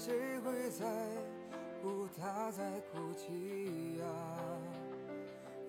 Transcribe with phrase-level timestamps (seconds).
[0.00, 0.86] 谁会在
[1.82, 4.06] 乎他在哭泣呀？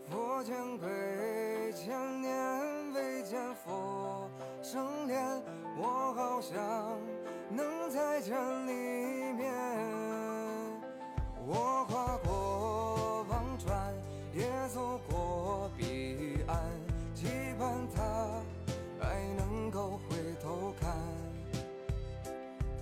[0.09, 4.30] 佛前跪，千年未见佛
[4.62, 5.22] 生脸，
[5.77, 6.55] 我好想
[7.49, 8.34] 能再见
[8.66, 9.52] 你一面。
[11.45, 13.94] 我跨过忘川，
[14.34, 16.58] 也走过彼岸，
[17.13, 17.27] 期
[17.59, 18.41] 盼他
[18.98, 20.89] 还能够回头看。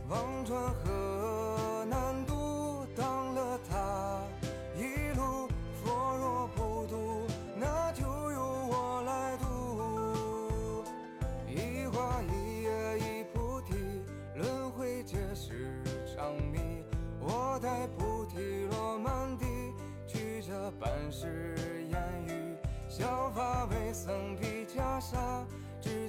[0.09, 1.08] 忘川河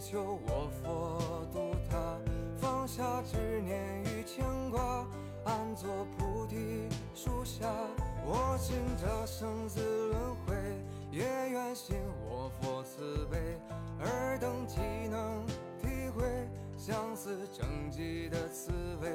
[0.01, 2.19] 求我佛度他。
[2.59, 5.06] 放下执念与牵挂，
[5.45, 7.67] 安坐菩提树下。
[8.25, 10.55] 我信这生死轮回，
[11.11, 11.97] 也愿信
[12.28, 13.39] 我佛慈悲。
[14.01, 15.45] 尔等岂能
[15.81, 16.25] 体会
[16.77, 19.11] 相思成疾的滋味？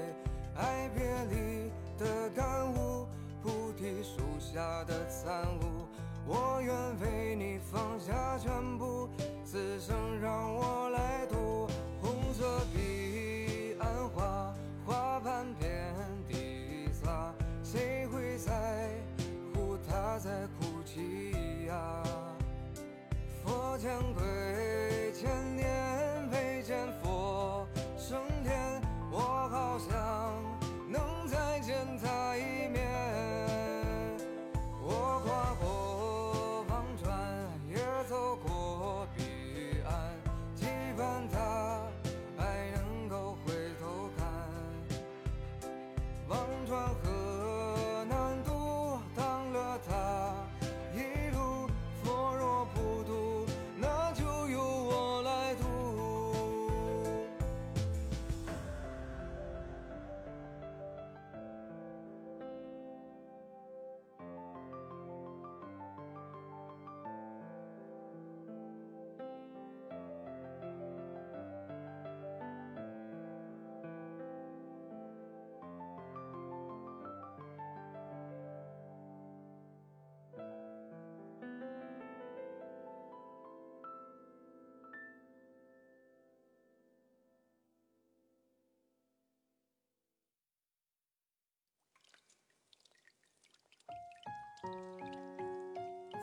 [0.56, 3.08] 爱别离的感悟，
[3.44, 5.85] 菩提树下的参悟。
[6.28, 9.08] 我愿为你放下全部，
[9.46, 11.68] 此生让我来渡。
[12.02, 14.54] 红色彼岸花，
[14.86, 15.70] 花瓣遍
[16.28, 17.32] 地撒，
[17.64, 18.90] 谁会在
[19.54, 22.04] 乎他在哭泣呀？
[23.44, 24.24] 佛前跪，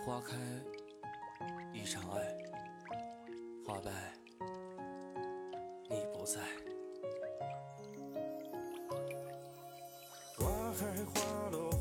[0.05, 0.37] 花开
[1.73, 2.37] 一场爱，
[3.67, 3.91] 花败
[5.89, 6.41] 你不在。
[10.37, 10.47] 花
[10.79, 11.72] 开花落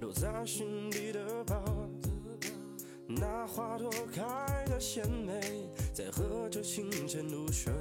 [0.00, 1.62] 留在心底的疤。
[3.06, 7.72] 那花朵开的鲜美，在喝着清晨露水。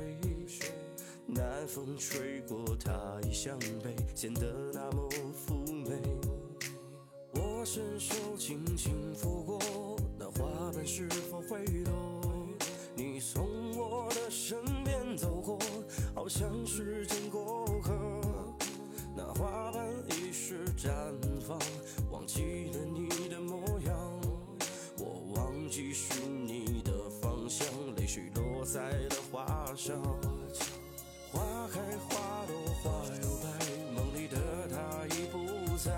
[1.25, 5.09] 南风吹过它已向北，显得那么
[5.45, 6.01] 妩媚。
[7.33, 9.59] 我伸手轻轻拂过，
[10.17, 11.36] 那花瓣是否
[29.77, 30.01] 花。
[31.31, 31.39] 花
[31.71, 31.79] 开
[32.09, 32.89] 花落花
[33.21, 33.45] 又败，
[33.95, 34.35] 梦里的
[34.71, 35.91] 他已不在。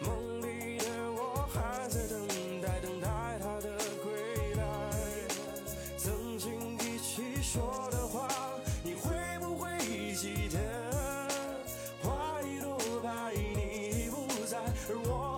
[0.00, 2.14] 梦里的我还在等
[2.62, 3.08] 待，等待
[3.40, 4.62] 他的归来。
[5.98, 8.28] 曾经一起说的话，
[8.84, 9.10] 你会
[9.40, 9.76] 不会
[10.14, 10.56] 记得？
[12.02, 14.56] 花已落败，你已不在，
[14.88, 15.35] 而我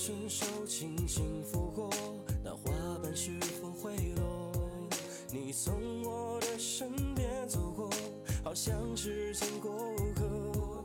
[0.00, 1.90] 伸手轻轻拂过，
[2.44, 2.70] 那花
[3.02, 4.52] 瓣是否会落？
[5.32, 5.74] 你从
[6.04, 7.90] 我的身边走过，
[8.44, 9.74] 好像是经过
[10.14, 10.84] 客。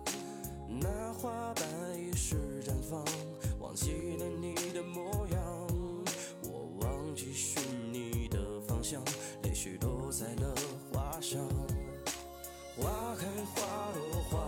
[0.67, 1.63] 那花瓣
[1.95, 3.05] 已是绽放，
[3.59, 5.67] 忘记了你的模样。
[6.41, 7.61] 我忘记寻
[7.93, 8.99] 你的方向，
[9.43, 10.11] 泪水落？
[10.11, 10.55] 在了
[10.91, 11.39] 花上。
[12.75, 14.23] 花开花落？
[14.23, 14.42] 花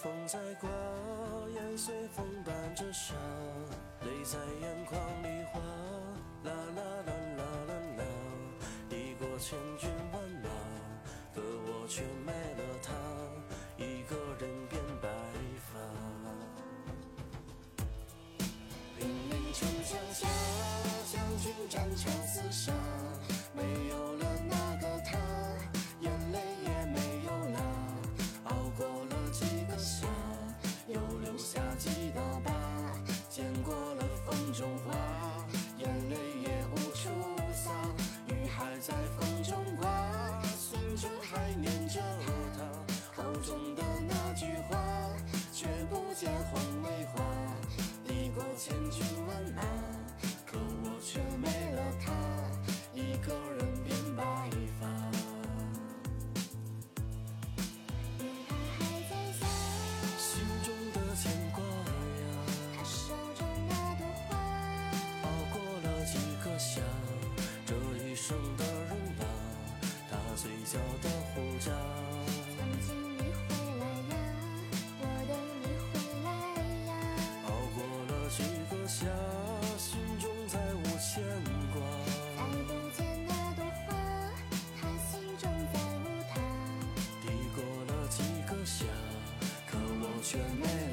[0.00, 0.70] 风在刮，
[1.56, 3.16] 烟随风伴着沙，
[4.02, 5.58] 泪在眼眶里滑，
[6.44, 8.04] 啦啦啦啦啦啦，
[8.88, 10.48] 抵过千军万马，
[11.34, 12.94] 可我却没了他，
[13.76, 15.08] 一个人变白
[15.72, 15.80] 发。
[18.96, 19.98] 兵临城墙
[68.28, 69.24] 生的人吧，
[70.10, 71.72] 他嘴角的胡渣。
[72.58, 74.12] 曾经你回来呀，
[75.00, 75.32] 我等
[75.62, 76.28] 你回来
[76.84, 76.92] 呀。
[77.46, 78.36] 熬过了几
[78.68, 79.06] 个夏，
[79.78, 79.88] 心
[80.20, 81.24] 中再无牵
[81.72, 81.80] 挂。
[82.36, 83.96] 再不见那朵花，
[84.78, 86.36] 他心中再无他。
[87.22, 87.24] 抵
[87.56, 88.84] 过了几个夏，
[89.66, 90.87] 可我却没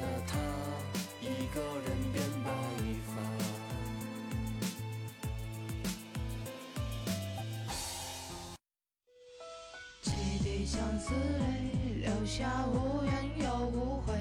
[10.96, 13.12] 相思泪，留下无怨
[13.44, 14.14] 又无悔。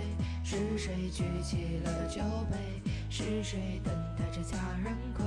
[0.44, 2.92] 是谁举起了酒杯？
[3.10, 5.26] 是谁等待着佳人归？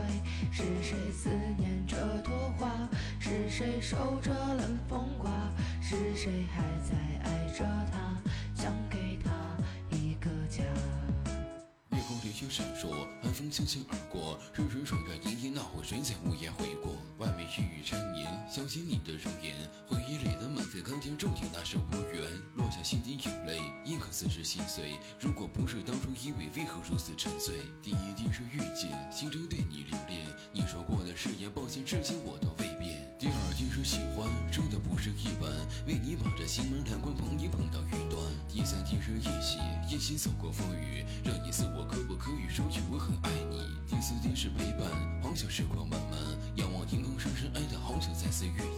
[0.53, 2.69] 是谁思念这朵花？
[3.19, 5.31] 是谁守着冷风刮？
[5.81, 8.21] 是谁还在爱着他？
[8.55, 9.31] 想给他
[9.97, 10.63] 一个家。
[11.93, 16.93] 夜空流星闪烁，寒风轻轻而过，日日穿越阴阴，那会谁在无言回过？
[17.17, 19.57] 外面雨雨缠绵，想起你的容颜，
[24.49, 24.97] 心碎。
[25.21, 27.57] 如果不是当初以为，为何如此沉醉？
[27.83, 30.25] 第一滴是遇见，心中对你留恋。
[30.55, 33.05] 你说过的誓言，抱歉，至今我都未变。
[33.19, 35.53] 第二滴是喜欢，真的不是一般，
[35.87, 38.17] 为你把这心门难关碰一碰到云端。
[38.49, 39.59] 第三滴是夜袭，
[39.93, 43.69] 夜袭走过风雨，让你似我可不可以说句我很爱你？
[43.87, 44.89] 第四滴是陪伴，
[45.21, 46.19] 好想时光慢慢，
[46.57, 48.57] 仰望天空深深爱的好想再次遇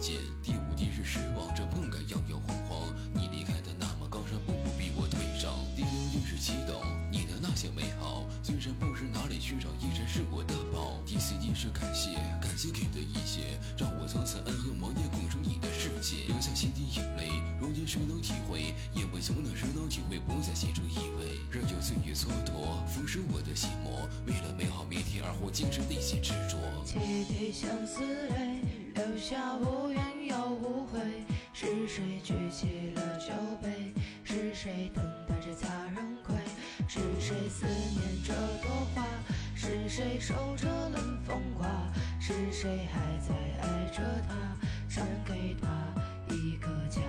[11.73, 17.29] 感谢，感谢给的一切，让我从此安和梦夜共筑你的世界，留下心底眼泪。
[17.59, 18.73] 如今谁能体会？
[18.93, 24.07] 因为从那时能体会，不再心中以为，任由岁月蹉跎，腐蚀我的心魔。
[24.25, 26.57] 为了美好明天而活，精神内心执着。
[26.85, 28.61] 汽笛相思泪，
[28.95, 30.99] 留下无怨又无悔。
[31.53, 33.93] 是谁举起了酒杯？
[34.23, 36.35] 是谁等待着佳人归？
[36.87, 39.05] 是谁思念这朵花？
[39.61, 41.69] 是谁守着冷风刮？
[42.19, 44.57] 是谁还在爱着他？
[44.89, 45.69] 想给他
[46.33, 46.99] 一个家。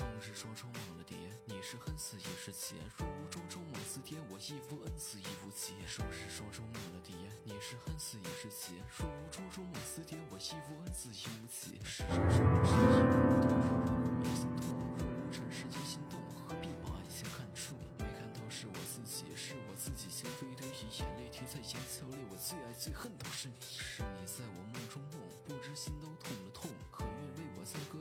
[0.00, 1.14] 终是双双梦了蝶，
[1.44, 2.74] 你是恩赐也是劫。
[2.96, 5.74] 若无双周梦似蝶，我亦无恩赐亦无劫。
[5.84, 7.14] 若是双双梦了蝶，
[7.44, 8.80] 你是恩赐也是劫。
[8.96, 11.76] 若无双周梦似蝶，我亦无恩赐亦无劫。
[11.84, 12.96] 是人生不是意，
[13.44, 17.76] 多愁若无心痛，若无尘世间心动，何必把爱情看重？
[18.00, 26.32] 没看到是我自己，是我自己心非得意，眼泪停在眼角里，我最爱最恨都是你，是你在我梦中梦，不知心都痛。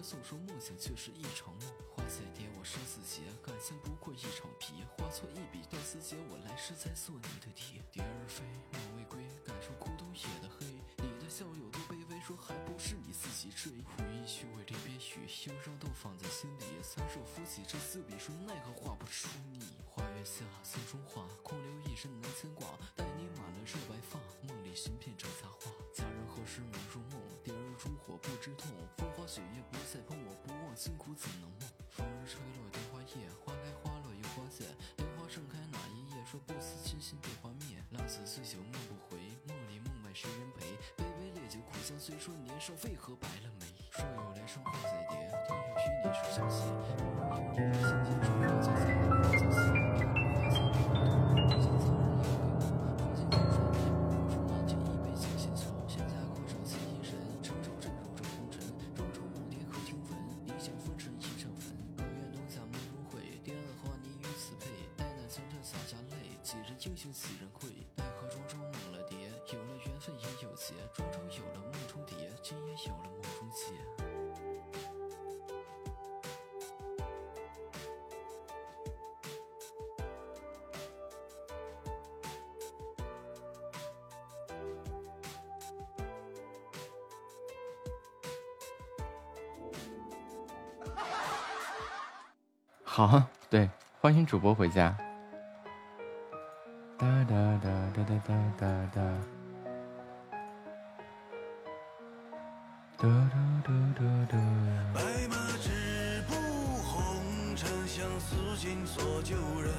[0.10, 1.70] 诉，说梦想却是一场梦。
[1.94, 7.78] 花再蝶我生死劫，感情不过一场皮，划错一笔断丝结，我来世再做你的蝶。
[7.92, 8.42] 蝶儿飞，
[8.74, 10.66] 梦未归，感受孤独夜的黑，
[10.98, 13.72] 你的笑有多卑微，说还不是你自己追。
[13.86, 19.62] 回忆虚伪离别语，忧伤都放在心里，三手扶起这四笔，说奈何画不出你。
[20.20, 25.72] 月下，心中话，空留一身难牵挂，待你满了热白发，梦里寻遍这佳话。
[25.96, 27.24] 佳人何时能入梦？
[27.40, 31.64] 蝶儿烛火不知痛，风花雪月不再碰，我不忘辛苦怎能梦？
[31.88, 34.68] 风儿吹落蝶花叶，花开花落又花谢，
[35.00, 36.20] 莲花盛开哪一夜？
[36.28, 39.16] 说不辞倾心被花灭，浪子醉酒梦不回，
[39.48, 40.76] 梦里梦外谁人陪？
[41.00, 43.72] 杯杯烈酒苦相随，说年少为何白了眉？
[43.96, 45.16] 若有来生花再蝶，
[45.48, 46.68] 定要与你手相携。
[47.00, 48.99] 有人有我心间说要再见，要再见，
[66.90, 67.70] 几人英雄几人贵？
[67.96, 69.18] 奈何庄周梦了蝶，
[69.54, 73.74] 有了缘分也有劫，庄周有了梦中蝶，今也有了梦中劫。
[92.84, 93.70] 好，对，
[94.02, 94.98] 欢迎主播回家。
[97.00, 99.02] 哒哒哒哒哒哒哒哒。
[102.98, 104.38] 哒哒哒哒哒。
[104.94, 106.36] 白马织布
[106.84, 109.72] 红尘相思尽所旧人，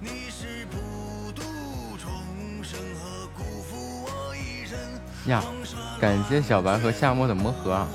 [0.00, 1.42] 你是普度
[1.96, 2.10] 众
[2.64, 4.76] 生，何辜负我一人？
[5.26, 5.44] 呀，
[6.00, 7.86] 感谢小白和夏末的魔盒啊。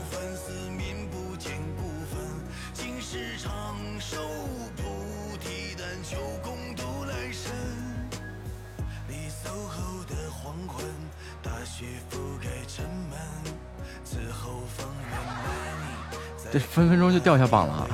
[16.79, 17.85] 分分钟就掉下榜了。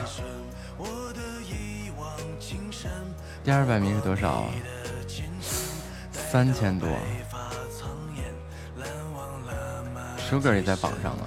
[0.78, 2.08] 我的一往
[2.40, 2.92] 情深，
[3.44, 4.50] 第二百名是多少啊？
[6.12, 6.88] 三千多。
[7.28, 8.24] 发苍颜，
[8.78, 11.26] 难忘了吗？Sugar 也在榜上啊。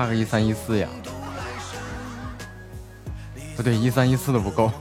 [0.00, 0.88] 差个一三一四呀。
[3.54, 4.72] 不对，一三一四都不够。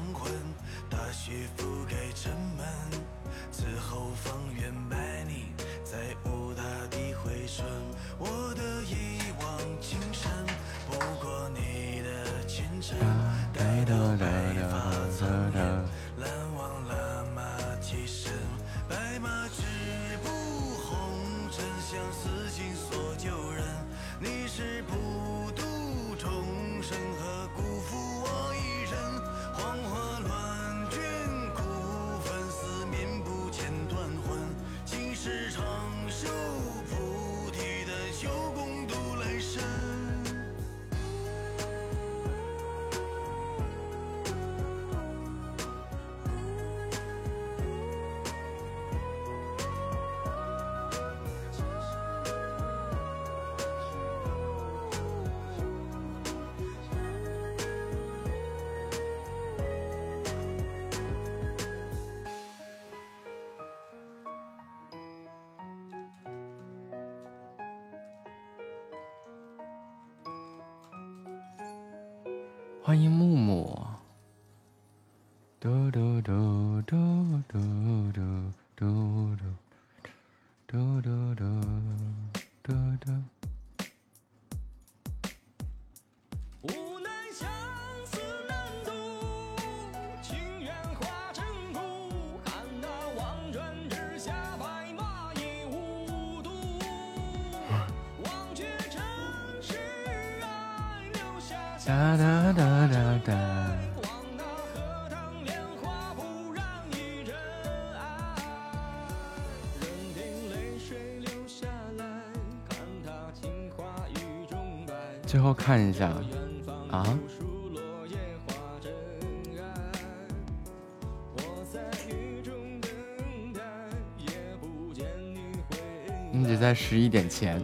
[126.99, 127.63] 一点钱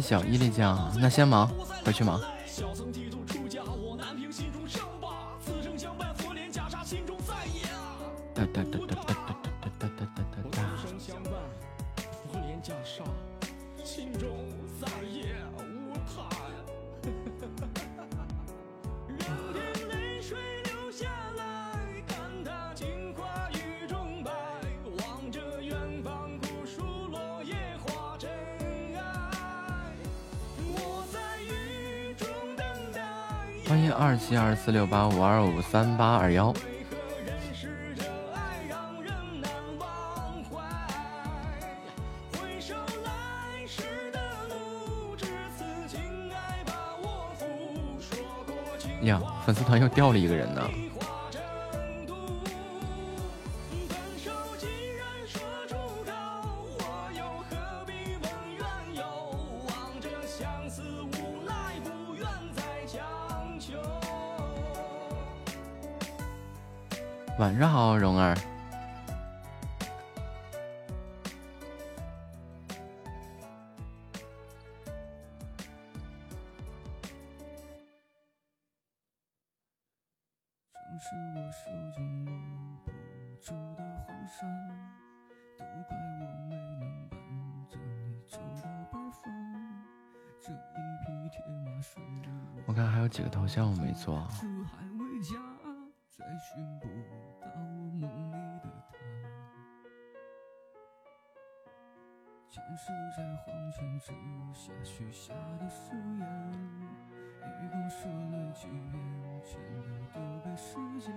[0.00, 0.92] 小伊利酱。
[1.00, 1.50] 那先忙
[1.84, 2.20] 回去忙。
[34.68, 36.52] 四六八五二五三八二幺。
[49.04, 50.60] 呀，粉丝团又掉了一个人呢。
[102.78, 104.12] 是在黄泉之
[104.54, 106.22] 下许下的誓言，
[107.60, 108.94] 一共说了几遍，
[110.14, 111.12] 都丢给时间。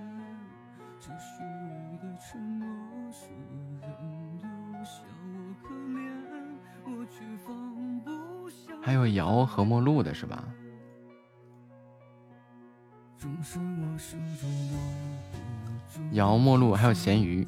[1.00, 2.65] 这虚伪的承诺，
[3.12, 3.28] 笑
[5.24, 6.02] 我可怜，
[6.86, 7.50] 我却放
[8.00, 8.74] 不下。
[8.82, 10.43] 还有瑶和陌路的是吧？
[16.13, 17.47] 瑶陌路还有咸鱼。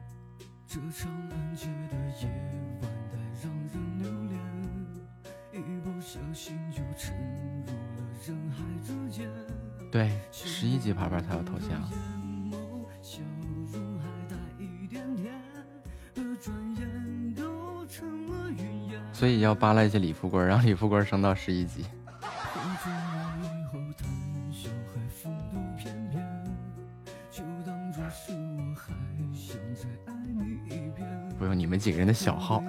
[0.73, 2.29] 这场难解的夜
[2.81, 4.39] 晚太让人留恋，
[5.51, 7.13] 一不小心就沉
[7.65, 9.29] 入了人海之间。
[9.91, 11.77] 对，十一级牌牌才有头像。
[19.11, 21.83] 所以要扒拉一下李富贵，让李富贵升到十一级。
[31.71, 32.61] 我们几个人的小号。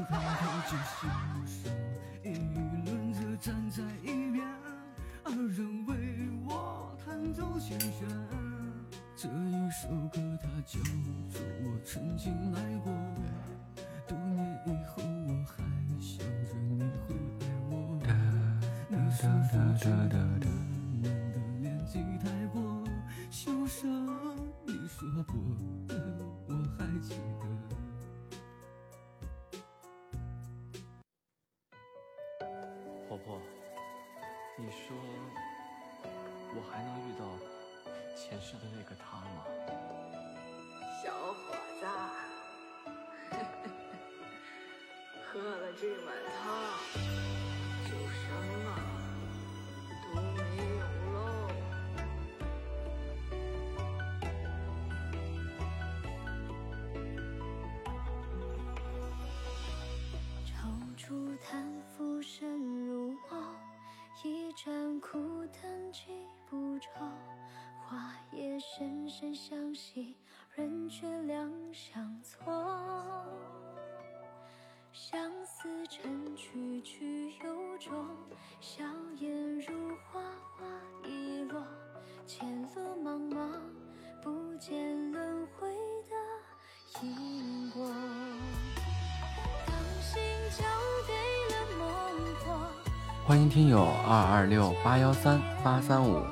[77.84, 77.92] 中，
[78.60, 78.84] 笑
[79.18, 79.74] 颜如
[80.06, 80.20] 花
[80.54, 80.64] 花
[81.04, 81.60] 一落，
[82.28, 83.48] 前路茫茫，
[84.22, 85.68] 不见轮回
[86.08, 87.84] 的因果。
[89.66, 90.22] 当心
[90.56, 90.62] 交
[91.08, 91.12] 给
[91.54, 91.86] 了孟
[92.36, 92.66] 获。
[93.26, 96.22] 欢迎听友二二六八幺三八三五。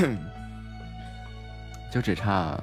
[0.00, 0.16] 哼
[1.92, 2.58] 就只差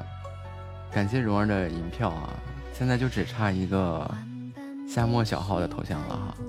[0.92, 2.34] 感谢蓉儿的银票啊
[2.74, 4.10] 现在就只差一个
[4.88, 6.47] 夏末小号的头像了哈。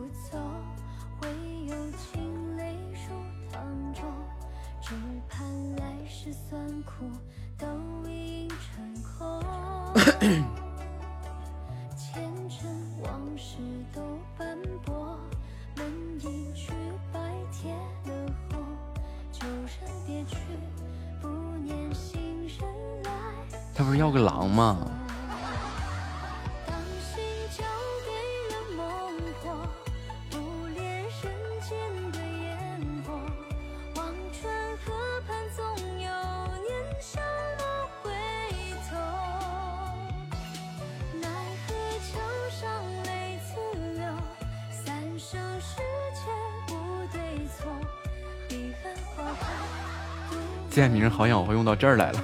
[51.19, 52.23] 好像我会用到这儿来了。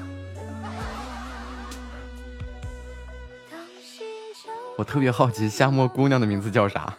[4.77, 6.95] 我特别好奇夏沫姑娘的名字叫啥？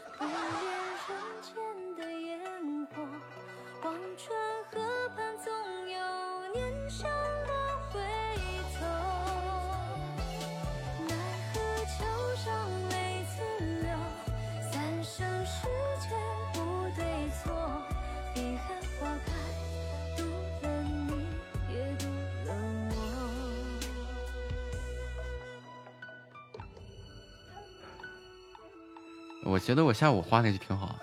[29.95, 30.99] 下午画那就挺好，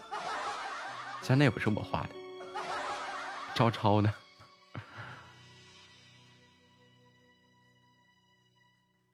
[1.22, 2.10] 像那也不是我画的，
[3.54, 4.12] 照抄的。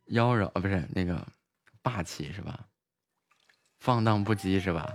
[0.06, 1.24] 妖娆不是那个
[1.80, 2.58] 霸气是吧？
[3.78, 4.92] 放荡不羁是吧？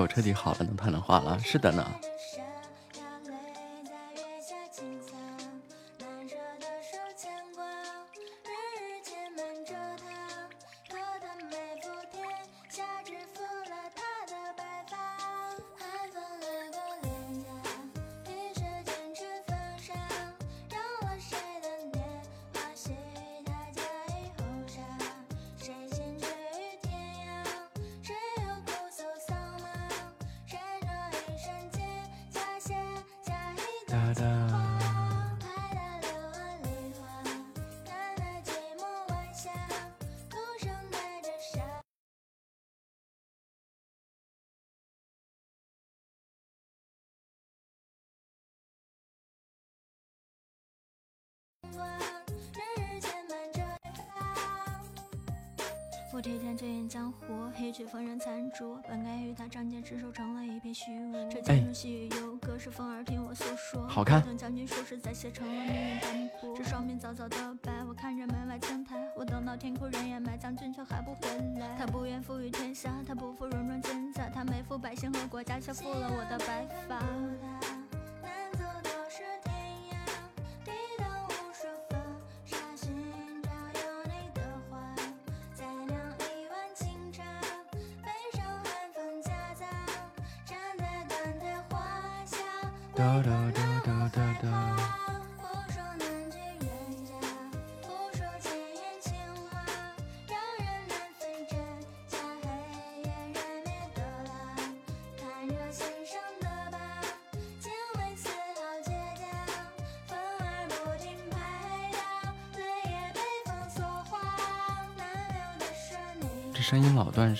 [0.00, 1.38] 我彻底好了能谈的话了。
[1.40, 1.84] 是的呢。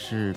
[0.09, 0.35] 是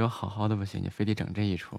[0.00, 1.78] 有好好的不行你非得整这一出。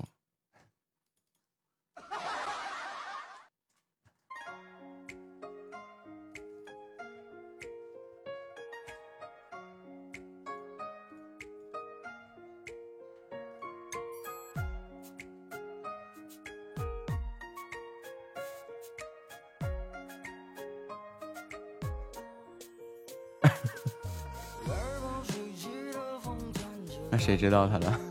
[27.09, 28.10] 那谁知道他了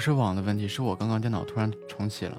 [0.00, 2.38] 不是网的问题是我刚刚电脑突然重启了。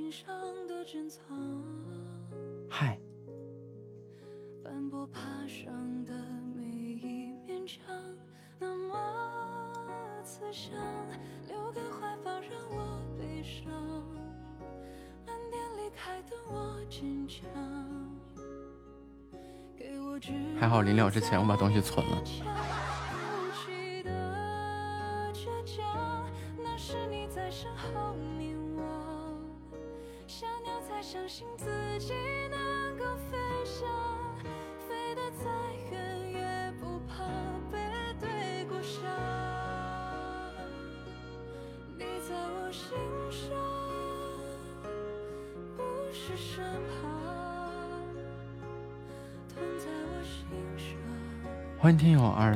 [21.31, 22.40] 钱我把东西存了。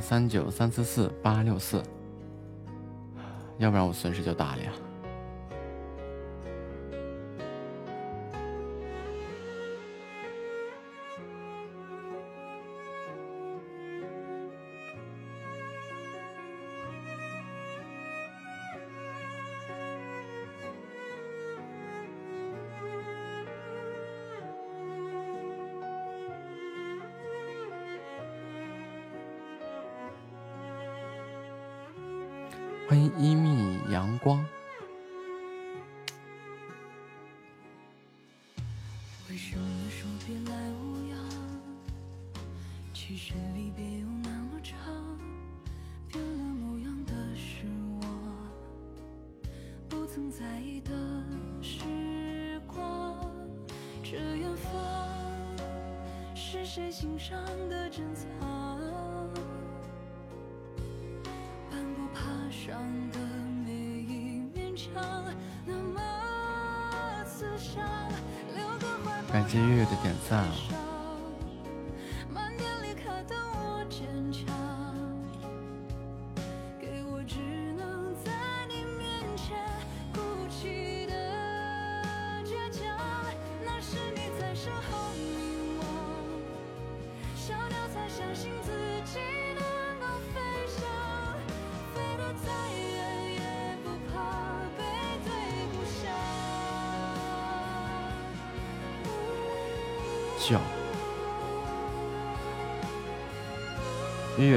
[0.08, 1.82] 三九三四四八六四，
[3.58, 4.72] 要不然我损失就大了呀。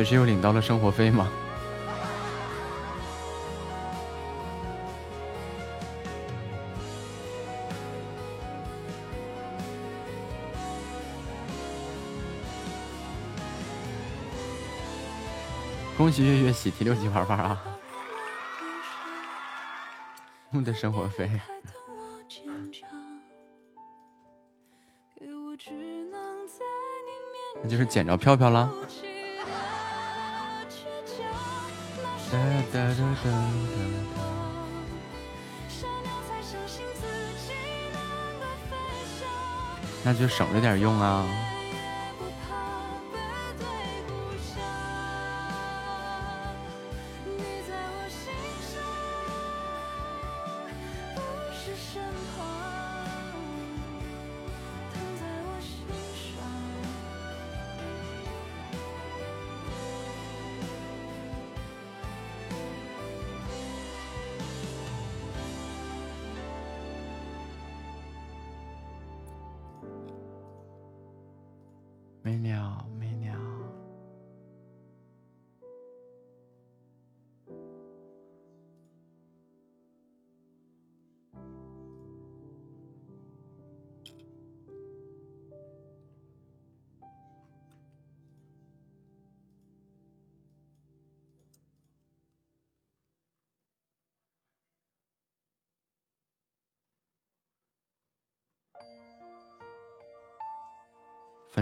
[0.09, 1.31] 是又领到了生活费吗？
[15.99, 17.63] 恭喜月月喜提六级玩法啊！
[20.55, 21.31] 我的生活费，
[27.63, 28.73] 那就是捡着票票了。
[32.31, 32.39] 哒
[32.73, 34.19] 哒哒哒哒
[40.05, 41.48] 那就省着点用啊。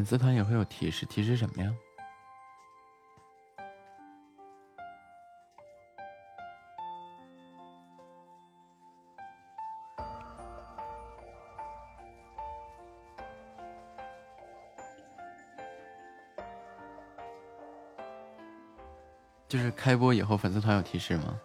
[0.07, 1.75] 粉丝团也会有提示，提示什么呀？
[19.49, 21.37] 就是开播以后粉丝团有提示吗？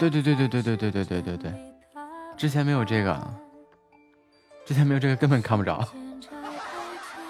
[0.00, 1.52] 对对对对对对对对对对对，
[2.34, 3.20] 之前没有这个，
[4.64, 5.86] 之前没有这个根本看不着，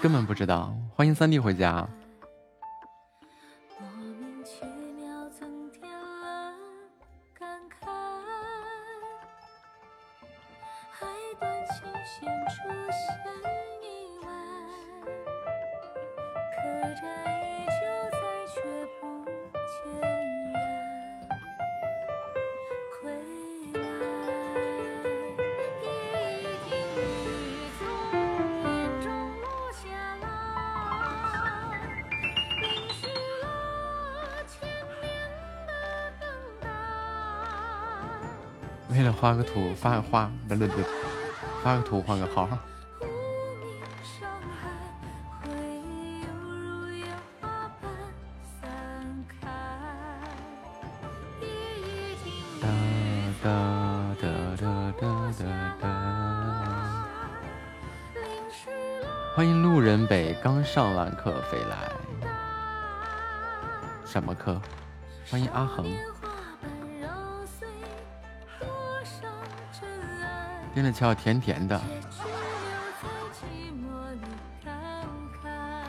[0.00, 0.72] 根本不知道。
[0.94, 1.84] 欢迎三弟回家。
[39.30, 40.82] 画个图发个画，不不不，
[41.62, 42.48] 发个图换个号。
[59.36, 61.92] 欢迎路人北刚上完课飞来。
[64.04, 64.60] 什么课？
[65.30, 65.86] 欢迎阿恒。
[70.72, 71.80] 真的巧，甜甜的，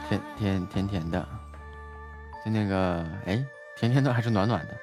[0.10, 1.26] 甜甜甜甜的，
[2.44, 3.46] 就那个，哎，
[3.78, 4.78] 甜甜的还是暖暖的？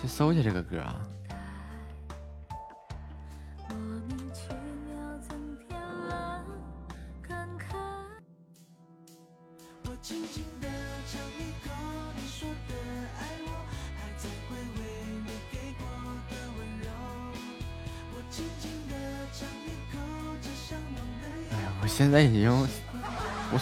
[0.00, 1.00] 去搜一下这个歌啊。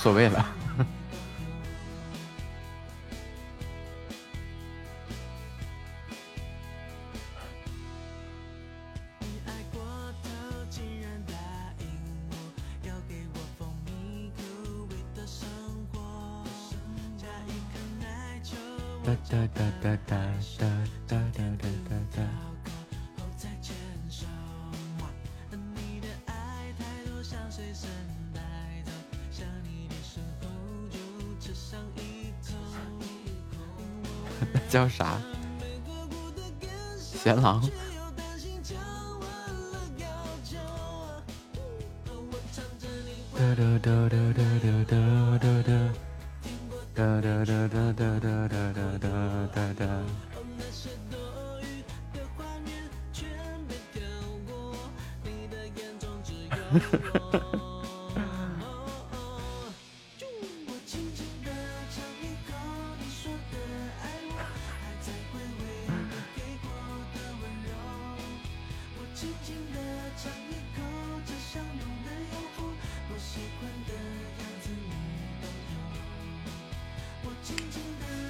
[0.07, 0.56] 所谓了。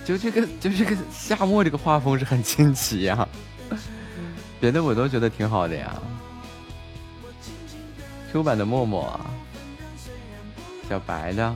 [0.07, 3.28] 就这个，就这个夏末这个画风是很清奇呀，
[4.61, 6.00] 别的我都觉得挺好的呀。
[8.30, 9.18] Q 版的默默，
[10.88, 11.52] 小白的，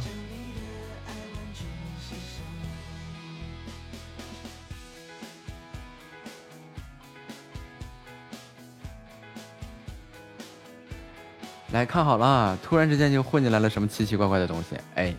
[11.71, 15.15] 来看好了，突然之间就混进来了什么奇奇怪怪的东西，哎。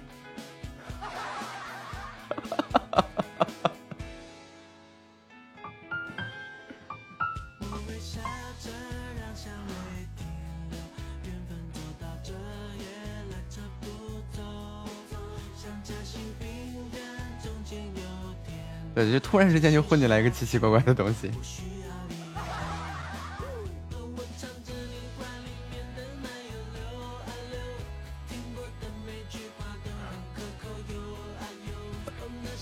[19.31, 21.31] 突然之间就混进来一个奇奇怪怪的东西。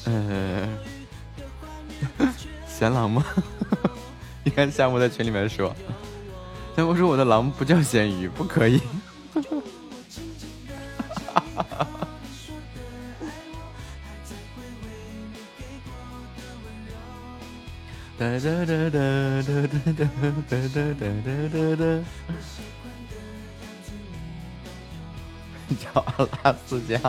[0.05, 0.77] 嗯，
[2.69, 3.25] 贤狼吗？
[4.45, 5.75] 你看夏木在群里面说，
[6.77, 8.79] 夏木说我的狼不叫咸鱼，不可以。
[26.43, 26.99] 叫阿拉斯加。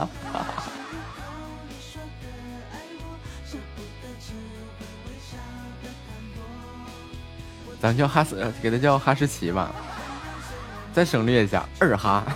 [7.80, 9.72] 咱叫哈斯，给他叫哈士奇吧。
[10.92, 12.24] 再省略一下，二哈。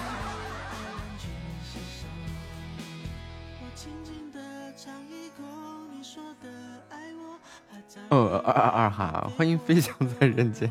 [8.10, 10.70] 哦，二二二哈，欢迎飞翔在人间。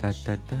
[0.00, 0.56] 哒哒哒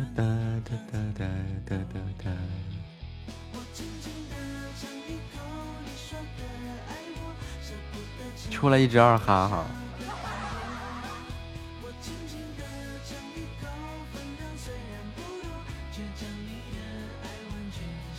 [8.66, 9.64] 出来一只二哈哈。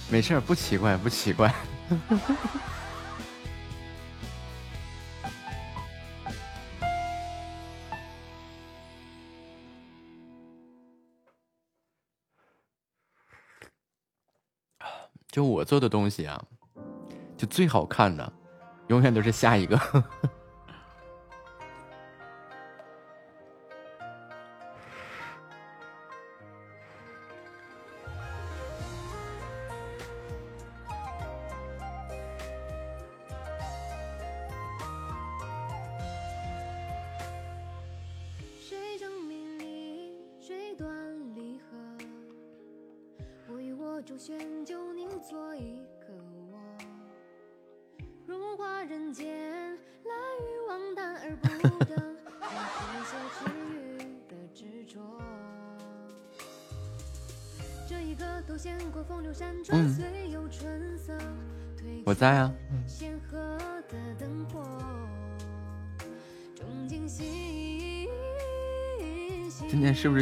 [0.10, 1.54] 没事不奇怪，不奇怪。
[15.30, 16.42] 就我做的东西啊，
[17.38, 18.32] 就最好看的，
[18.88, 19.78] 永远都是下一个。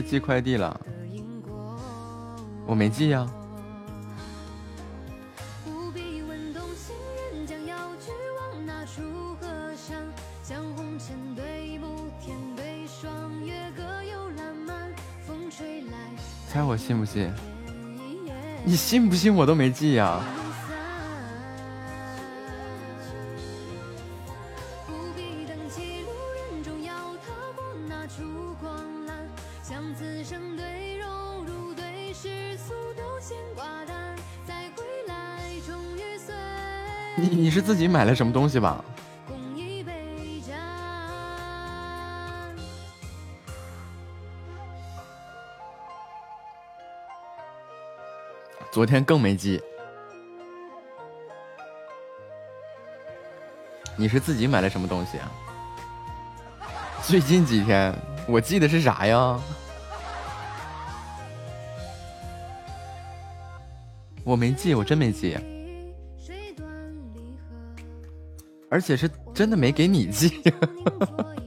[0.07, 0.79] 寄快递了？
[2.65, 3.27] 我没寄呀。
[16.47, 17.29] 猜我信不信？
[18.63, 20.21] 你信不信我都没寄呀？
[20.23, 20.44] 是
[37.65, 38.85] 自己买了什么东西吧？
[48.71, 49.59] 昨天更没寄。
[53.95, 55.31] 你是自己买了什么东西啊？
[57.01, 57.97] 最近几天
[58.27, 59.39] 我记的是啥呀？
[64.23, 65.54] 我没记，我真没记。
[68.75, 70.29] 而且是真的没给你寄。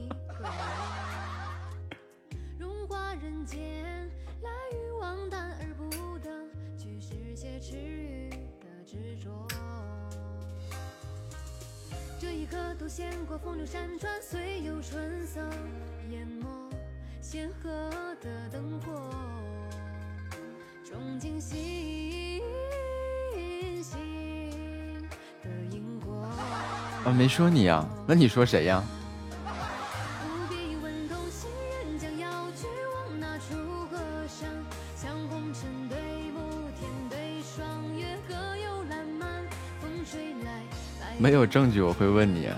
[27.39, 27.85] 说你呀？
[28.05, 28.83] 那你说谁呀？
[41.17, 42.49] 没有证据我会问你，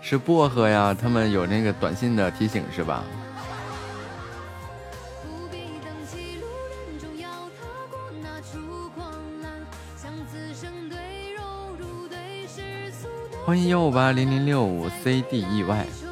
[0.00, 0.96] 是薄荷呀？
[0.98, 3.04] 他们有那个短信的提醒是吧？
[13.50, 16.09] 欢迎幺五八零零六五 C D E Y。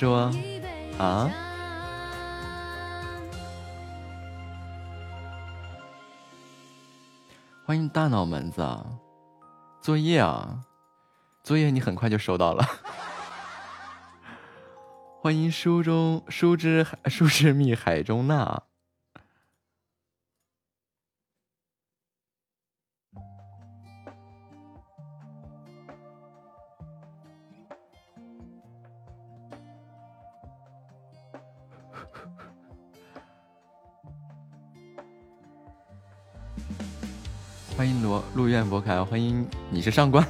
[0.00, 0.32] 说
[0.96, 1.28] ：“啊。”
[7.66, 8.66] 欢迎大脑门子，
[9.82, 10.64] 作业啊，
[11.44, 12.66] 作业你很快就收到了。
[15.20, 18.62] 欢迎书中书之书之蜜海中娜。
[38.70, 40.24] 博凯，欢迎你是上官，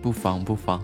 [0.00, 0.80] 不 妨不妨。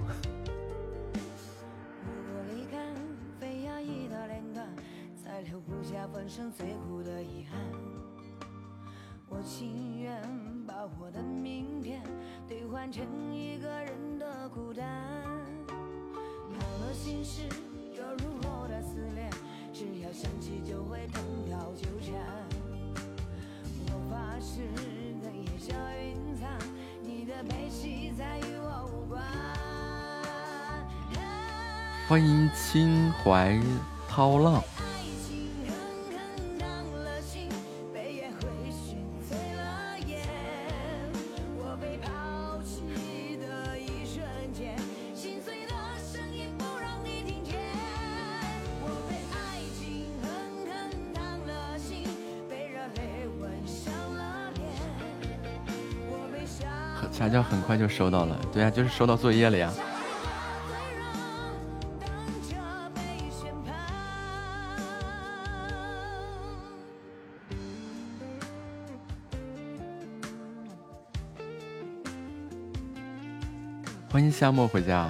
[57.90, 59.70] 收到了，对呀，就是收到作业了呀。
[74.12, 75.08] 欢迎夏末回家。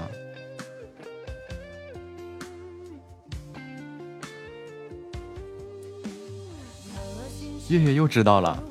[7.68, 8.62] 月月又知道了。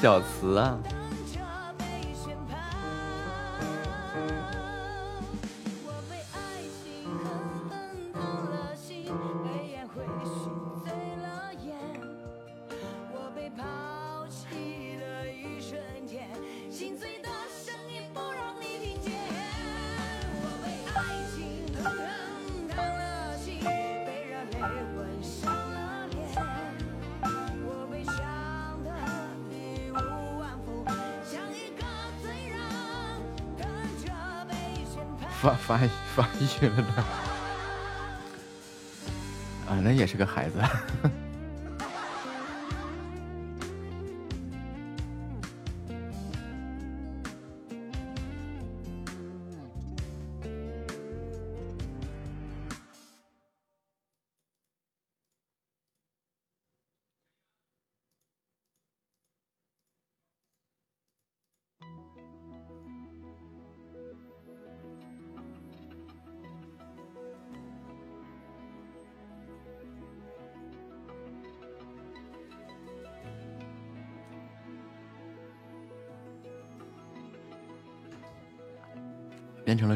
[0.00, 0.78] 小词啊。
[36.58, 37.02] 起了他。
[39.72, 40.58] 啊，那也是个孩子。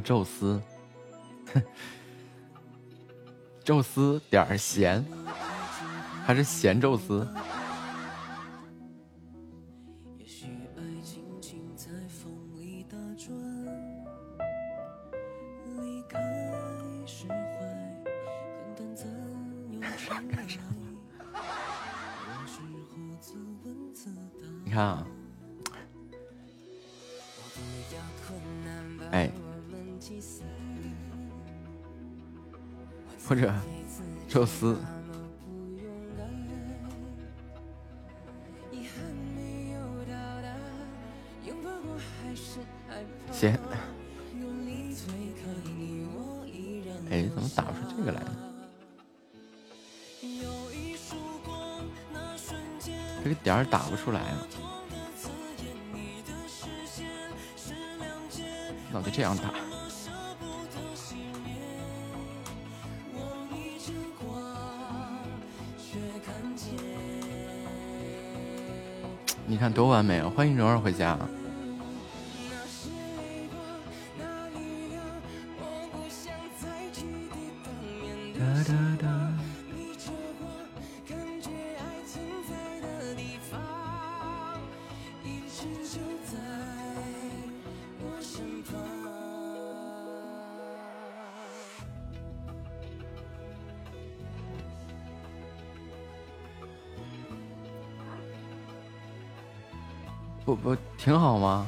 [0.02, 0.60] 宙斯，
[3.64, 5.04] 宙斯点儿咸，
[6.26, 7.26] 还是咸宙斯？
[43.42, 43.58] 谢。
[47.10, 48.36] 哎，怎么打不出这个来呢？
[53.24, 54.46] 这个点儿打不出来啊！
[58.92, 59.50] 那我就这样打。
[69.44, 70.30] 你看多完美啊！
[70.36, 71.18] 欢迎蓉儿回家。
[101.02, 101.66] 挺好吗？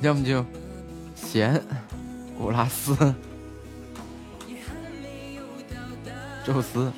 [0.00, 0.42] 要么就
[1.14, 1.62] 咸
[2.38, 3.14] 古拉斯
[6.46, 6.90] 宙斯，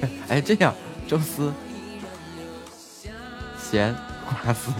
[0.28, 0.74] 哎，这样
[1.06, 1.52] 宙斯
[3.58, 3.94] 咸
[4.26, 4.72] 古拉斯。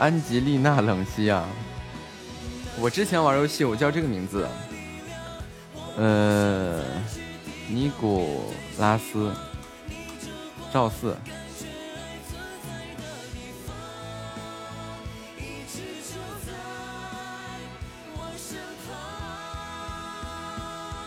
[0.00, 1.46] 安吉丽娜冷西啊！
[2.80, 4.48] 我之前玩游戏我叫这个名字，
[5.98, 6.82] 呃，
[7.68, 9.30] 尼古拉斯。
[10.72, 11.14] 赵四，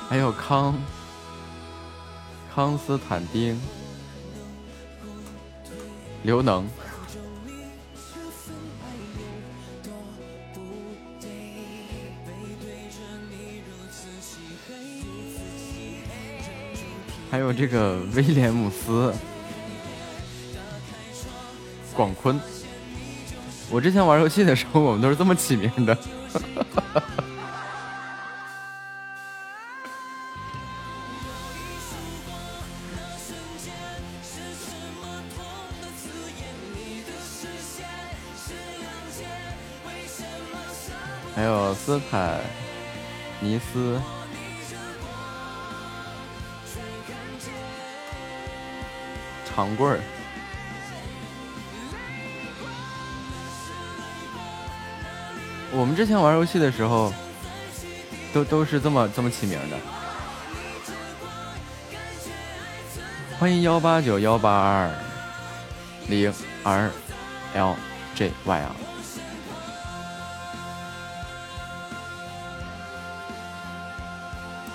[0.07, 0.75] 还有康。
[2.53, 3.59] 康斯坦丁。
[6.21, 6.67] 刘能，
[17.53, 19.13] 这个威廉姆斯，
[21.93, 22.39] 广坤。
[23.69, 25.97] 我之前玩游戏的时候，我们都是这么起名的。
[41.75, 42.39] 斯坦
[43.41, 43.99] 尼斯，
[49.55, 49.99] 长棍儿。
[55.71, 57.11] 我们之前玩游戏的时候，
[58.33, 59.77] 都都是这么这么起名的。
[63.39, 64.91] 欢迎幺八九幺八二
[66.07, 66.33] 零
[66.63, 66.91] R
[67.55, 67.75] L
[68.15, 68.75] J Y 啊。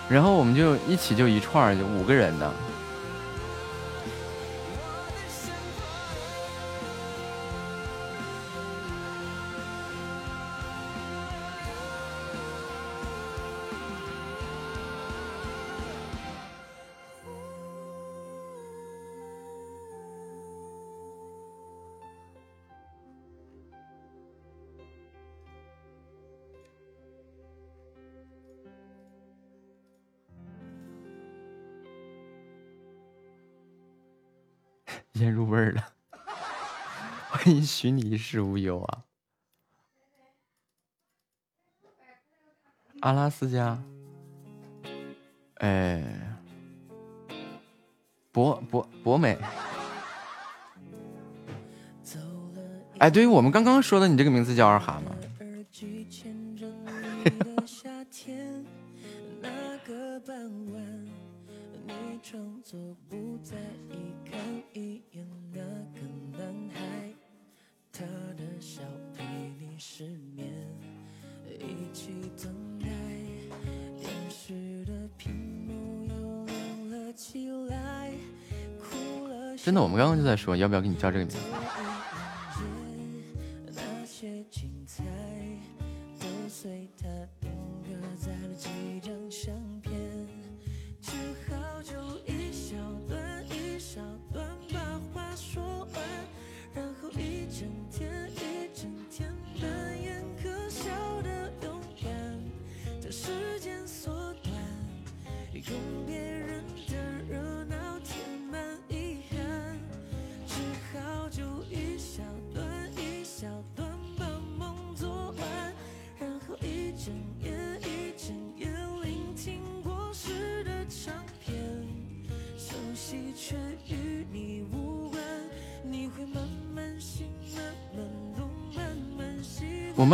[0.09, 2.53] 然后我们就一起就一串就五个人的。
[38.18, 39.04] 世无忧啊！
[43.00, 43.80] 阿拉斯加，
[45.58, 46.02] 哎，
[48.32, 49.38] 博博博美，
[52.98, 55.14] 哎，对于我们刚刚说的，你这个名字叫二哈吗？
[80.49, 81.36] 我要不要给你叫这个名字。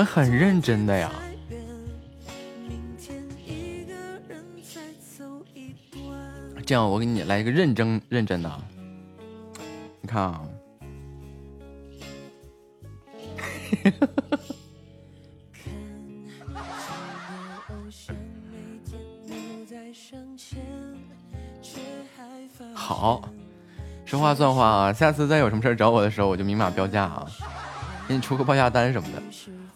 [0.04, 1.10] 很认真的呀。
[6.66, 8.50] 这样，我给你来一个认真认真的。
[10.00, 10.40] 你看啊，
[22.74, 23.28] 好，
[24.06, 24.92] 说话算话啊！
[24.92, 27.26] 下次再有什么事找我的时候，我就明码标价啊，
[28.08, 29.22] 给你出个报价单什么的。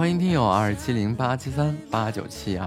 [0.00, 2.66] 欢迎听友二七零八七三八九七啊！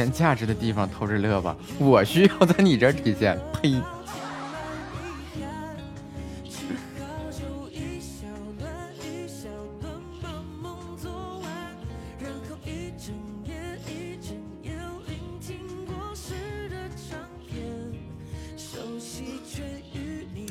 [0.00, 3.78] 现价值的地方偷着乐吧，我需要在你这儿体现，呸。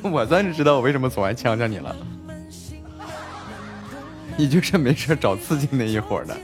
[0.01, 1.95] 我算是知道我为什么总爱呛呛你了，
[4.37, 6.37] 你就是没事找刺激那一伙的。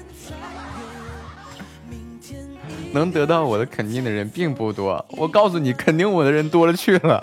[2.95, 7.19] 能得到我的肯定的人并不多，我告诉你，肯定我的人多了去了。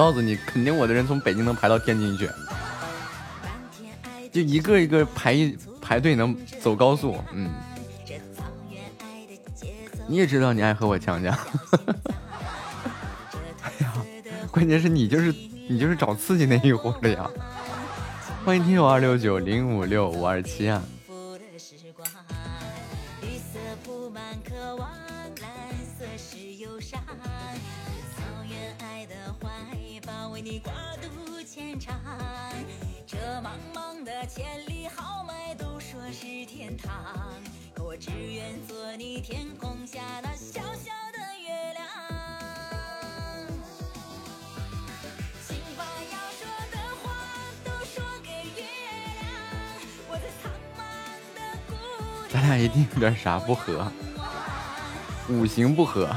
[0.00, 2.26] 告诉你，肯定我的人从北京能排到天津去，
[4.32, 7.18] 就一个一个排一排队能走高速。
[7.34, 7.50] 嗯，
[10.08, 11.38] 你也知道你爱和我强强。
[13.62, 13.92] 哎呀，
[14.50, 15.34] 关键是你就是
[15.68, 17.30] 你就是找刺激那一伙的呀。
[18.42, 20.82] 欢迎听友二六九零五六五二七啊。
[53.22, 53.86] 啥不合，
[55.28, 56.08] 五行不合。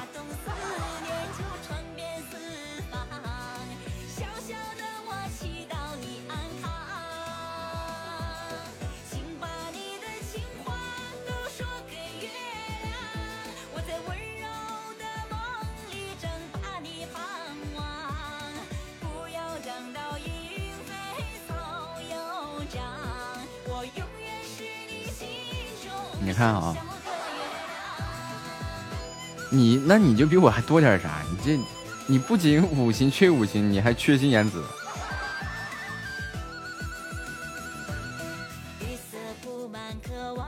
[30.13, 31.23] 你就比我还多点啥？
[31.31, 31.59] 你这
[32.05, 34.63] 你不仅五行缺五行，你还缺心眼子。
[38.79, 40.47] 绿色铺满渴望，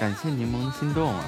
[0.00, 1.22] 感谢柠檬的心动啊！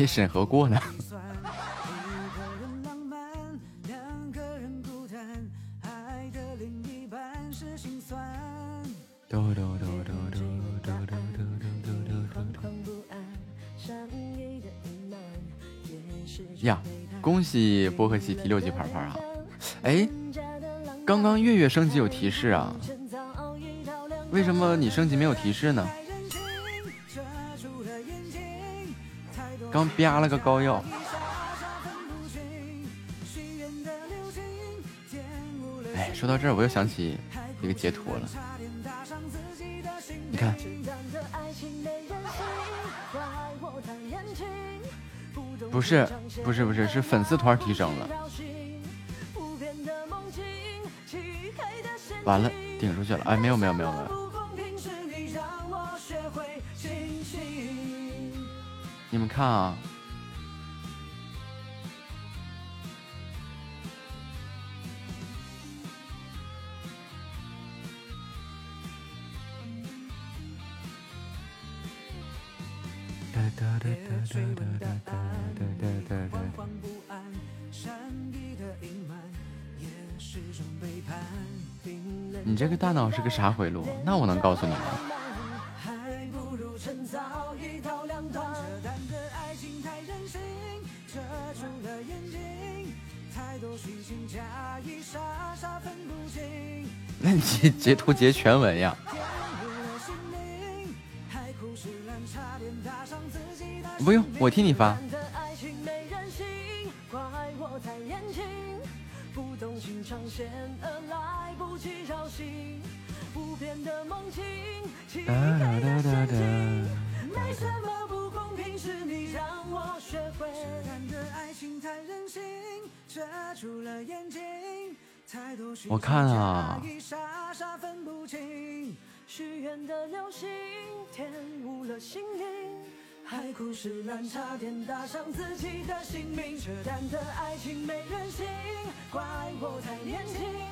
[0.00, 0.82] 没审核过了。
[16.62, 16.80] 呀，
[17.20, 19.16] 恭喜波克西第六级牌牌啊！
[19.82, 20.08] 哎，
[21.04, 22.74] 刚刚月月升级有提示啊？
[24.30, 25.86] 为什么你升级没有提示呢？
[29.80, 30.84] 刚吧了个膏药。
[35.96, 37.16] 哎，说到这儿，我又想起
[37.62, 38.28] 一个截图了。
[40.30, 40.54] 你看，
[45.70, 46.06] 不是，
[46.44, 48.08] 不是，不是，是粉丝团提升了。
[52.24, 53.24] 完了，顶出去了。
[53.24, 54.19] 哎，没有，没有，没有，没有。
[59.40, 59.74] 看啊，
[82.44, 83.86] 你这个大脑是个啥回路？
[84.04, 85.09] 那我能告诉你吗？
[97.62, 98.96] 你截图截全文呀？
[103.98, 104.96] 不用，我替你发。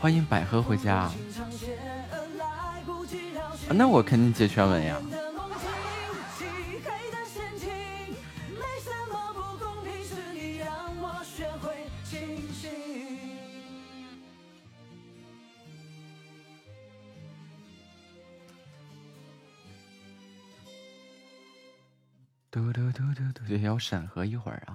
[0.00, 1.10] 欢迎百合回家。
[3.70, 5.00] 那我肯定截全文呀。
[22.50, 24.74] 嘟嘟嘟嘟嘟，要审核一会儿啊！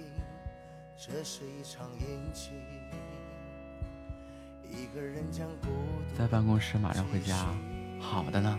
[1.03, 2.51] 这是一场演技。
[4.69, 7.47] 一个人将孤独在办公室，马上回家。
[7.99, 8.55] 好的呢。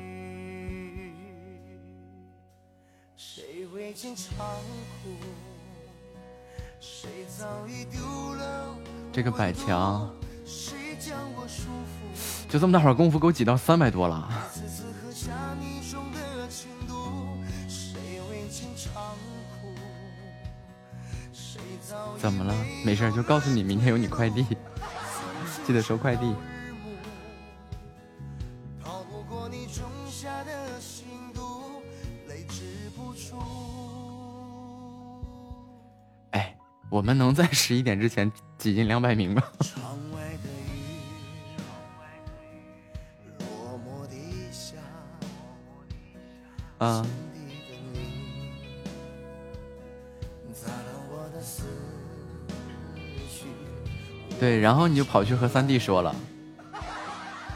[3.16, 3.64] 谁？
[6.80, 8.00] 谁早已丢
[8.34, 8.76] 了？
[9.12, 10.12] 这个百强
[10.44, 11.68] 谁将我束
[12.16, 12.50] 缚？
[12.50, 14.28] 就这么大会儿功夫，给我挤到三百多了。
[22.18, 22.54] 怎么了？
[22.84, 24.46] 没事儿，就告诉你，明天有你快递，
[25.66, 26.34] 记得收快递。
[36.30, 36.56] 哎，
[36.88, 39.42] 我们能在十一点之前挤进两百名吗？
[39.60, 41.02] 窗外的雨，
[43.40, 44.16] 落寞地
[44.52, 44.76] 下，
[46.78, 47.04] 啊，
[54.42, 56.12] 对，然后你就跑去和三弟说了，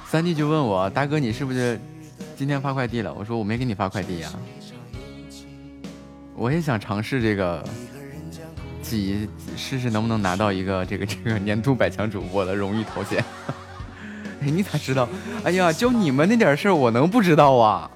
[0.07, 1.81] 三弟就问我大哥你是不是
[2.37, 3.13] 今天发快递了？
[3.13, 4.31] 我说我没给你发快递呀、
[6.37, 7.61] 我也想尝试这个
[8.81, 13.19] 挤试试能不能拿到一个这个这个年度百强主播的荣誉头衔。
[14.41, 15.09] 哎，你咋知道？
[15.43, 17.91] 哎呀，就你们那点事儿，我能不知道啊？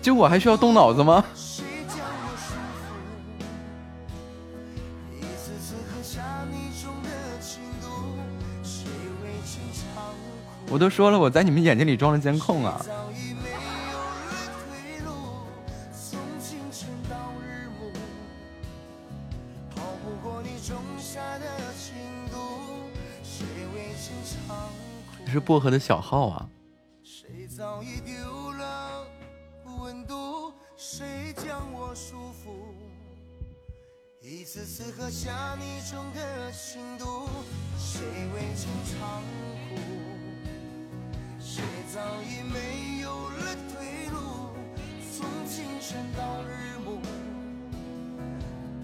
[0.00, 1.22] 就我还需要动脑子吗？
[10.74, 12.82] 我都说了，我在你们眼睛里装了监控啊。
[12.84, 15.12] 早已没有了退路，
[15.92, 17.92] 从清晨到日暮，
[19.72, 21.46] 逃不过你种下的
[21.78, 21.94] 情
[22.28, 22.36] 毒，
[23.22, 24.16] 谁为情
[24.48, 24.68] 长？
[25.24, 26.48] 这是薄荷的小号啊。
[27.04, 29.06] 谁早已丢了
[29.78, 30.52] 温度？
[30.76, 32.74] 谁将我束缚？
[34.20, 37.28] 一次次喝下你种的情毒，
[37.78, 38.00] 谁
[38.34, 38.68] 为情？
[41.54, 44.18] 谁早已没有了退路？
[45.16, 46.98] 从清晨到日暮，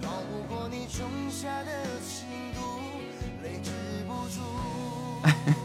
[0.01, 1.69] 逃不过你种下的
[1.99, 2.25] 情
[2.55, 2.61] 毒，
[3.43, 3.71] 泪止
[4.07, 4.39] 不住。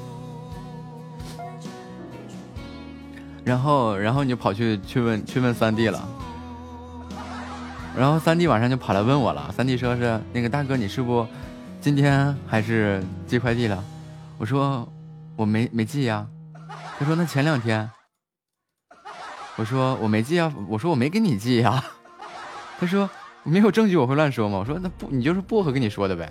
[3.45, 6.09] 然后，然后你就跑去去问去问三弟了，
[7.97, 9.55] 然后三弟晚上就跑来问我了。
[9.57, 11.24] 三弟说是那个大哥，你是不
[11.81, 13.85] 今天还是寄快递了？
[14.39, 14.89] 我说
[15.37, 16.27] 我没没寄呀。
[16.98, 17.90] 他说那前两天。
[19.56, 21.82] 我说我没记啊，我说我没跟你记呀。
[22.78, 23.09] 他说
[23.43, 24.59] 没有证据我会乱说吗？
[24.59, 26.31] 我说那不你就是薄荷跟你说的呗。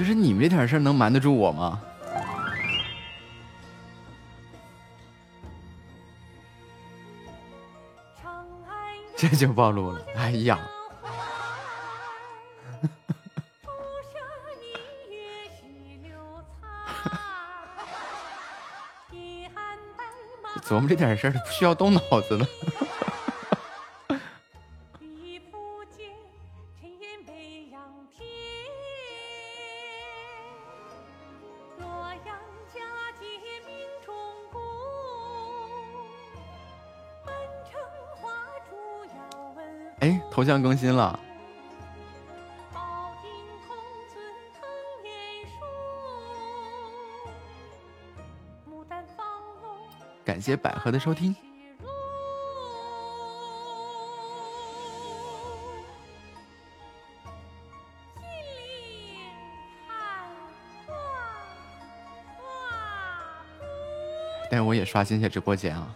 [0.00, 1.78] 就是你们这点事儿能瞒得住我吗？
[9.14, 10.00] 这就暴露了。
[10.16, 10.58] 哎呀，
[20.64, 22.48] 琢磨这点事儿不需要动脑子的。
[40.40, 41.20] 头像更新了。
[50.24, 51.36] 感谢百合的收听。
[64.50, 65.94] 但我也刷新一下直播间啊。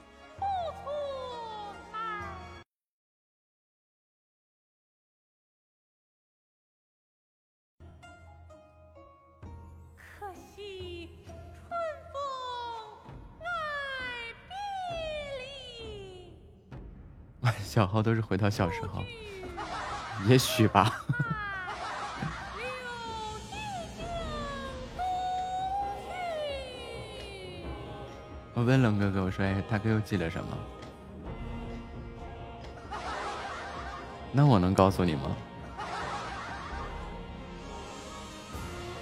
[17.75, 19.03] 小号都是回到小时候，
[20.29, 20.93] 也许吧。
[28.55, 30.57] 我问冷哥哥，我说：“哎，大哥又寄了什么？”
[34.31, 35.23] 那我能告诉你吗？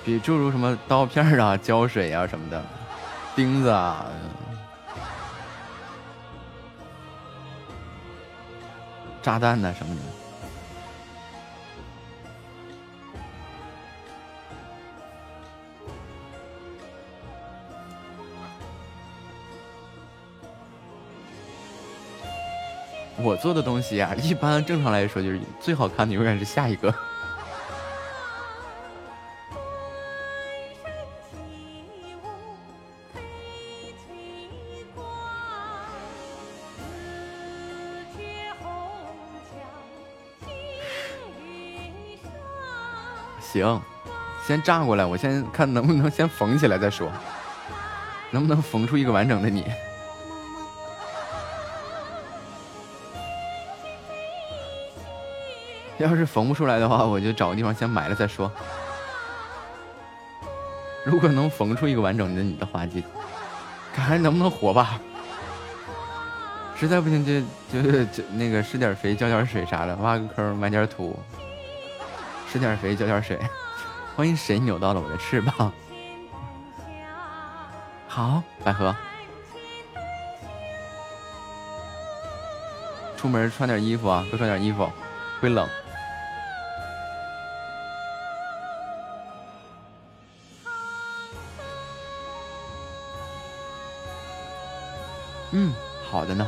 [0.02, 2.64] 比诸如什么刀片啊、胶水啊什么的，
[3.36, 4.06] 钉子啊，
[9.22, 10.00] 炸弹呐、什么的。
[23.22, 26.92] 我做的东西啊、一般正常来说就是最好看的永远是下一个。
[43.52, 43.80] 行，
[44.46, 47.10] 先炸过来，我先看能不能先缝起来再说，
[48.30, 49.64] 能不能缝出一个完整的你？
[55.98, 58.50] 要是缝不出来的话，我就找个地方先埋了再说。
[61.04, 63.00] 如果能缝出一个完整的你的话，就
[63.94, 64.98] 看还能不能活吧。
[66.74, 71.16] 实在不行就就就那个施点肥，浇点水啥的，挖个坑埋点土，
[72.52, 73.40] 施点肥，浇点水。
[74.14, 75.72] 欢迎谁扭到了我的翅膀？
[78.06, 78.94] 好，百合。
[83.16, 84.86] 出门穿点衣服啊，多穿点衣服，
[85.40, 85.66] 会冷。
[95.52, 95.72] 嗯，
[96.10, 96.46] 好的呢。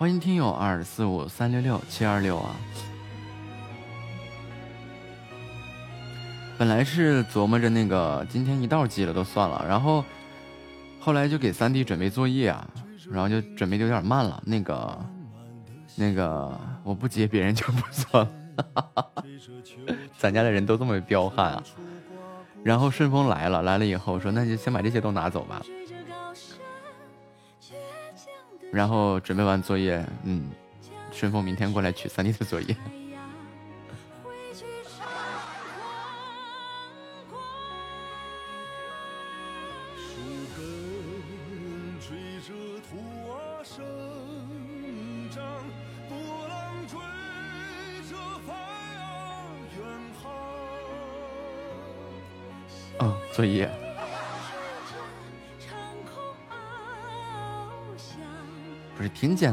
[0.00, 2.56] 欢迎听友二四五三六六七二六啊！
[6.56, 10.02] 本来是琢磨着那个今天一道记了都算了，然后
[10.98, 12.66] 后来就给三弟准备作业啊，
[13.12, 14.42] 然后就准备的有点慢了。
[14.46, 14.98] 那个
[15.96, 19.06] 那个我不接别人就不算了，
[20.16, 21.62] 咱家的人都这么彪悍啊！
[22.64, 25.60] 然后顺丰来了，来了以后说那就先把这些都拿走吧。
[28.72, 30.50] 然后准备完作业，嗯，
[31.12, 32.76] 顺丰明天过来取三弟的作业。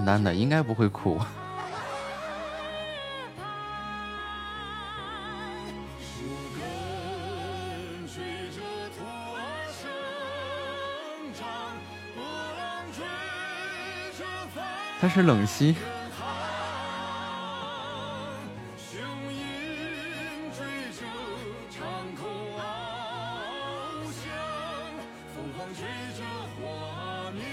[0.08, 1.20] 单的，应该不会哭。
[15.02, 15.76] 他是冷溪。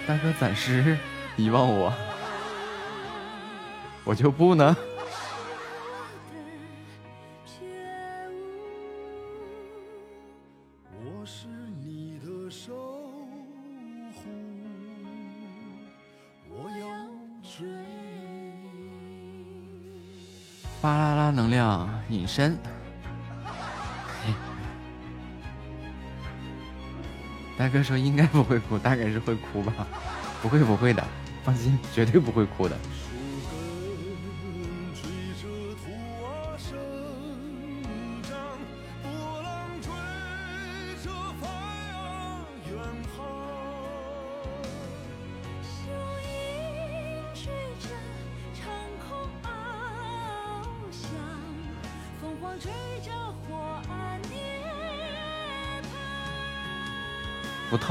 [0.07, 0.97] 大哥暂时
[1.37, 1.93] 遗忘我，
[4.05, 4.77] 我就不呢。
[10.93, 11.47] 我是
[11.83, 12.75] 你的守
[14.13, 14.23] 护，
[16.51, 16.87] 我要
[17.43, 17.67] 追。
[20.83, 22.59] 巴啦啦能量隐身。
[27.57, 29.87] 大哥说应该不会哭，大概是会哭吧？
[30.43, 31.03] 不会不会的，
[31.43, 32.77] 放心，绝对不会哭的。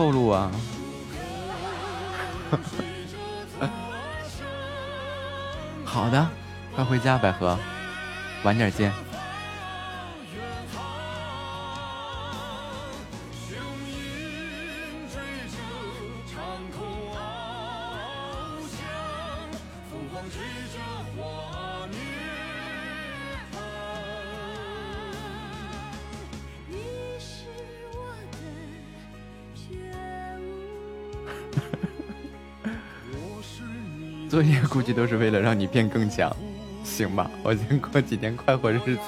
[0.03, 0.51] 透露啊。
[5.85, 6.27] 好的，
[6.75, 7.57] 快回家，百合，
[8.43, 8.91] 晚点见。
[34.73, 36.35] 估计都是为了让你变更强，
[36.83, 37.29] 行吧？
[37.45, 39.01] 我先过几天快活日子。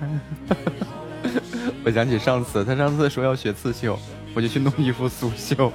[1.84, 3.98] 我想起上次他上次说要学刺绣，
[4.34, 5.70] 我就去弄一幅苏绣。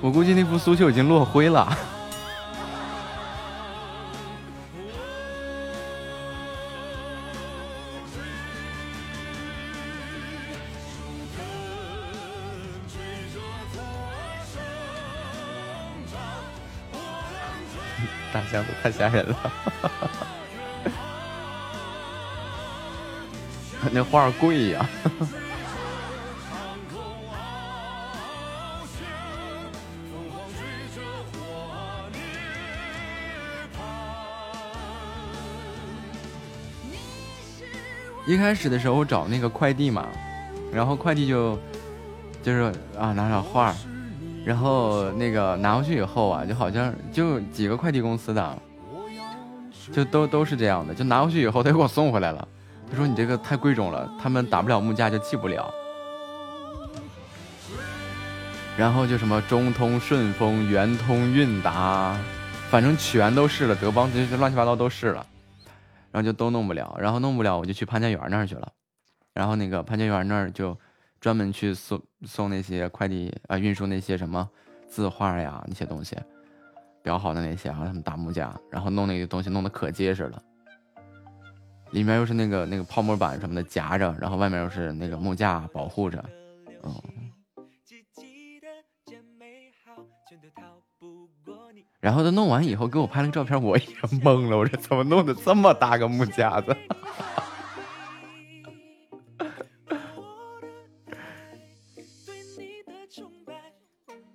[0.00, 1.76] 我估计那幅苏绣已经落灰了。
[18.84, 19.52] 太吓人了，
[23.90, 24.86] 那画贵呀。
[38.26, 40.06] 一开始的时候我找那个快递嘛，
[40.70, 41.58] 然后快递就
[42.42, 43.74] 就是啊拿点画，
[44.44, 48.58] 然后那个拿回去以后啊，就好像就几个快递公司的，
[49.92, 52.48] 就都都是这样的，就拿回去以后他又给我送回来了，
[52.90, 55.72] 他说你这个太贵重了，他们打不了木架就寄不了。
[58.76, 62.18] 然后就什么中通、顺丰、圆通、韵达，
[62.70, 65.24] 反正全都试了，德邦这些乱七八糟都试了。
[66.10, 68.68] 然后就都弄不了，然后弄不了，我就去潘家园那儿去了。
[69.32, 70.78] 然后那个潘家园那儿就
[71.20, 74.48] 专门去送送那些快递啊，运输那些什么
[74.88, 76.16] 字画呀那些东西，
[77.04, 80.42] 裱好的那些啊，他们打木架，然后弄那个东西弄得可结实了。
[81.90, 86.24] 里面又是那个那个泡沫板什么的夹着，然后外面又是那个木架保护着，
[86.82, 86.92] 嗯。
[92.00, 96.76] 然后他弄完以后给我拍了个照片，我也懵了，我说怎么弄的这么大个木架子？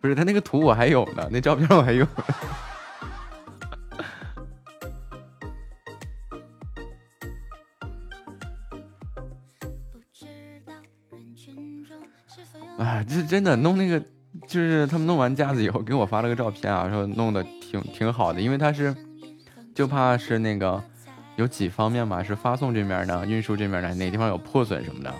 [0.01, 2.05] 不是他那个图我还有呢，那照片我还有。
[12.77, 14.03] 啊，这真的弄那个。
[14.47, 18.95] 就是他们弄完架子以后给我发了个照片啊，说弄的挺挺好的，因为他是
[19.75, 20.83] 就怕是那个
[21.35, 25.13] 有几方面嘛，是发送这面的、运输这面的哪地方有破损什么的，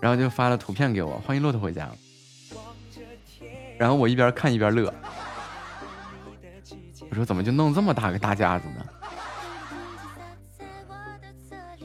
[0.00, 1.88] 然后就发了图片给我，欢迎骆驼回家。
[3.78, 4.92] 然后我一边看一边乐，
[7.08, 8.84] 我说怎么就弄这么大个大架子呢？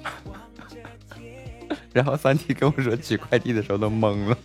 [1.94, 4.38] 然后三弟跟我说取快递的时候都懵了。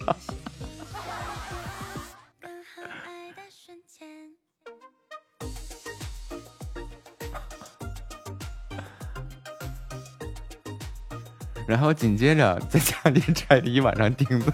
[11.67, 14.51] 然后紧接着在家里拆了一晚上钉子，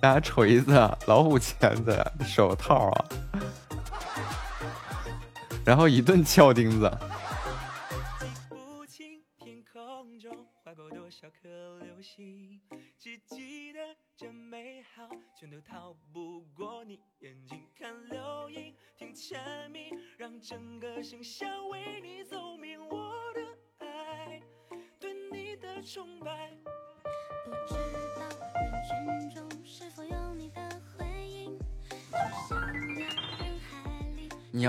[0.00, 0.72] 拿锤子、
[1.06, 3.04] 老虎钳子、手套啊，
[5.64, 6.90] 然后一顿撬钉子。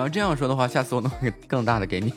[0.10, 2.14] 这样说的话，下次我弄个 更大的给你。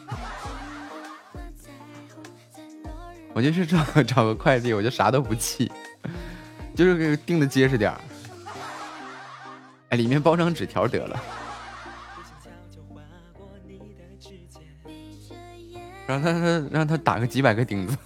[3.35, 5.71] 我就是找找个快递，我就啥都不寄，
[6.75, 8.01] 就是给订的结实点儿。
[9.89, 11.23] 哎，里面包张纸条得了，
[16.07, 17.97] 让他他让他打个几百个钉子。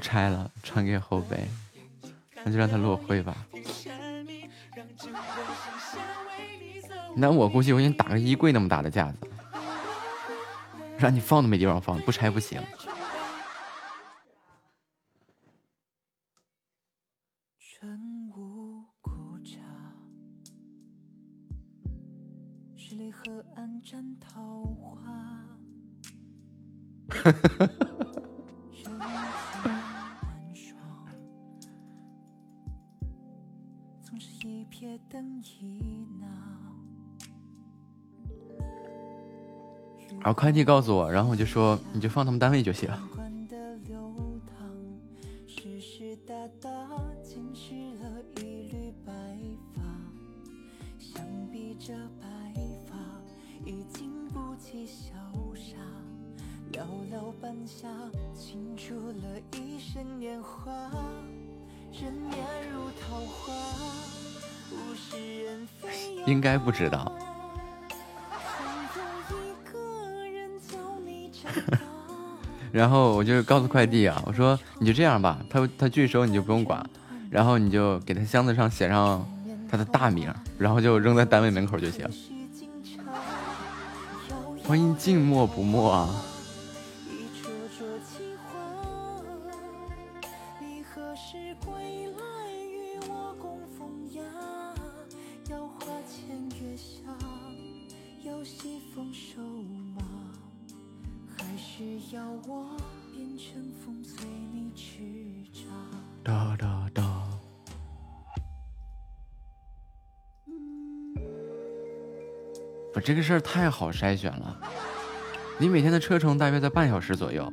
[0.00, 1.46] 拆了，传给后辈，
[2.42, 3.36] 那就让他落灰吧。
[7.14, 9.18] 那我估计我给你打个衣柜那么大的架子，
[10.98, 12.60] 让你放都没地方放，不拆不行。
[22.76, 23.44] 十里河
[40.30, 42.88] 后快递告诉我，然后我就说你就放他们单位就行。
[73.50, 76.80] 告诉快递啊，我说你就这样吧，他他拒收你就不用管，
[77.28, 79.28] 然后你就给他箱子上写上
[79.68, 82.08] 他的大名，然后就扔在单位门口就行。
[84.62, 86.08] 欢迎静默不默啊！
[113.10, 114.56] 这个事儿太好筛选了。
[115.58, 117.52] 你每天的车程大约在半小时左右，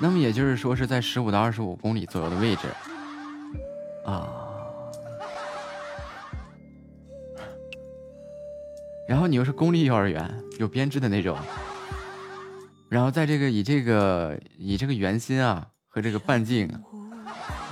[0.00, 2.66] 那么也就是说是在十五到二十五公里左右的位置
[4.06, 4.26] 啊。
[9.06, 11.36] 然后你又是公立幼儿园，有编制的那种，
[12.88, 16.66] 然后在这个以这个以这个圆心啊和这个半径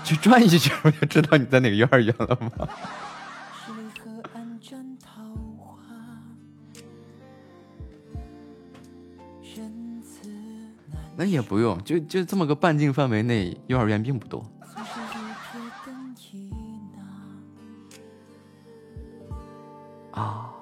[0.05, 2.69] 去转一圈，就知道你在哪个幼儿园了吗？
[11.51, 14.41] 不用，就就这么个半径范围内，幼儿园并不多。
[20.13, 20.55] 啊，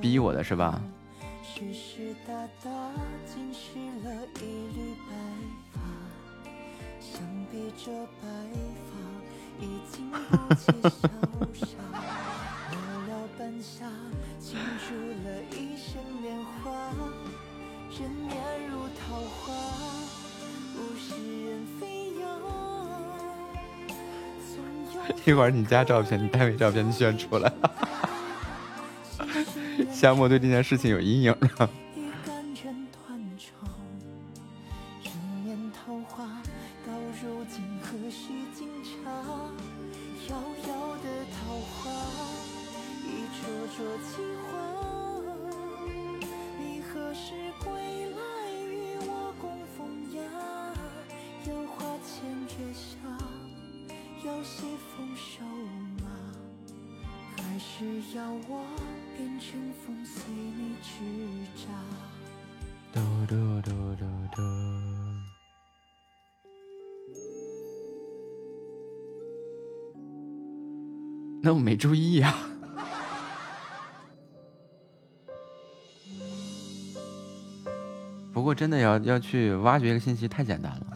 [0.00, 0.80] 逼我的是吧？
[25.28, 27.52] 一会儿你家照片、你单位照片你选出来。
[29.92, 31.68] 夏沫对这件事情有阴影了。
[78.58, 80.86] 真的要要去挖掘一个信息太简单了。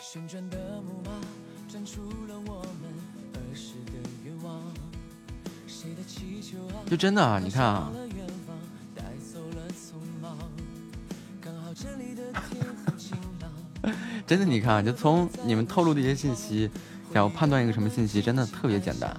[0.00, 1.10] 旋转的木马
[1.68, 2.90] 转出了我们
[3.34, 3.92] 儿时的
[4.24, 4.62] 愿望，
[5.66, 6.80] 谁的气球啊？
[6.86, 7.92] 就真的啊，你看啊，
[14.32, 16.70] 真的，你看，就从你们透露的一些信息，
[17.12, 19.14] 想要判断一个什么信息，真的特别简单。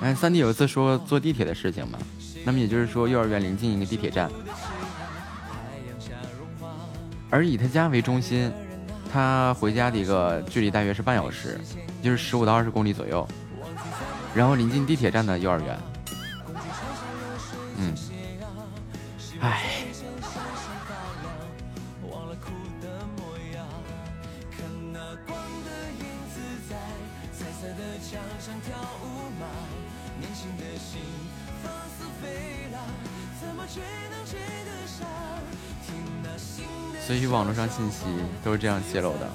[0.00, 1.98] 哎，三弟有一次说坐地铁的事情嘛，
[2.42, 4.30] 那么也就是说幼儿园临近一个地铁站，
[7.28, 8.50] 而以他家为中心，
[9.12, 11.60] 他回家的一个距离大约是半小时，
[12.02, 13.28] 就是十五到二十公里左右，
[14.34, 15.78] 然后临近地铁站的幼儿园。
[37.42, 38.04] 网络上信息
[38.44, 39.28] 都是这样泄露的，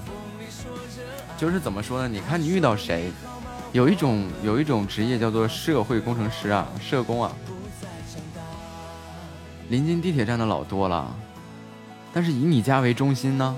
[1.38, 2.08] 就是怎么说呢？
[2.08, 3.12] 你看你遇到谁，
[3.74, 7.30] 有一种有一种职业叫做社会工程师啊，社工啊，
[9.68, 11.14] 临近地铁站的老多了，
[12.14, 13.54] 但是以你家为中心呢，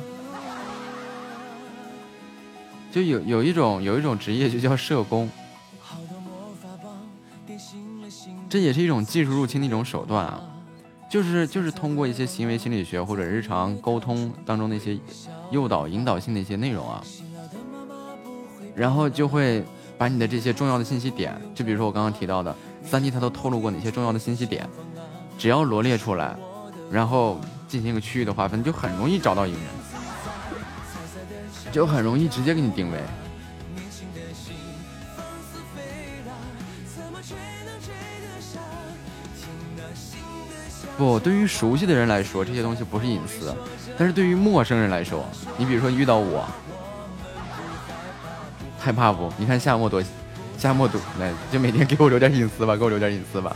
[2.91, 5.29] 就有有一种有一种职业就叫社工，
[8.49, 10.41] 这也是一种技术入侵的一种手段啊，
[11.09, 14.97] 就是就是通过一些行为心理学或者日常沟通当中的一些
[15.51, 17.03] 诱导引导性的一些内容啊，
[18.75, 19.63] 然后就会
[19.97, 24.69] 把你的这些重要的信息点，就比如说我刚刚提到的三 D，它都透露过哪些重要的信息点，
[25.37, 26.37] 只要罗列出来，
[26.91, 29.67] 然后进行一个区域的划分，就很容易找到一个人，
[31.71, 32.99] 就很容易直接给你定位。
[40.99, 43.55] 不，对于熟悉的人来说，这些东西不是隐私；
[43.97, 46.45] 但是对于陌生人来说，你比如说遇到我，
[48.77, 49.31] 害怕不？
[49.37, 50.03] 你看夏沫多，
[50.57, 53.55] 夏沫多来，就每天给我留点隐私吧，给我留点隐私吧。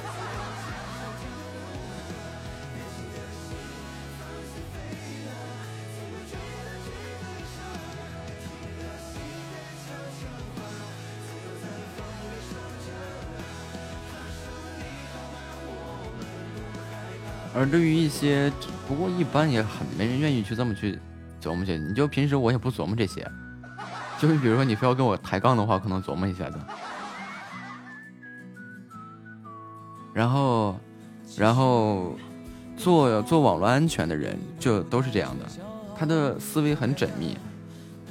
[17.64, 18.52] 而对于一些，
[18.86, 21.00] 不过一般也很没人愿意去这么去
[21.42, 21.78] 琢磨去。
[21.78, 23.26] 你就平时我也不琢磨这些，
[24.20, 26.60] 就是比如说你非要跟我抬杠的话，可能琢磨一下的。
[30.14, 30.78] 然后，
[31.38, 32.18] 然后
[32.76, 35.46] 做做网络安全的人就都是这样的，
[35.98, 37.38] 他的思维很缜密，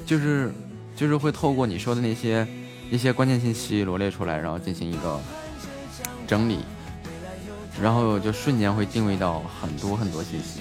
[0.06, 0.50] 就是
[0.96, 2.46] 就是会透过你说的那些
[2.90, 5.20] 一些关键信息罗列出来，然后进行一个
[6.26, 6.60] 整理。
[7.80, 10.60] 然后就瞬间会定位到很多很多信息。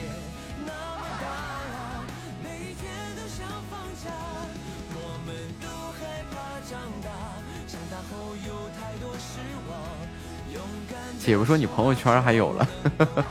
[11.19, 12.67] 姐夫说你朋友圈还有了，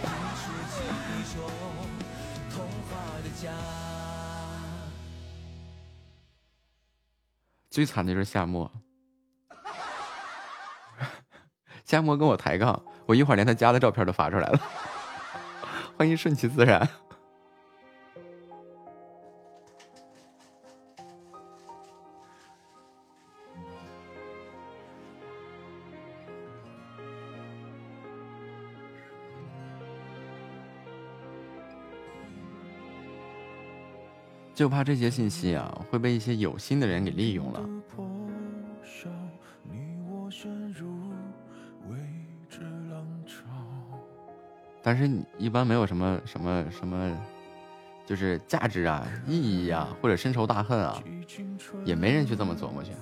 [7.68, 8.70] 最惨的就是夏沫，
[11.84, 12.80] 夏沫跟我抬杠。
[13.10, 14.60] 我一会儿连他家的照片都发出来了，
[15.98, 16.88] 欢迎顺其自然。
[34.54, 37.60] 就怕这些信息啊会被一些有心的人给利用了。
[44.82, 47.16] 但是你一般没有什么什么什么，
[48.06, 51.02] 就是价值啊、意义啊，或者深仇大恨啊，
[51.84, 52.92] 也没人去这么琢磨去。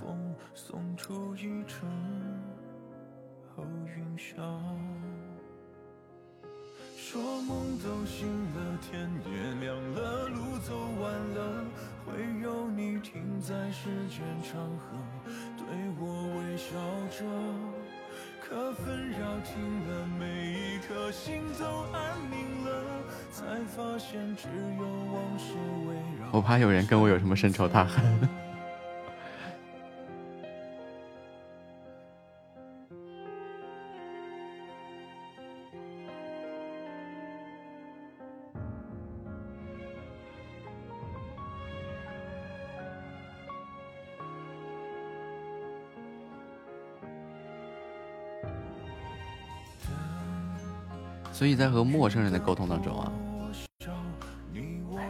[6.96, 11.64] 说梦都醒了，天也亮了，路走完了，
[12.04, 14.98] 会有你停在时间长河，
[15.56, 15.64] 对
[15.98, 16.76] 我微笑
[17.08, 17.24] 着。
[18.48, 22.82] 可纷扰停了，每一颗心都安宁了，
[23.30, 23.44] 才
[23.76, 24.48] 发现只
[24.78, 25.52] 有往事
[25.86, 26.30] 围绕。
[26.32, 28.02] 我怕有人跟我有什么深仇大恨。
[51.38, 53.12] 所以在和陌生人的沟通当中啊，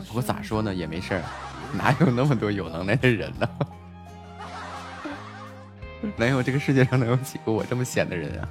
[0.06, 1.22] 不过咋说呢，也没事儿，
[1.72, 3.48] 哪有那么多有能耐的人呢？
[6.18, 8.48] 哪有这个世界上能有几个我这么闲的人啊？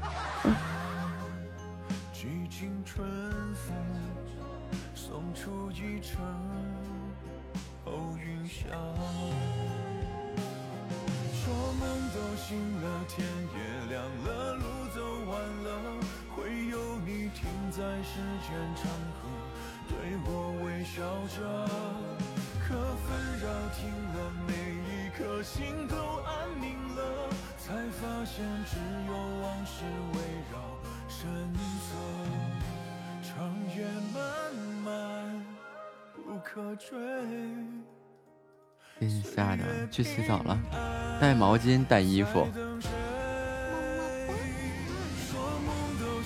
[41.67, 42.47] 巾，带衣服，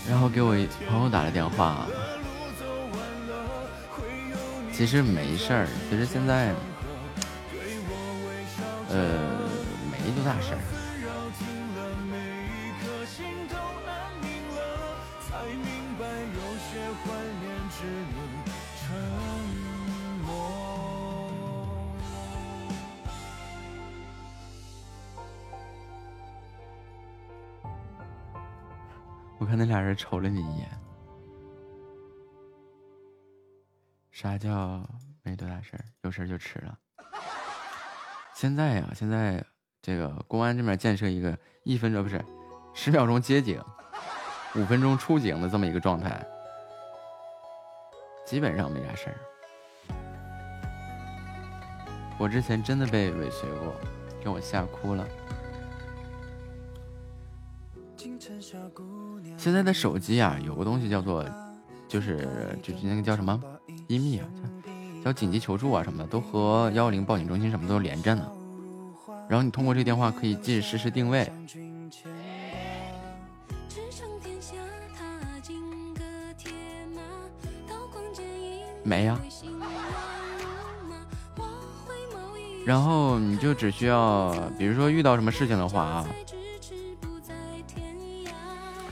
[0.07, 0.55] 然后给我
[0.88, 1.88] 朋友打了电话，
[4.72, 6.53] 其实没事儿，其实现在，
[30.12, 30.70] 瞅了你一眼。
[34.12, 34.86] 啥叫
[35.24, 35.86] 没多大事儿？
[36.02, 36.78] 有事儿就吃了。
[38.34, 39.42] 现在呀，现在
[39.82, 42.22] 这个公安这边建设一个一分钟不是
[42.74, 43.64] 十秒钟接警，
[44.56, 46.22] 五分钟出警的这么一个状态，
[48.26, 49.16] 基本上没啥事儿。
[52.20, 53.74] 我之前真的被尾随过，
[54.22, 55.08] 给我吓哭了。
[59.41, 61.26] 现在的手机啊，有个东西叫做，
[61.88, 62.30] 就是
[62.61, 63.41] 就是那个叫什么
[63.88, 64.27] 音密啊，
[65.03, 68.23] 叫紧急求助啊什么的，都和幺幺零报警中心什么都连着呢。
[69.27, 71.27] 然后你通过这个电话可以即时实时定位。
[78.84, 79.19] 没呀。
[82.63, 86.07] 然后你就只需要，比如说遇到什么事情的话啊，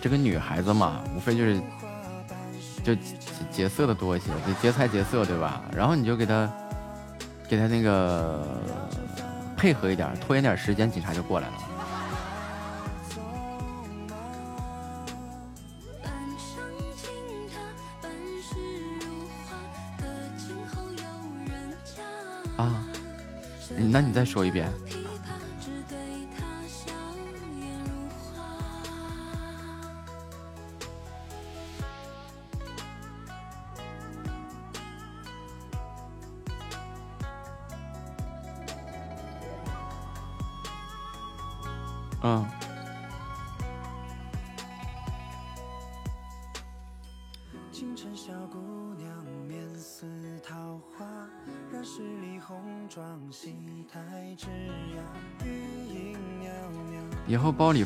[0.02, 1.62] 这个女孩子嘛，无非就是
[2.84, 2.96] 就
[3.52, 5.62] 劫色的多一些，就劫财劫色，对吧？
[5.76, 6.50] 然后你就给她
[7.48, 8.46] 给她那个
[9.58, 11.54] 配合一点，拖延点时间，警察就过来了。
[22.58, 22.84] 啊，
[23.90, 24.70] 那你再说一遍。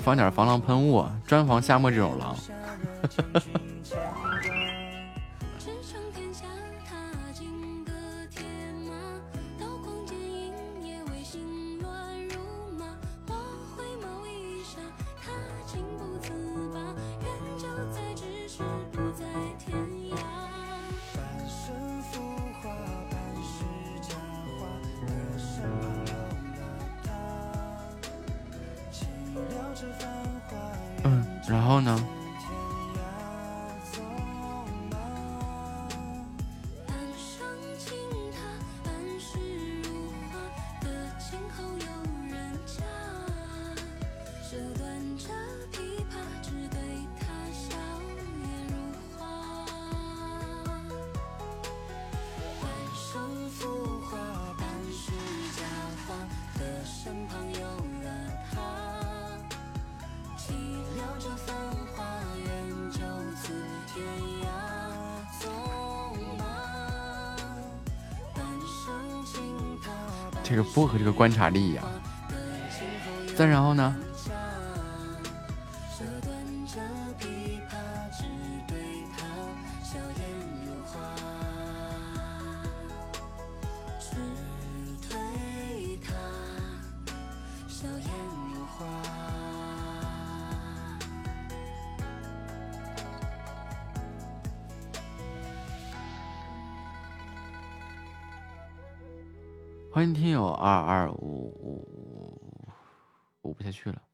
[0.04, 2.36] 后包里放点防狼喷雾，专防夏末这种狼。
[71.04, 71.84] 一个观察力呀、
[73.36, 73.94] 再然后呢？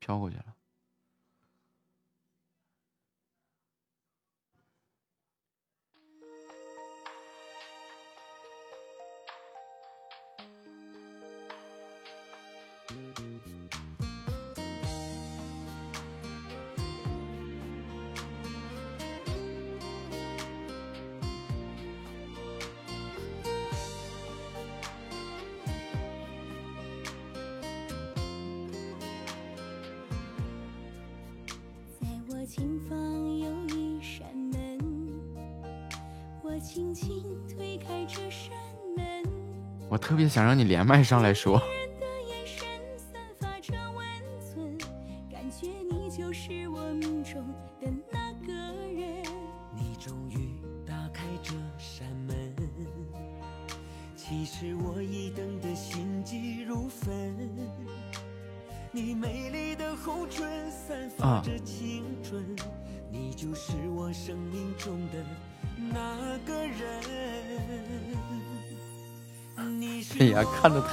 [0.10, 0.56] 飘过去了。
[32.50, 32.98] 前方
[33.38, 33.48] 有
[33.78, 34.80] 一扇门，
[36.42, 38.52] 我轻轻推开这扇
[38.98, 39.06] 门，
[39.88, 41.62] 我特别想让你连麦上来说，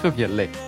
[0.06, 0.65] 特别累。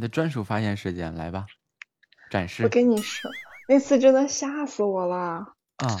[0.00, 1.44] 你的专属发现时间来吧，
[2.30, 3.36] 展示我跟你说，
[3.66, 5.16] 那次真的吓死我了。
[5.76, 5.98] 啊，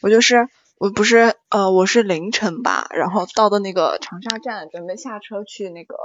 [0.00, 0.46] 我就是
[0.78, 5.96] 我不是呃，我是凌晨吧，然后到的那个长沙站，准备下车去那个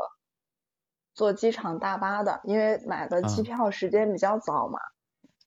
[1.14, 4.80] 坐机场大巴的，因为买的机嗯票时间比较早嘛，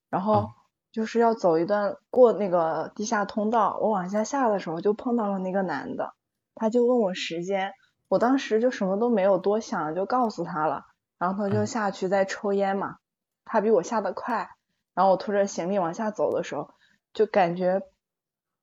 [0.09, 0.47] 然后嗯
[0.93, 6.13] 就是要走一段过那个地下通道，我往下下的时候就碰到了那个男的，
[6.55, 7.73] 他就问我时间，
[8.07, 10.85] 我当时就什么都没有多想，就告诉他了，
[11.19, 12.97] 然后他就嗯下去在抽烟嘛，
[13.45, 14.49] 他比我下的快，
[14.95, 16.71] 然后我拖着行李往下走的时候，
[17.13, 17.83] 就感觉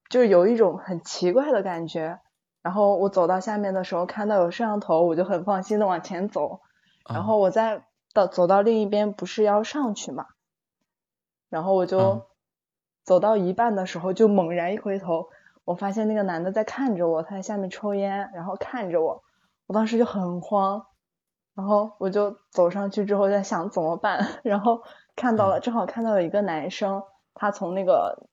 [0.09, 2.19] 就是有一种很奇怪的感觉。
[2.63, 6.61] 然后我走到下面的时候，看到有摄像头，我就很放心的往前走。
[7.09, 10.27] 然嗯后我再到走到另一边，不是要上去嘛？
[11.49, 12.23] 然后我就嗯
[13.05, 15.29] 走到一半的时候，就猛然一回头，
[15.65, 19.23] 我发现那个男的在看着我，他在下面抽烟，然后看着我，
[19.69, 20.87] 我当时就很慌，
[21.57, 24.83] 然后我就走上去之后在想怎么办，然后
[25.17, 27.03] 看到了，正好看到有一个男生，
[27.33, 28.29] 他从那个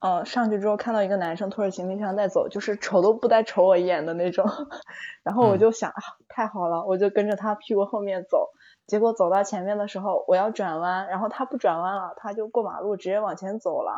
[0.00, 4.44] 呃上去之后看到一个男生拖着行李箱在走，就是瞅都不带瞅我一眼的那种，
[5.22, 5.58] 然后我嗯。
[5.60, 8.50] 就想啊太好了，我就跟着他屁股后面走，
[8.88, 13.92] 结果走到前面的时候我要转弯，然后他不转弯了，他就过马路直接往前走了。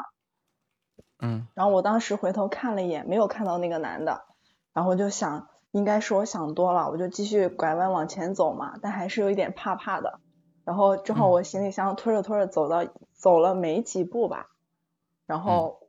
[1.19, 1.49] 嗯。
[1.55, 4.21] 然后我当时回头看了一眼，没有看到那个男的，
[4.75, 10.21] 然后我就想，应该是我想多了，我就继续拐弯往前走嘛，但还是有一点怕怕的。
[10.65, 14.47] 然后正好我行李箱拖着拖着走到走了没几步吧，
[15.27, 15.81] 然后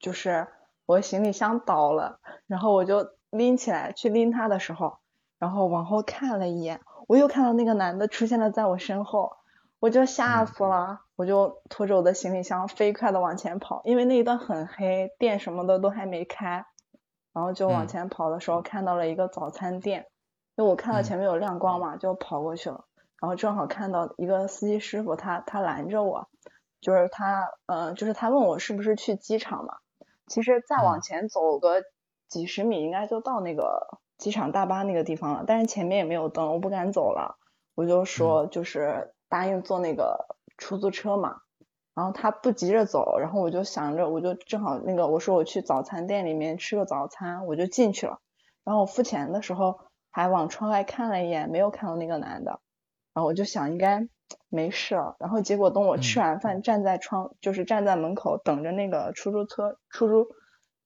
[0.00, 0.48] 就是
[0.86, 4.98] 我行李箱倒了，然后我就拎起来去拎它的时候，
[5.38, 9.36] 然后往后看了一眼，我又看到那个男的出现了在我身后，
[9.78, 16.66] 我就吓死了，我就拖着我的行李箱飞快的往前跑，因为那一段很黑，店什么的都还没开，
[17.38, 17.86] 然后就往嗯。
[17.86, 20.08] 前跑的时候看到了一个早餐店，
[20.56, 21.04] 因为我看到嗯。
[21.04, 22.84] 前面有亮光嘛，就跑过去了，
[23.20, 26.28] 然后正好看到一个司机师傅，他他拦着我，
[26.80, 29.76] 就是他呃就是他问我是不是去机场嘛，
[30.26, 31.00] 其实再往嗯。
[31.00, 31.84] 前走个
[32.26, 37.36] 几十米应该就到那个机场大巴那个地方了，但是前面也没有灯，我不敢走了，
[37.76, 41.42] 我就说就是答应坐那个出租车嘛，
[41.98, 48.20] 然后他不急着走，然后我就想着我就正好那个我说我去早餐店里面吃个早餐，我就进去了，
[48.62, 49.80] 然后我付钱的时候
[50.12, 52.60] 还往窗外看了一眼，没有看到那个男的，
[53.14, 54.06] 然后我就想应该
[54.48, 60.28] 没事了，然后结果等我吃嗯完饭站在窗就是站在门口等着那个出租车出租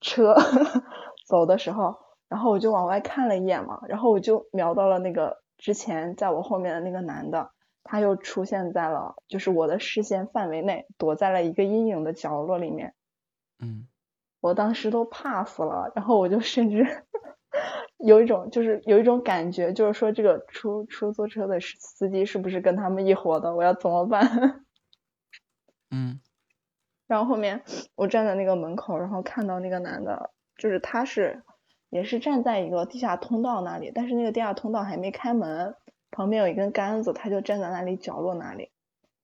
[0.01, 0.34] 车
[1.28, 1.97] 走的时候，
[2.30, 7.51] 然后我就往外看了一眼嘛，然后我就瞄到了那个之前在我后面的那个男的，
[7.84, 12.94] 他又出现在了就是我的视线范围内，躲在了一个阴影的角落里面。
[13.59, 13.86] 嗯
[14.40, 16.84] 我当时都怕死了，然后我就甚至
[18.04, 23.54] 有一种就是有一种感觉，就是说这个出出租车的司司机是不是跟他们一伙的？
[23.54, 24.64] 我要怎么办？
[25.90, 26.20] 嗯
[27.06, 27.62] 然后后面
[27.94, 31.42] 我站在那个门口，然后看到那个男的，就是他是
[31.90, 35.76] 也是站在一个地下通道那里，但是那个地下通道还没开门，
[36.12, 38.70] 旁边有一根杆子，他就站在那里角落那里，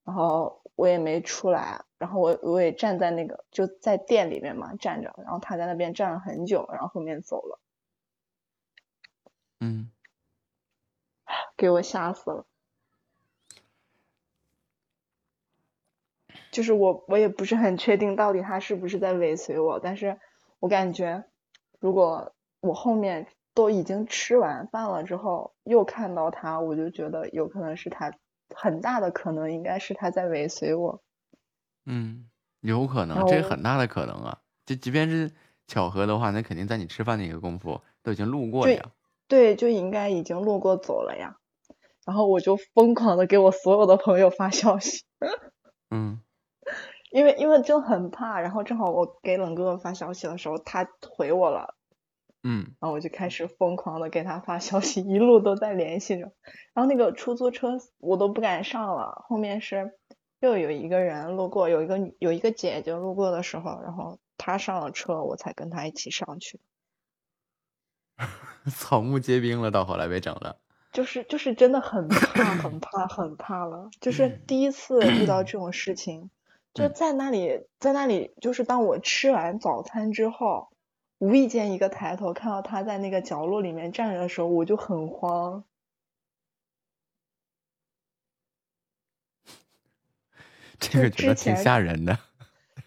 [0.05, 7.61] 然后我也没出来，然后我我也站在那个就在店里面嘛站着，然后他在那边站了很久，然后后面走了，
[9.61, 9.91] 嗯，
[11.57, 12.47] 给我吓死了。
[16.51, 20.19] 就是我我也不是很确定到底他是不是在尾随我，但是
[20.59, 21.25] 我感觉
[21.79, 23.27] 如果我后面
[23.59, 28.13] 都已经吃完饭了之后又看到他，我就觉得有可能是他，
[28.55, 31.03] 很大的可能应该是他在尾随我。
[31.85, 32.31] 嗯，
[32.61, 34.39] 有可能，这很大的可能啊。
[34.65, 35.33] 就即便是
[35.67, 38.93] 巧合的话，那肯定在你吃饭那个功夫都已经路过了呀。
[39.27, 41.39] 对，就应该已经路过走了呀。
[42.07, 45.05] 然后我就疯狂的给我所有的朋友发消息，
[45.91, 46.21] 嗯
[47.11, 51.75] 因为因为就很怕，然后正好我给冷哥哥发消息的时候，他回我了，
[52.51, 56.33] 嗯然后我就开始疯狂的给他发消息，一路都在联系着。
[56.73, 59.93] 然后那个出租车我都不敢上了，后面是
[60.41, 66.59] 又有一个人路过，有一个有一个姐姐路过的时候，然后她上了车，我才跟她一起上去。
[68.73, 70.57] 草木皆兵了，到后来被整了。
[70.91, 76.31] 就是就是真的很怕很怕很怕了，就是第一次遇到这种事情，
[76.73, 80.71] 就在那里在那里，就是当我吃完早餐之后，
[81.19, 85.65] 无意间一个抬头看到他在那个角落里面站着的时候，我就很慌。
[90.79, 92.19] 这个觉得挺吓人的。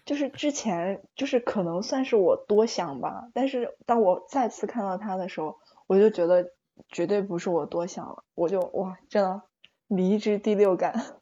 [0.04, 6.52] 就是之前就是可能算是我多想吧，但是当我再次看到他的时候，我就觉得
[6.88, 9.42] 绝对不是我多想了，我就哇，真的
[9.86, 11.18] 迷之第六感。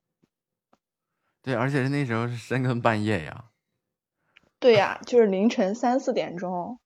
[1.43, 3.47] 对，而且是那时候是深更半夜呀。
[4.59, 6.79] 对呀，就是凌晨三四点钟。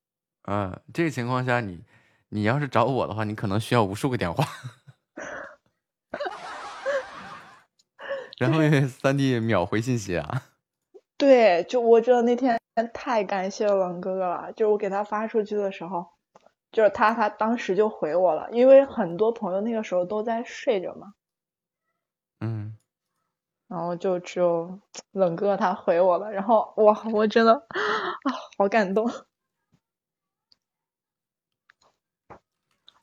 [0.47, 1.85] 嗯，这个情况下，你
[2.29, 4.45] 你要是找我的话，你可能需要无数个电话。
[8.39, 10.43] 然后 三弟秒回信息啊。
[11.17, 12.61] 对，就我真的那天
[12.93, 16.07] 太感谢冷哥哥了，就是我给他发出去的时候，
[16.73, 21.15] 就是他他当时就回我了，因为很多朋友那个时候都在睡着嘛。
[22.41, 22.77] 嗯。
[23.69, 24.79] 然后就只有
[25.13, 29.11] 冷哥他回我了，然后哇，我真的啊，好感动。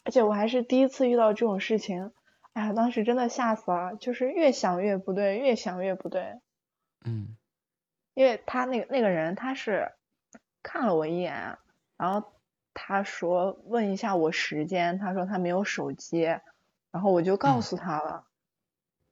[0.04, 2.12] 而且我还是第一次遇到这种事情，
[2.54, 6.40] 哎呀，当时真的吓死了，就是越想越不对，越想越不对。
[7.06, 7.36] 嗯。
[8.14, 9.94] 因为他那个那个人他是
[10.62, 11.58] 看了我一眼，
[11.98, 12.34] 然后
[12.74, 16.22] 他说问一下我时间，他说他没有手机，
[16.92, 18.26] 然后我就告诉他了。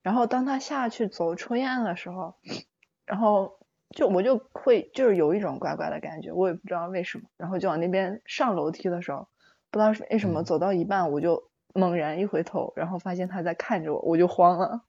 [0.02, 2.36] 然后当他下去走抽烟的时候，
[3.06, 3.58] 然后
[3.92, 7.30] 就我就会就是有一种怪怪的感觉，我也不知道为什么。
[7.38, 9.30] 然后就往那边上楼梯的时候，
[9.72, 14.82] 不知道是为什么走到一半我就猛然一回头，然后发现他在看着我，我就慌了。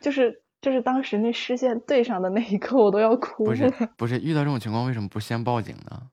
[0.00, 3.50] 就是就是当时那视线对上的那一刻，我都要哭了。
[3.50, 6.10] 不是不是，遇到这种情况为什么不先报警呢？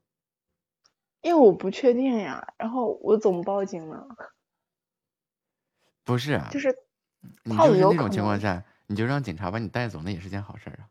[1.21, 4.05] 因为我不确定呀，然后我怎么报警呢？
[6.03, 6.75] 不是，就是
[7.43, 10.89] 你就是那种情况下，你就让警察把你带走，那也是件好事啊。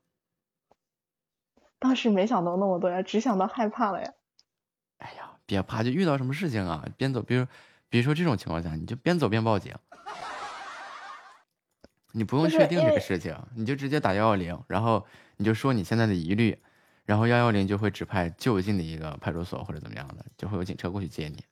[1.85, 4.11] 当时没想到那么多呀，只想到害怕了呀。
[4.97, 7.47] 哎呀，别怕，就遇到什么事情啊，边走，比如
[7.91, 9.75] 比如说这种情况下，你就边走边报警。
[12.13, 15.05] 你不用确定这个事情，你就直接打幺幺零，然后
[15.37, 16.59] 你就说你现在的疑虑，
[17.05, 21.45] 然后幺幺零就会指派就近的一个派出所或者怎么样的，就会有警车过去接你。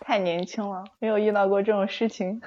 [0.00, 2.40] 太年轻了，没有遇到过这种事情。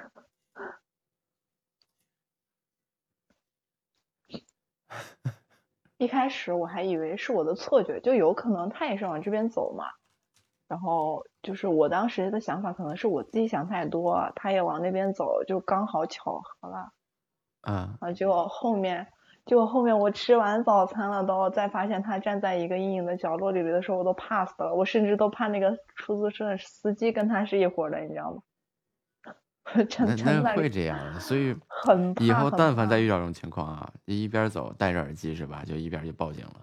[6.02, 9.86] 一开始我还以为是我的错觉，就有可能他也是往这边走嘛。
[10.68, 16.92] 然后就是我当时的想法，可能是我自己想太多，他也往那边走，就刚好巧合了。
[17.68, 17.96] 嗯。
[18.00, 19.06] 啊，结果后面，
[19.46, 24.74] 结果后面我吃完早餐了，都再发现他站在一个阴影的角落里的时候，我都怕死了。
[24.74, 28.42] 我甚至都怕那个出租车司机跟他是一伙的，你知道吗？
[30.00, 31.56] 那那会这样，所以
[32.20, 35.64] 以后但凡再遇到这种情况啊，一边走戴着耳机是吧？
[35.66, 36.56] 就一边就报警了，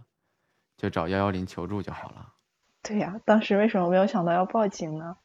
[0.77, 2.33] 就找幺幺零求助就好了。
[2.83, 5.17] 对呀，当时为什么没有想到要报警呢？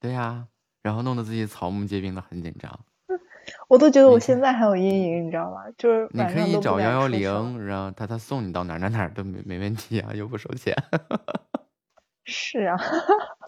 [0.00, 0.46] 对呀，
[0.82, 2.80] 然后弄得自己草木皆兵的很紧张。
[3.66, 5.62] 我都觉得我现在还有阴影，你知道吗？
[5.78, 10.74] 就是你可以找幺幺零，然后他他送你到哪哪哪都没没问题啊，又不收钱。
[12.24, 12.76] 是啊，
[13.40, 13.47] 我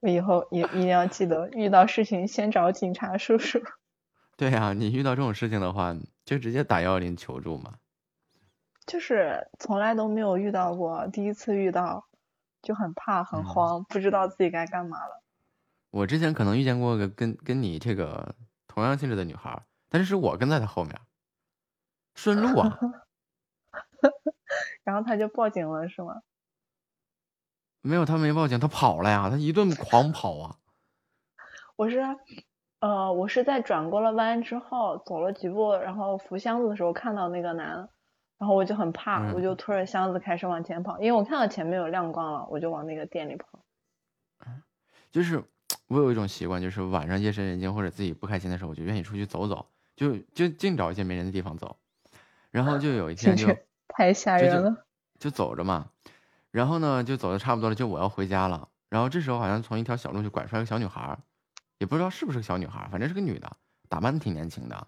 [0.00, 3.60] 以后也一定要记得，遇到事情先找警察叔叔。
[4.36, 7.74] 对呀，你遇到这种事情的话，就直接打幺幺零求助嘛。
[8.86, 12.06] 就是从来都没有遇到过，第一次遇到。
[12.60, 15.22] 就很怕很慌，不知道自己该干嘛了。
[15.90, 18.34] 我之前可能遇见过个跟跟你这个
[18.66, 21.00] 同样性质的女孩，但是是我跟在她后面，
[22.16, 22.78] 顺路啊。
[24.82, 26.22] 然后她就报警了，是吗？
[27.82, 30.56] 没有，他没报警，他跑了呀，他一顿狂跑啊。
[31.76, 32.00] 我是，
[32.80, 37.88] 呃，我是在转过了弯之后，走了几步，然后扶箱子的时候看到那个男。
[38.38, 43.64] 然后我就很怕，我就拖着箱子开始往前跑，因为我看到前面有亮光了，我就往那个店里跑。
[45.10, 45.42] 就是
[45.88, 51.78] 我有一种习惯，就是晚上夜深人静或者自己不开心的时候，我就愿意出去走走，就就净找一些没人的地方走。
[52.52, 53.48] 然后就有一天 就
[53.88, 54.86] 太吓人了，
[55.18, 55.90] 就走着嘛。
[56.50, 58.68] 然后呢，就走的差不多了，就我要回家了。
[58.88, 61.18] 然后这时候好像从一条小路就拐出来个小女孩，
[61.78, 63.56] 也不知道是不是个小女孩，反正是个女的，
[63.88, 64.86] 打扮的挺年轻的。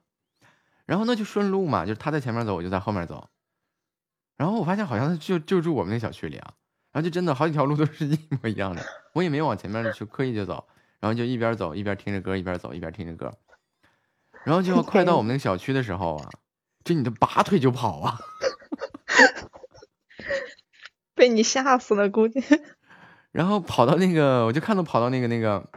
[0.87, 3.29] 然后那就顺路嘛，就是她在前面走，我就在后面走。
[4.37, 6.55] 然后我发现好像就就住我们那小区里啊，
[6.93, 8.83] 然后就真的好几条路都是一模一样的，
[9.13, 10.67] 我也没往前面去刻意就走，
[10.99, 13.33] 然后就一边走一边听着歌，一边走一边听着歌，
[14.45, 16.31] 然后就快到我们那个小区的时候啊，
[16.83, 18.19] 这你的拔腿就跑啊，
[21.21, 22.43] 被你吓死了估计。
[23.31, 25.69] 然后跑到那个，我就看到跑到那个那个，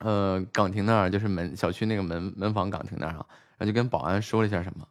[0.00, 3.26] 呃，岗亭那儿，就是门小区那个门门房岗亭那儿啊，
[3.56, 4.86] 然后就跟保安说了一下什么，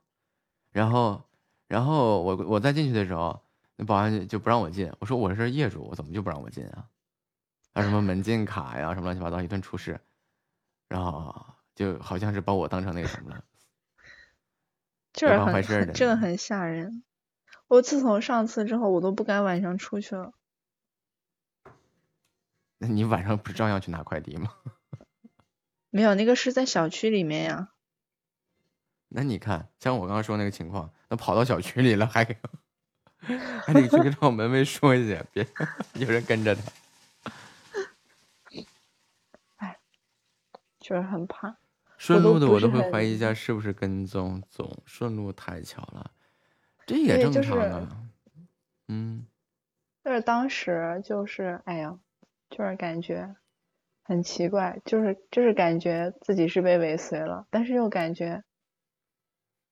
[0.71, 1.21] 然后，
[1.67, 3.39] 然后我我再进去的时候，
[3.75, 6.85] 那保安就就不让我进，我说我是业主，我怎么就不让我进啊？
[7.75, 9.99] 还什么门禁卡呀，什么乱七八糟一顿出示，
[10.89, 11.45] 然后
[11.75, 13.43] 就好像是把我当成那个什么了，
[15.13, 17.03] 就是办坏很事的很真的很吓人。
[17.67, 20.33] 我自从上次之后，我都不敢晚上出去了。
[22.77, 24.53] 那你晚上不是照样去拿快递吗？
[25.89, 27.69] 没有，那个是在小区里面呀。
[29.09, 32.37] 那你看，像我刚刚说那个情况，那跑到小区里了，还 给
[33.65, 35.47] 还得去跟我门卫说一下，别
[35.95, 36.61] 有人跟着他。
[39.55, 39.79] 哎
[40.79, 41.57] 就是很怕。
[41.97, 46.11] 顺路的我都会怀疑一下是不是跟踪，总顺路太巧了，
[46.87, 48.09] 这也正对就是常啊。
[48.87, 49.27] 嗯，
[50.03, 51.99] 就是当时就是哎呀，
[52.49, 53.35] 就是感觉
[54.03, 58.43] 很奇怪，就是就是感觉自己是被尾随了，但是又感觉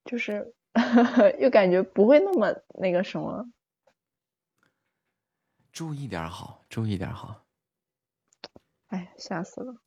[0.03, 0.53] 就是
[1.39, 3.49] 又感觉不会那么那个什么。
[5.71, 7.45] 注意点好，注意点好。
[8.87, 9.81] 哎，吓死了！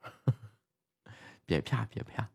[1.44, 2.30] 别啪别啪，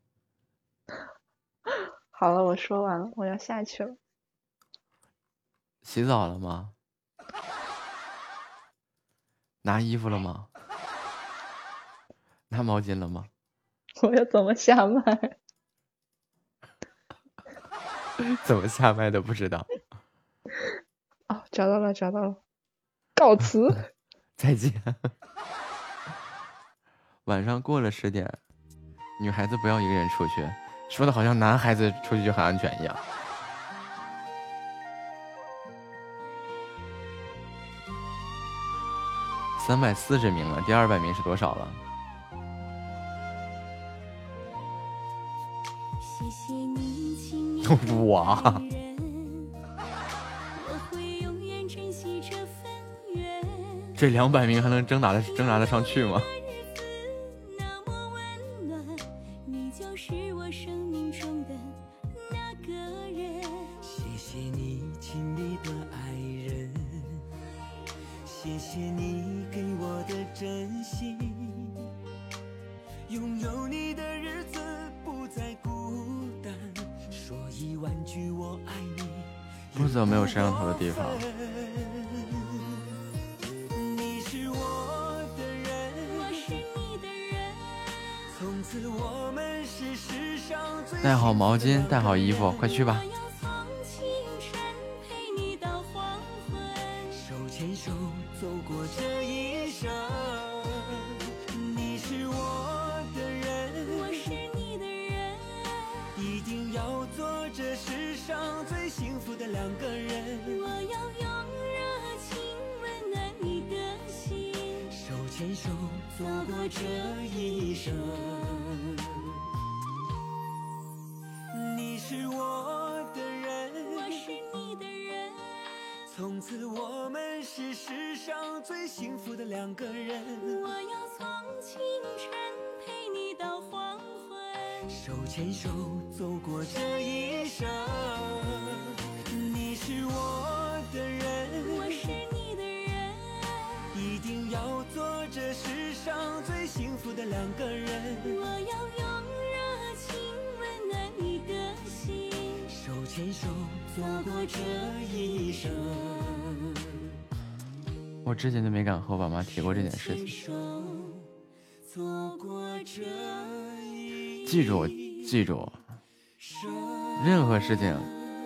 [2.23, 3.97] 好了，我说完了，我要下去了。
[5.81, 6.71] 洗澡了吗？
[9.63, 10.47] 拿衣服了吗？
[12.47, 13.25] 拿毛巾了吗？
[14.03, 15.37] 我要怎么下麦？
[18.45, 19.67] 怎么下麦都不知道。
[21.27, 22.41] 哦，找到了，找到了，
[23.13, 23.91] 告辞。
[24.37, 24.81] 再见。
[27.25, 28.39] 晚上过了十点，
[29.19, 30.49] 女孩子不要一个人出去，
[30.95, 32.95] 说的好像男孩子出去就很安全一样。
[39.65, 41.67] 三百四十名了，第二百名是多少了？
[47.91, 48.53] 我
[51.67, 52.71] 这份
[53.15, 53.97] 缘。
[53.97, 56.21] 这两百名还能挣扎的挣扎得上去吗？
[91.89, 93.01] 带好衣服，快去吧。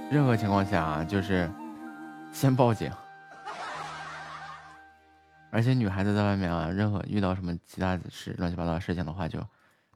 [0.09, 1.49] 任何情况下啊，就是
[2.31, 2.91] 先报警。
[5.49, 9.39] 而且女孩子在外面啊，任何遇到什么其他的事、乱七八糟的事情的话，就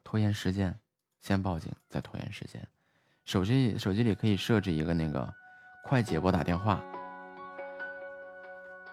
[0.02, 0.74] 拖延时间，
[1.20, 2.60] 先报警，再拖延时间。
[3.24, 5.32] 手机手机里可以设置一个那个
[5.84, 6.80] 快捷拨打电话，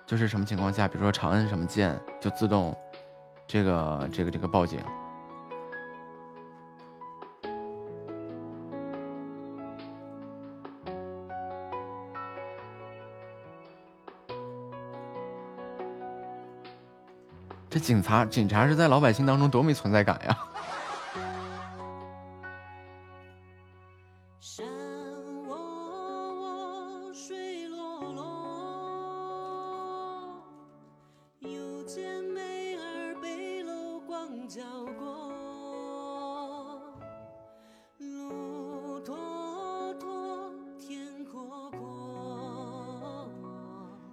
[0.05, 2.77] 就是什么情况下，比如说长按什么键，就自动
[3.47, 4.79] 这个这个这个报警。
[17.79, 20.37] 警察，警察是在老百姓当中多没存在感呀！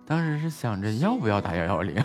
[0.09, 1.97] 当时是想着要不要打幺幺零。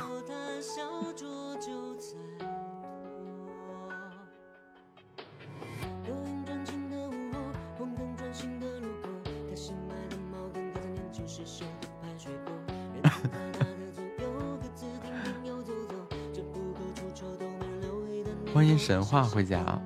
[18.54, 19.82] 欢迎神话回家。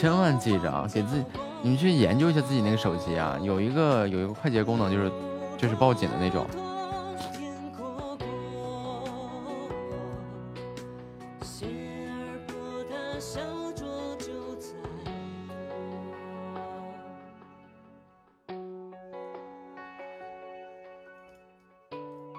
[0.00, 1.24] 千万记着啊，给自己，
[1.60, 5.12] 你去研究一下自己那个手机啊，有一个有一个快捷功能，就是
[5.58, 6.46] 就是报警的那种。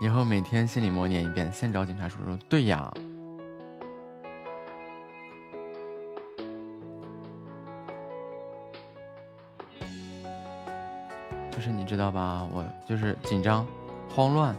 [0.02, 2.36] 以后每天心里默念一遍，先找警察叔叔。
[2.50, 2.92] 对呀，
[12.02, 12.48] 道吧？
[12.52, 13.66] 我就是紧张、
[14.10, 14.56] 慌乱。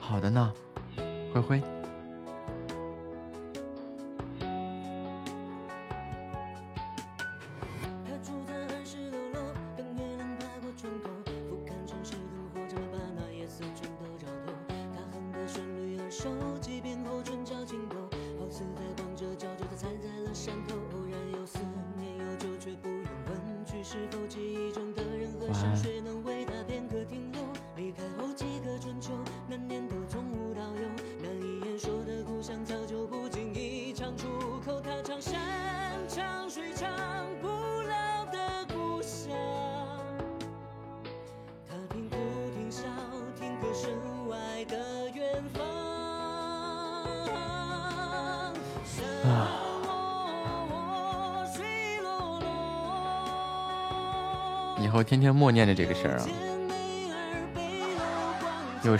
[0.00, 0.50] 好的呢，
[1.34, 1.62] 灰灰。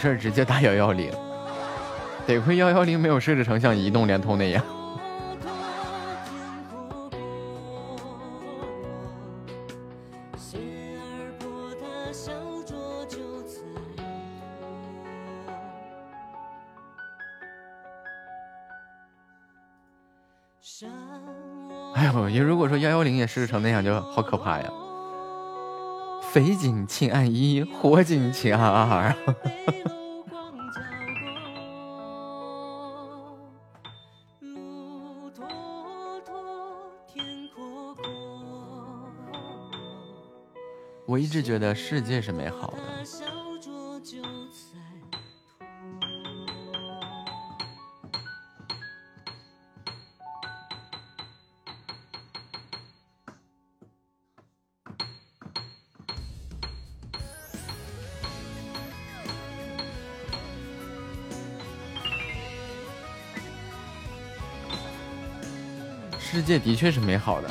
[0.03, 1.13] 事直接打幺幺零。
[2.27, 4.65] 得亏幺幺零没有设置成像移动、联通那样。
[21.95, 24.69] 哎呦，我觉得如果说幺幺零也设置成那样，就好可怕呀！
[26.33, 29.15] 匪警请按一，火警请按二。
[41.05, 42.79] 我一直觉得世界是美好的，
[66.65, 67.51] 的确是美好的。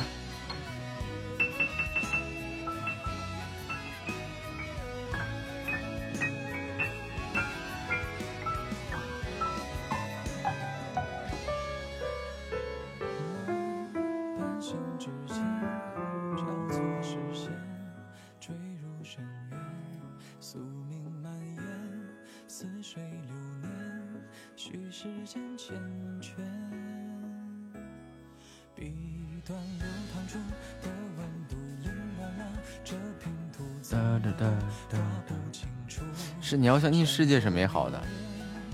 [36.72, 38.02] 你要相信世界是美好的，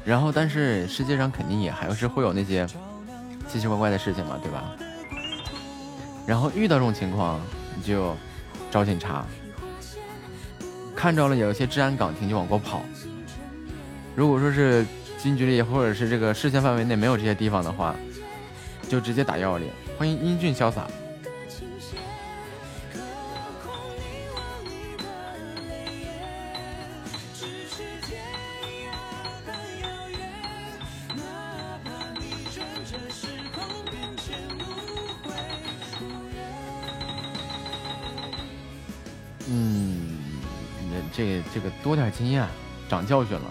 [0.05, 2.63] 然后但是世界上肯定也还是会有那些
[3.49, 4.75] 奇奇怪怪的事情嘛，对吧？
[6.27, 7.41] 然后遇到这种情况，
[7.75, 8.15] 你就
[8.69, 9.25] 找警察，
[10.95, 12.83] 看着了有一些治安岗亭就往过跑。
[14.15, 14.85] 如果说是
[15.17, 17.95] 近距离或者是这个视线范围内没有这些地方的话，
[18.87, 19.67] 就直接打幺幺零。
[19.97, 20.87] 欢迎英俊潇洒。
[42.89, 43.49] 长教训了，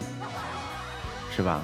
[1.35, 1.61] 是吧？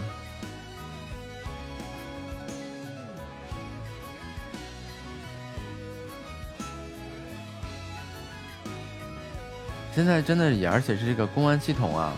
[9.95, 12.15] 现在真的也，而且是这个公安系统啊，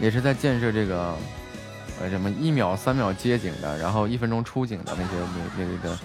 [0.00, 1.14] 也是在建设这个，
[2.00, 5.10] 呃，什么一秒、三秒接警的，然后一分钟出警的那些
[5.56, 5.98] 那那个，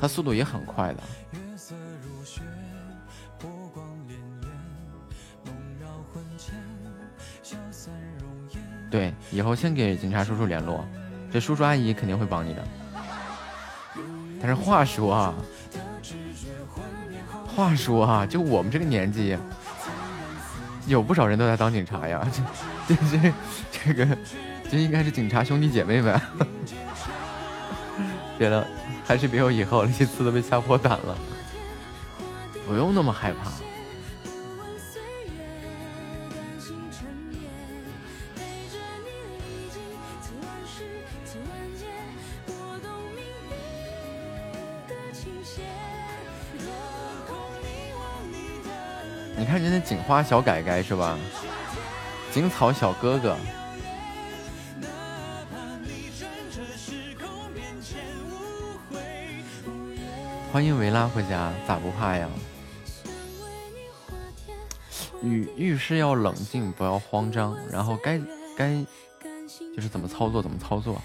[0.00, 1.02] 它速度也很快的。
[9.36, 10.82] 以后先给警察叔叔联络，
[11.30, 12.64] 这叔叔阿姨肯定会帮你的。
[14.40, 15.34] 但是话说啊，
[17.46, 19.36] 话说啊，就我们这个年纪。
[20.86, 22.26] 有不少人都在当警察呀，
[22.86, 23.32] 这这这
[23.72, 24.18] 这个，
[24.70, 26.18] 这应该是警察兄弟姐妹们。
[28.38, 28.64] 别了，
[29.04, 31.18] 还是别有以后了，一次都被吓破胆了。
[32.66, 33.50] 不用那么害怕。
[49.56, 51.16] 看人家警花小改改是吧？
[52.30, 53.34] 警草小哥哥，
[60.52, 62.28] 欢迎维拉回家，咋不怕呀？
[65.22, 68.20] 遇遇事要冷静，不要慌张，然后该
[68.58, 68.84] 该
[69.74, 71.00] 就是怎么操作怎么操作。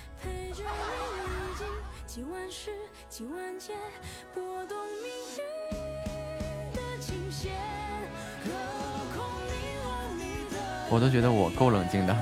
[10.91, 12.13] 我都觉得我够冷静的，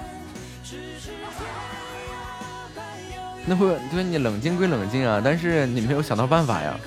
[3.45, 6.79] 那不对，你冷静归冷静啊，但是你没有想到办法呀。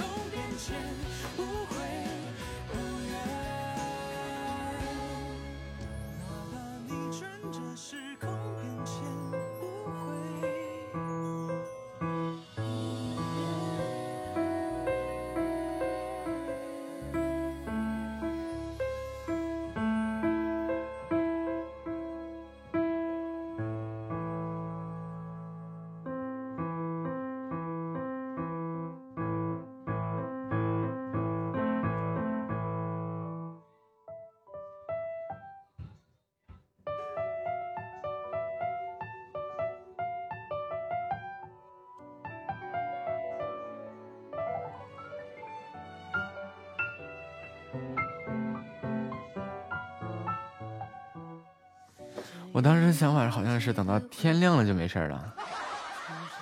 [52.93, 55.35] 想法好像是等到天亮了就没事了，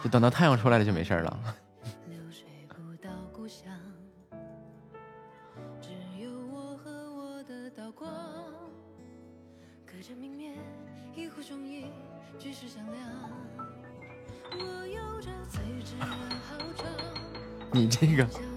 [0.02, 1.40] 就等到太阳出来了就没事了。
[17.72, 18.49] 你这个。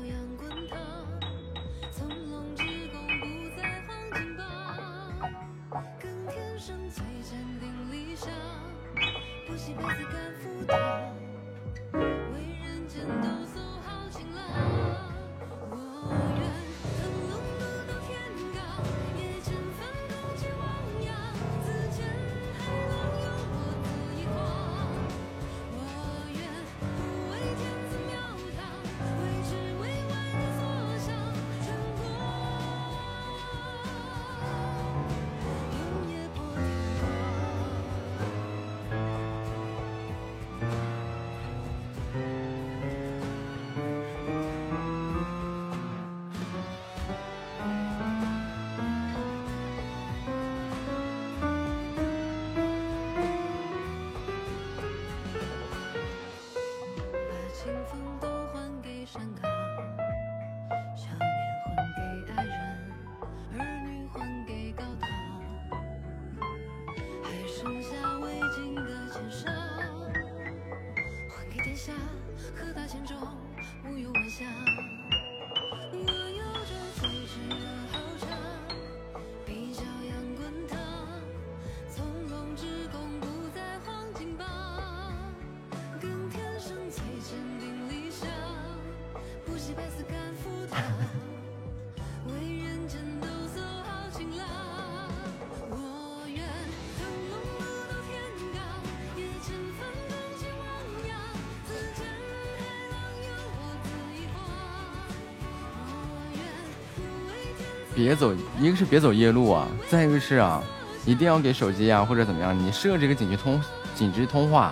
[108.14, 110.62] 别走，一个是别走夜路啊，再一个是啊，
[111.04, 113.60] 一定要给手机啊或者怎么样，你设置个紧急通
[113.96, 114.72] 紧急通话，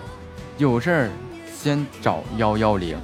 [0.60, 1.10] 有事儿
[1.52, 2.96] 先找幺幺零。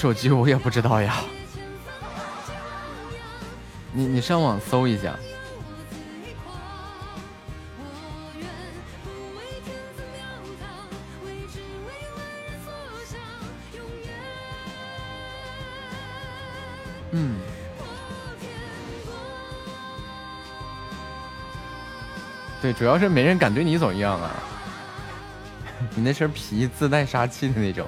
[0.00, 1.16] 手机我也不知道呀。
[3.92, 5.14] 你你上网搜一下，
[17.10, 17.36] 嗯，
[22.62, 24.30] 对，主要是没人敢对你怎么样啊。
[25.94, 27.86] 你那身皮自带杀气的那种。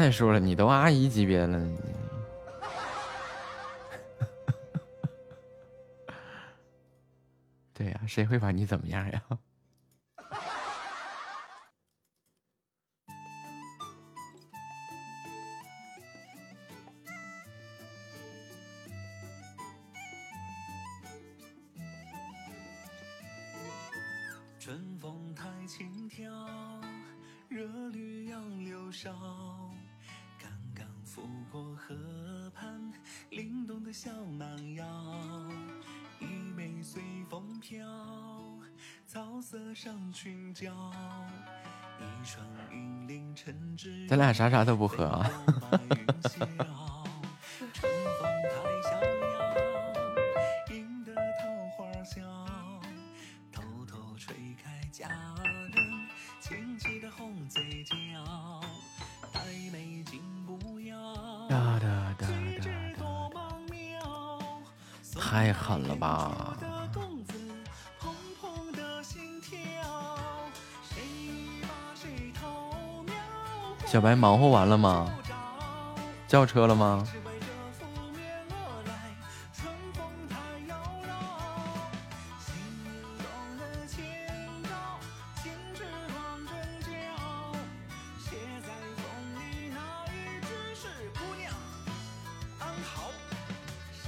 [0.00, 1.76] 再说了，你都阿姨级别了，你
[7.74, 9.22] 对呀、谁会把你怎么样呀？
[44.40, 45.30] 啥啥都不喝啊。
[74.00, 75.12] 小白忙活完了吗？
[76.26, 77.06] 叫车了吗？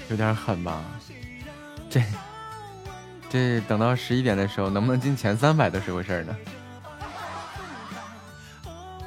[0.08, 0.82] 有点狠吧？
[1.90, 2.02] 这
[3.28, 6.34] 这等到十一点的时候，能不能进前三百都是回事儿呢。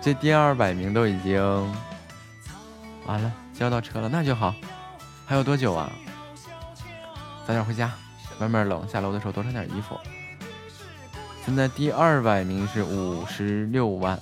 [0.06, 1.42] 这第二百名都已经
[3.08, 4.54] 完了，交到车了，那就好。
[5.26, 5.92] 还有多久啊？
[7.48, 7.92] 早点回家，
[8.38, 10.00] 外面冷，下楼的时候多穿点衣服。
[11.44, 14.22] 现在第二百名是五十六万。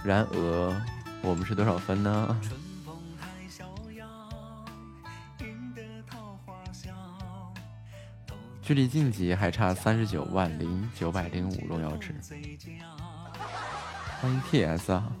[0.02, 0.82] 然而，
[1.20, 2.40] 我们是多少分呢？
[8.66, 12.12] 距离晋级还差三十九万零九百零五荣耀值。
[14.20, 15.12] 欢迎 TS 啊！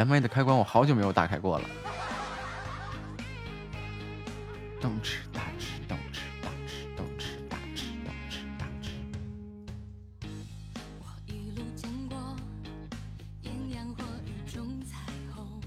[0.00, 1.68] 连麦的开关我好久没有打开过了。
[4.80, 8.92] 动吃大吃，动吃大吃，动吃大吃，动吃大吃。
[11.26, 12.16] 一路经过
[13.42, 14.96] 艳阳或雨中彩
[15.34, 15.60] 虹，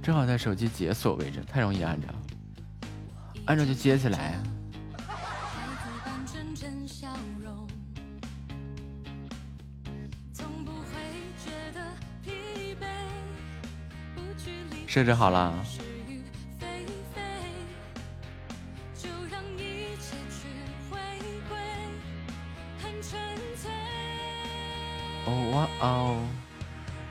[0.00, 2.06] 正好在手机解锁位置，太容易按着，
[3.46, 4.40] 按着就接起来。
[14.92, 16.20] 设置好了，是与
[16.60, 16.66] 非
[17.14, 17.22] 非，
[18.94, 20.46] 就让一切去
[20.90, 20.98] 回
[21.48, 21.56] 归，
[23.00, 23.18] 纯
[23.56, 23.70] 粹。
[25.24, 26.20] 哦哇哦，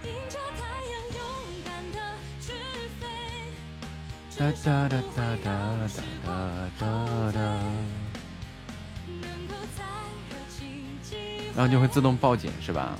[0.04, 1.20] 迎着太阳，勇
[1.66, 1.98] 敢的
[2.40, 2.54] 去
[3.00, 3.02] 飞。
[4.38, 5.58] 哒哒哒哒哒
[6.24, 6.30] 哒
[6.78, 6.86] 哒
[7.32, 7.40] 哒，
[9.08, 9.84] 能够在
[10.30, 10.62] 热情
[11.02, 12.96] 激然后就会自动报警是吧？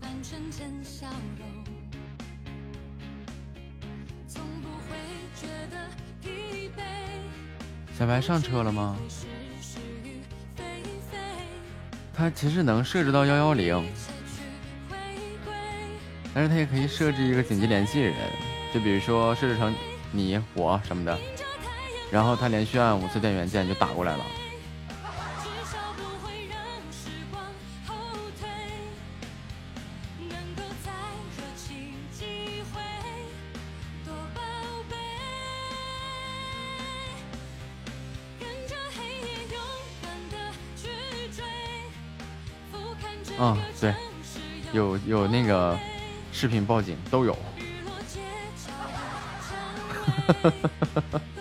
[0.00, 1.06] 般纯真笑
[1.38, 1.46] 容，
[4.26, 4.96] 从不会
[5.36, 5.88] 觉得
[6.22, 6.82] 疲惫。
[7.96, 8.96] 小白上车了吗？
[9.08, 9.26] 是
[9.60, 10.20] 是与
[10.56, 10.64] 非
[11.10, 11.18] 非，
[12.14, 13.86] 它其实能设置到幺幺零，
[16.32, 18.14] 但是他也可以设置一个紧急联系人，
[18.72, 19.74] 就比如说设置成
[20.12, 21.18] 你我什么的，
[22.10, 24.24] 然后他连续按五次电源键就打过来了。
[44.72, 45.76] 有有那个
[46.32, 47.36] 视频报警都有。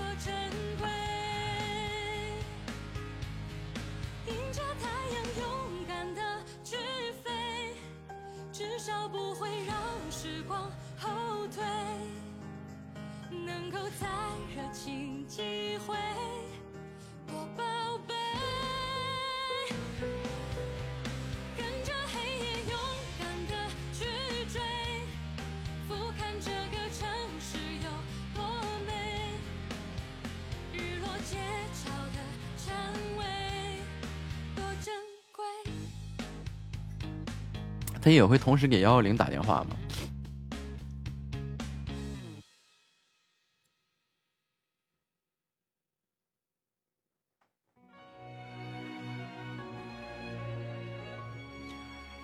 [38.29, 39.75] 会同时给幺幺零打电话吗？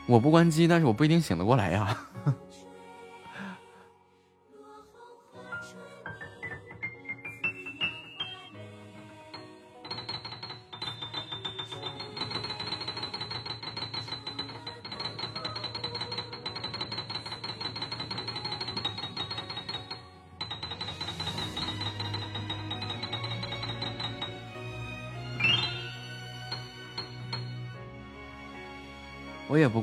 [0.08, 1.98] 我不关机，但是我不一定醒得过来呀。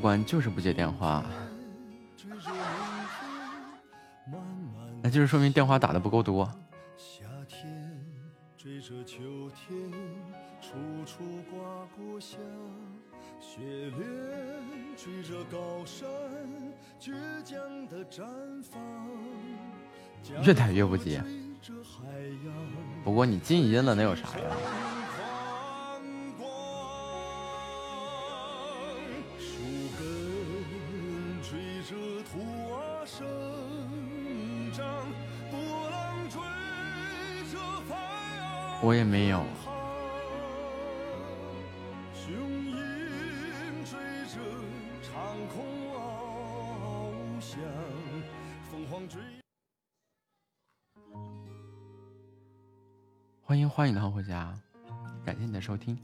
[0.03, 1.23] 关就是不接电话，
[5.01, 6.43] 那就是说明电话打的不够多。
[6.97, 8.05] 夏天
[8.57, 9.89] 追着秋天，
[10.61, 10.73] 处
[11.05, 11.57] 处刮
[11.95, 12.37] 过下
[13.39, 13.61] 雪，
[13.97, 14.03] 连
[14.97, 16.05] 追着高山
[16.99, 17.13] 倔
[17.45, 17.57] 强
[17.87, 18.25] 的绽
[18.61, 18.81] 放，
[20.45, 21.23] 越打越不接。
[23.05, 24.43] 不过你静音了，能有啥呀？
[38.93, 39.43] 我也没有。
[53.41, 54.55] 欢迎欢迎的回家，
[55.25, 55.97] 感谢你的收听。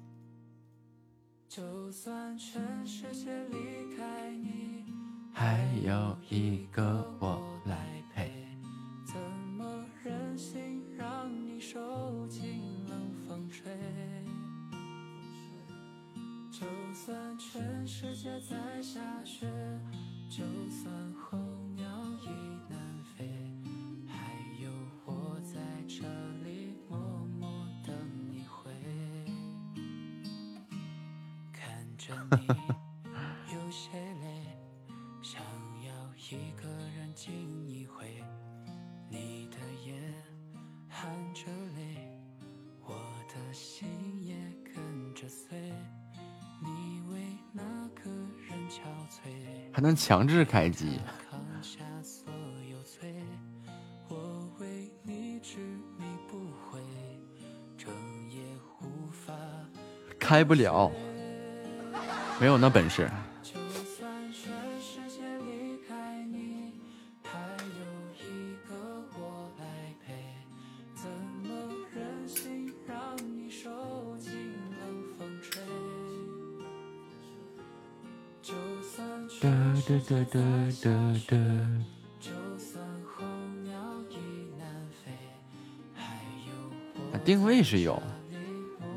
[1.48, 4.86] 就算全世界离开你，
[5.32, 7.04] 还有一个
[49.96, 51.00] 强制开机，
[60.20, 60.92] 开不了，
[62.40, 63.10] 没有那本事。
[80.32, 81.36] 哒世界哒哒在下哒雪，哒。
[82.20, 83.26] 就算候
[83.64, 83.74] 鸟
[84.10, 84.16] 已
[84.60, 85.12] 南飞，
[85.96, 86.04] 还
[86.46, 86.54] 有
[87.12, 88.00] 啊定位是有，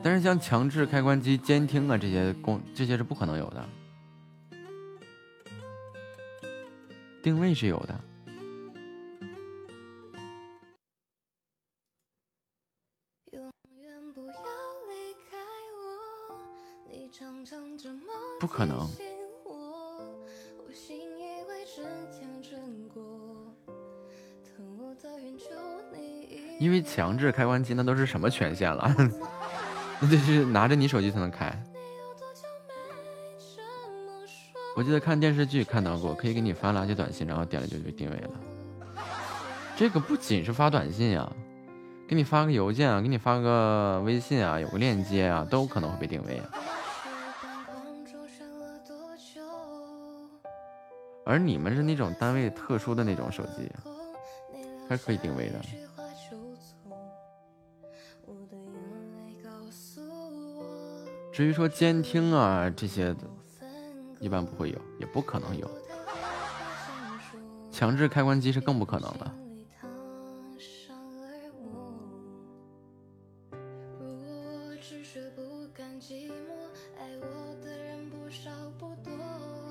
[0.02, 3.66] 但是像强制开关机、监听啊这些功，这些是不可能有的。
[7.22, 7.98] 定位是有的，
[13.30, 13.50] 永
[13.80, 15.38] 远不要离开
[15.78, 16.36] 我，
[16.90, 18.02] 你常常这么
[18.38, 18.86] 不可能。
[26.62, 28.94] 因为强制开关机那都是什么权限了？
[29.98, 31.52] 那就是拿着你手机才能开。
[34.76, 38.30] 我记得看电视剧看到过，可以给你发垃圾短信，然后点了就被定位了。
[39.76, 41.28] 这个不仅是发短信呀、
[42.08, 46.48] 给你发个邮件啊，给你发个微信啊，有个链接啊，都可能会被定位啊。
[51.26, 53.68] 而你们是那种单位特殊的那种手机，
[54.88, 55.60] 它是可以定位的。
[61.32, 63.20] 至于说监听啊这些的，
[64.20, 65.70] 一般不会有，也不可能有。
[67.70, 69.32] 强制开关机是更不可能的。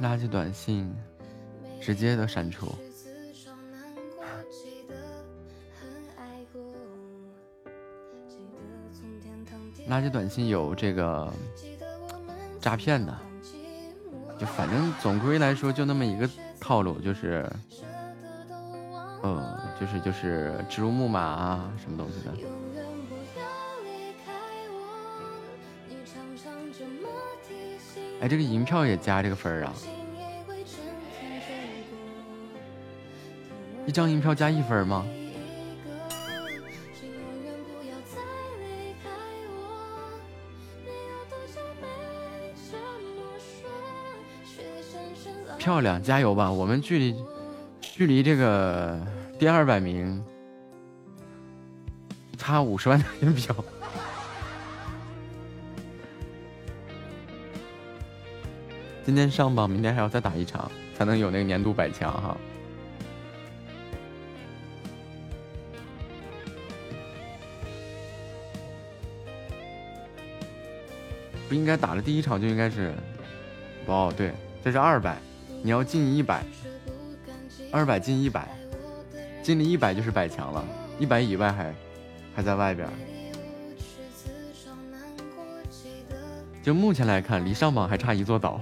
[0.02, 0.92] 垃圾短信
[1.80, 2.74] 直接都删除。
[9.92, 11.30] 垃圾短信有这个
[12.62, 13.14] 诈骗的，
[14.40, 16.30] 就反正总归来说就那么一个
[16.62, 17.46] 套路，就是，
[19.22, 22.32] 呃，就是就是植入木马啊，什么东西的。
[28.22, 29.74] 哎，这个银票也加这个分儿啊？
[33.86, 35.06] 一张银票加一分吗？
[45.62, 46.52] 漂亮，加油吧！
[46.52, 47.16] 我们距离
[47.82, 49.00] 距离这个
[49.38, 50.20] 第二百名
[52.36, 53.56] 差五十万的银票。
[59.06, 62.36] 今天上榜，明天还要再打一场，才能有那个年度百强哈。
[71.48, 72.96] 不应该打了第一场就应该是，
[73.86, 74.34] 哦对，
[74.64, 75.20] 这是二百，
[75.64, 76.44] 你要进一百，
[77.72, 78.48] 二百进一百，
[79.44, 80.66] 进了一百就是百强了，
[81.00, 81.74] 一百以外还
[82.36, 82.88] 还在外边。
[86.64, 88.60] 就目前来看，离上榜还差一座岛。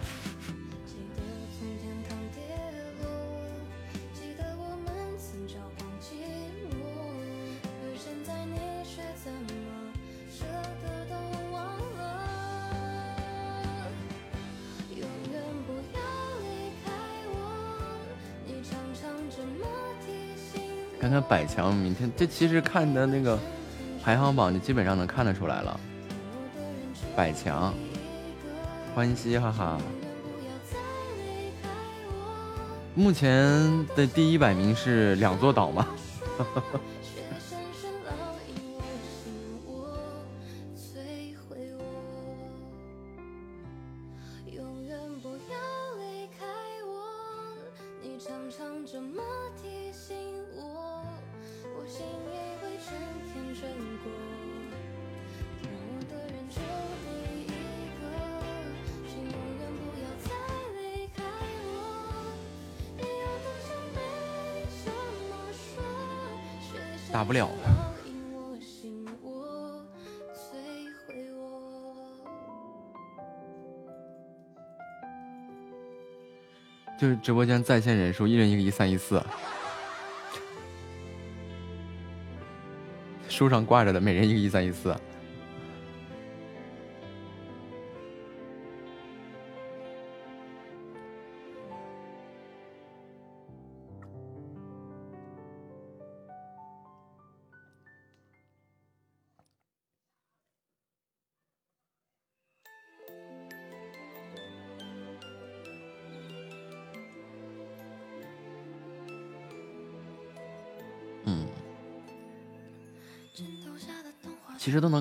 [21.53, 23.37] 强，明天这其实看的那个
[24.03, 25.79] 排行榜，就基本上能看得出来了。
[27.15, 27.73] 百强，
[28.93, 29.77] 欢喜哈哈。
[32.95, 35.87] 目前的第一百名是两座岛吗？
[77.29, 79.23] 直播间在线人数，一人一个一三一四，
[83.29, 84.95] 书上挂着的，每人一个一三一四。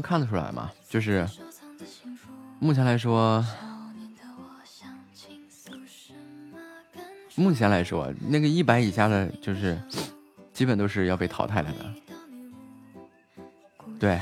[0.09, 1.29] 看得出来嘛，就是
[2.59, 3.45] 目前来说，
[7.35, 9.79] 目前来说，那个一百以下的，就是
[10.55, 11.95] 基本都是要被淘汰了的。
[14.01, 14.19] 对，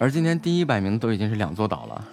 [0.00, 2.08] 而今天第一百名都已经是两座岛了。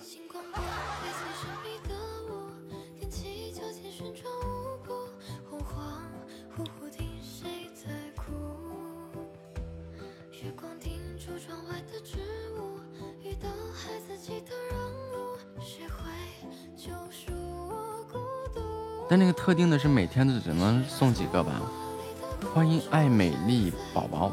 [20.11, 21.61] 天子只能送几个吧？
[22.53, 24.29] 欢迎爱美丽宝宝。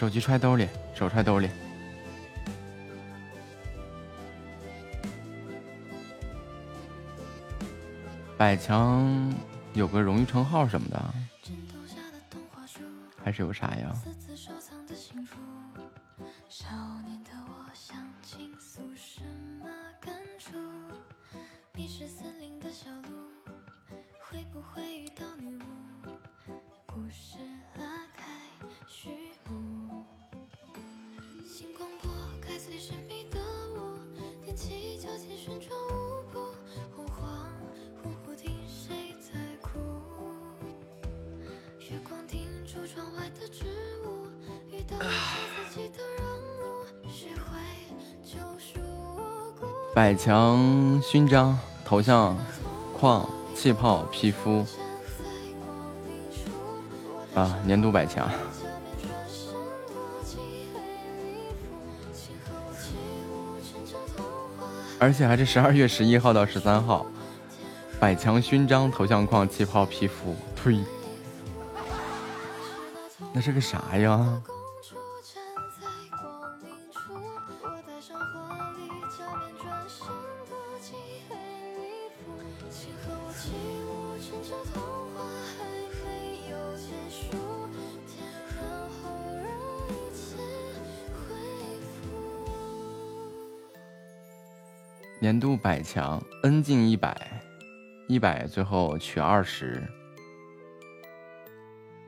[0.00, 1.50] 手机揣兜里，手揣兜里。
[8.38, 9.30] 百强
[9.74, 11.14] 有个荣誉称号什么的，
[13.22, 13.94] 还是有啥呀？
[49.94, 52.36] 百强勋章、头像、
[52.98, 54.64] 框、气泡、皮肤
[57.34, 58.28] 啊，年度百强，
[64.98, 67.04] 而且还是十二月十一号到十三号，
[67.98, 70.82] 百强勋章、头像框、气泡、皮肤，呸，
[73.32, 74.42] 那是个啥呀？
[95.90, 97.42] 强，N 进一百，
[98.06, 99.82] 一百最后取二十，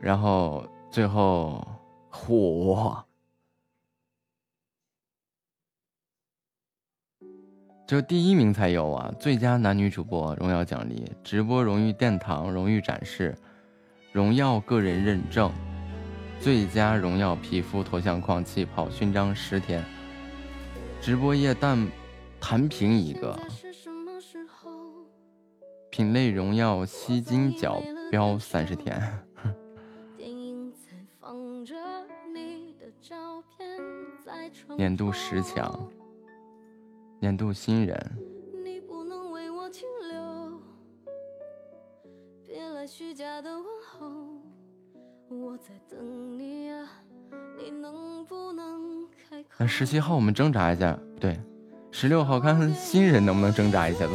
[0.01, 1.67] 然后最后
[2.09, 3.05] 火，
[7.89, 9.12] 只有第一名才有啊！
[9.19, 13.36] 最佳男女主播荣耀奖励，直播荣誉殿堂荣誉展示，
[14.12, 15.51] 荣耀个人认证，
[16.39, 19.85] 最佳荣耀皮肤头像框气泡勋章十天，
[21.01, 21.85] 直播夜弹。
[22.44, 23.39] 弹屏一个，
[25.93, 28.99] 品类荣耀吸金角标三十天，
[34.75, 35.87] 年度十强，
[37.21, 37.95] 年度新人。
[49.59, 51.39] 那十七号我们挣扎一下，对。
[51.91, 54.15] 十六号，看看新人能不能挣扎一下子。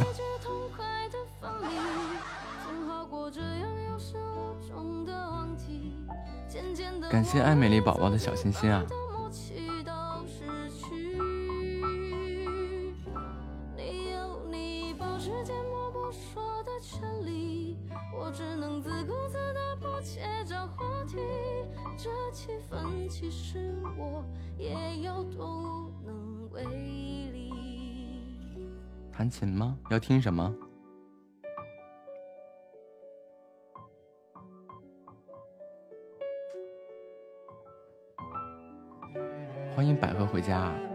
[7.17, 8.85] 感谢爱美丽宝宝的小心心啊！
[21.97, 24.23] 这气氛，其实我
[24.55, 26.63] 也有多无能为
[27.33, 27.51] 力。
[29.11, 29.75] 弹琴吗？
[29.89, 30.53] 要听什么？
[39.87, 40.57] 欢迎百合回家。
[40.57, 40.86] 啊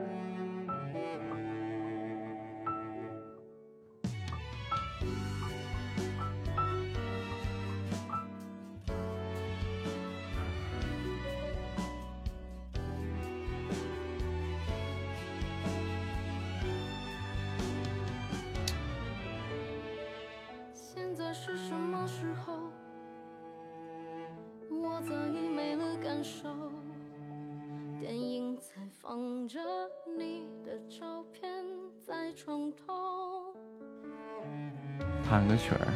[35.43, 35.89] 弹个曲儿，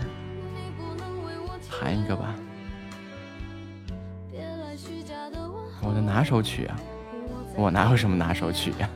[1.70, 2.34] 弹一个吧。
[5.83, 6.76] 我的拿手曲啊，
[7.55, 8.89] 我哪有什么拿手曲呀、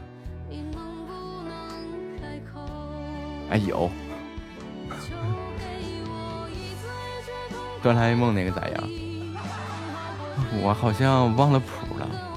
[3.50, 3.88] 哎有，
[7.80, 8.90] 哆啦 A 梦那个咋样？
[10.64, 12.29] 我好像忘了谱了。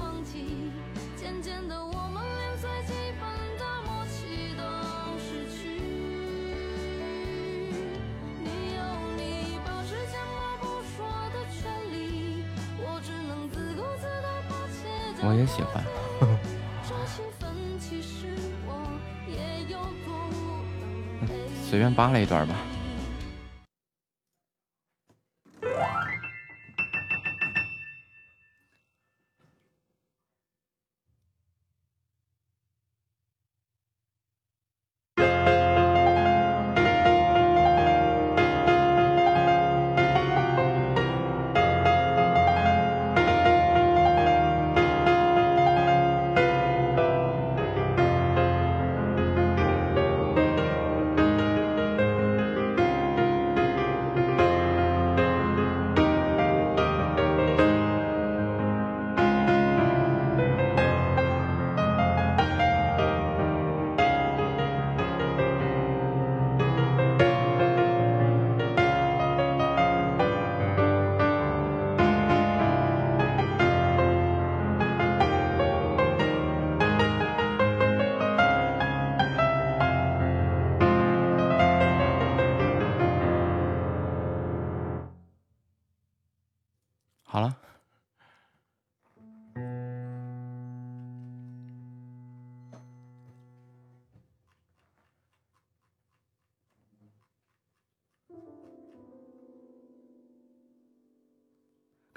[15.44, 15.84] 结我也喜欢。
[21.68, 22.73] 随便扒拉一段吧。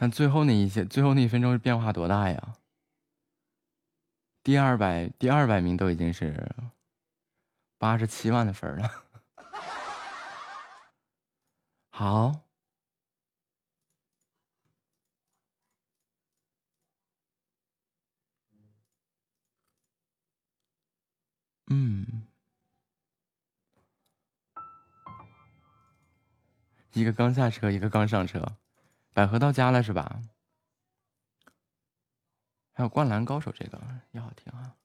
[0.10, 2.56] 最后那一些，最后那一分钟是变化多大呀？
[4.44, 6.56] 第二百第二百名都已经是
[7.78, 9.04] 八十七万的分了。
[11.90, 12.42] 好，
[21.70, 22.28] 嗯，
[26.94, 28.58] 一个刚下车，一个刚上车，
[29.18, 30.22] 百合到家了是吧？
[32.72, 33.82] 还有灌篮高手，这个
[34.12, 34.76] 也好听啊。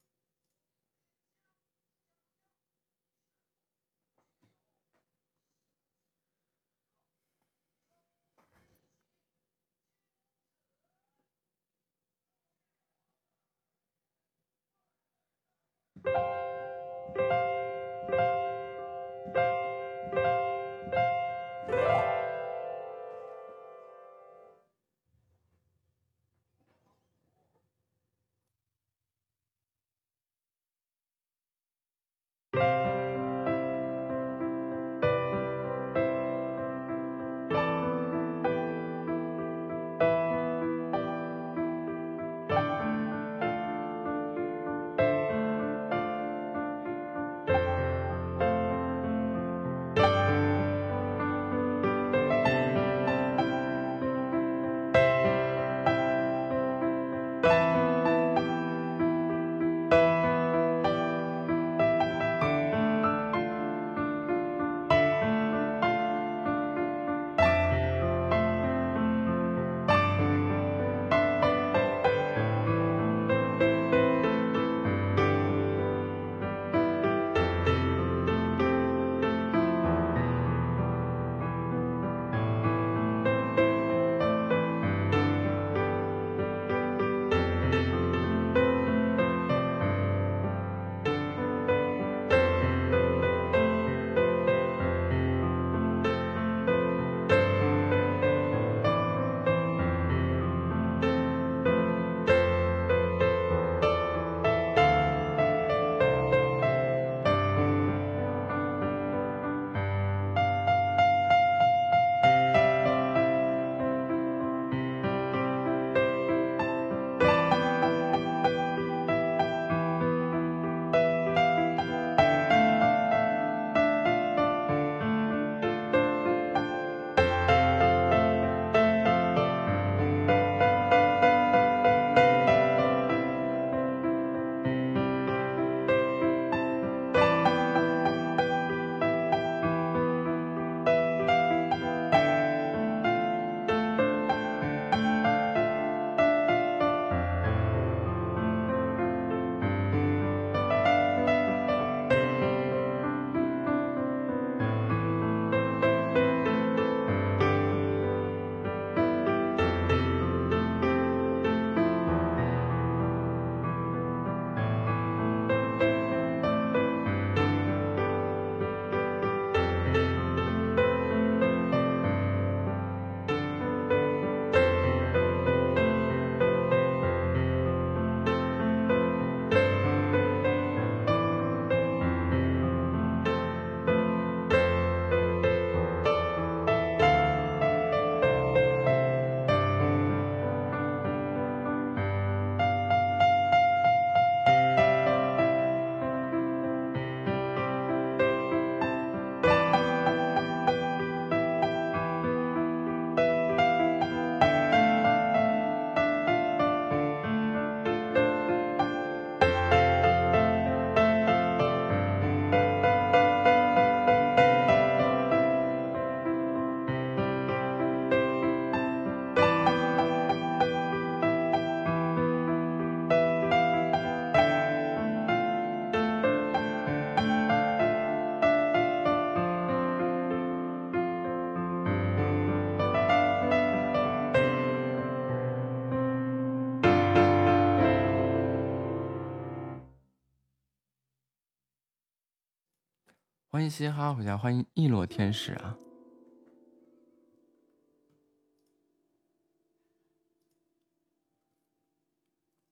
[243.52, 245.76] 欢迎嘻哈回家，欢迎一落天使啊！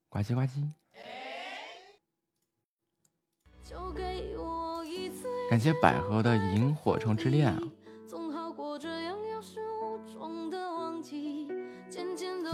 [0.09, 0.70] 呱唧呱唧，
[5.50, 7.60] 感谢百合的萤火虫之恋啊！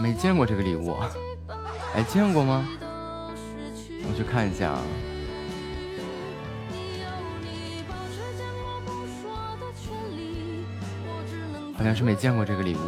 [0.01, 0.91] 没见过这个礼物，
[1.95, 2.67] 哎，见过吗？
[2.81, 4.83] 我去看一下啊。
[11.77, 12.79] 好像是没见过这个礼物。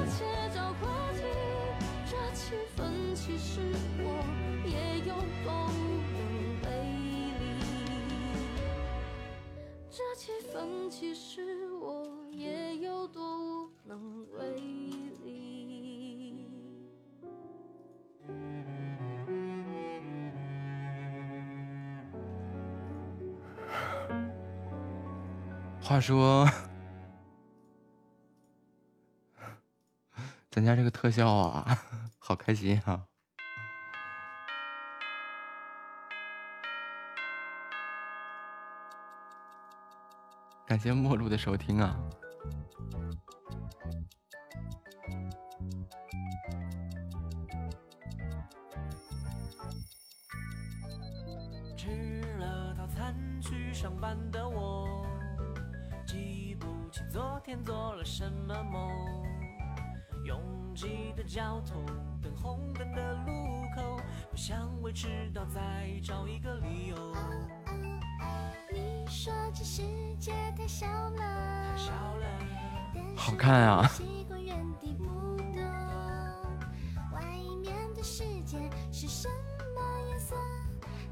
[25.90, 26.48] 话说
[30.70, 31.76] 咱家这个特效啊，
[32.22, 33.04] 好开心啊！
[40.68, 41.98] 感谢陌路的收听啊！
[51.76, 55.04] 吃了套餐去上班的我，
[56.06, 58.92] 记不清昨天做了什么梦。
[60.26, 60.38] 拥
[60.80, 61.84] 挤的交通，
[62.22, 63.34] 等红灯的路
[63.76, 64.00] 口，
[64.32, 65.60] 不想为迟到再
[66.02, 66.96] 找一个理由。
[68.72, 69.84] 你说这世
[70.18, 72.26] 界太小了，小了，
[73.18, 73.86] 好看啊！
[73.90, 75.04] 习惯原地不
[75.36, 75.62] 动。
[77.12, 77.26] 外
[77.62, 78.58] 面的世界
[78.90, 79.28] 是什
[79.76, 80.38] 么颜色？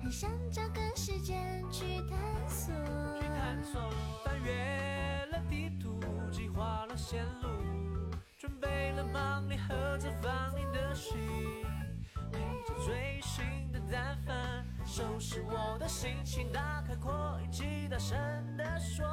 [0.01, 2.73] 很想找个时间去探索。
[3.19, 3.81] 探索，
[4.23, 5.99] 翻阅了地图，
[6.31, 7.56] 计划了线路，准备
[8.97, 11.15] 了忙里盒子放你的信，
[12.31, 18.17] 配着最新的单反，收拾我的心情，打开扩音机，大声
[18.57, 19.05] 地说。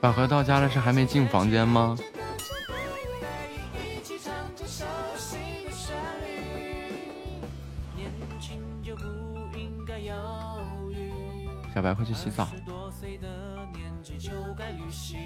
[0.00, 1.94] 百合到家了，是还没进房间吗？
[11.80, 12.44] 小白快去洗澡。
[12.44, 13.26] 十多岁的
[13.72, 15.18] 年纪就该旅行。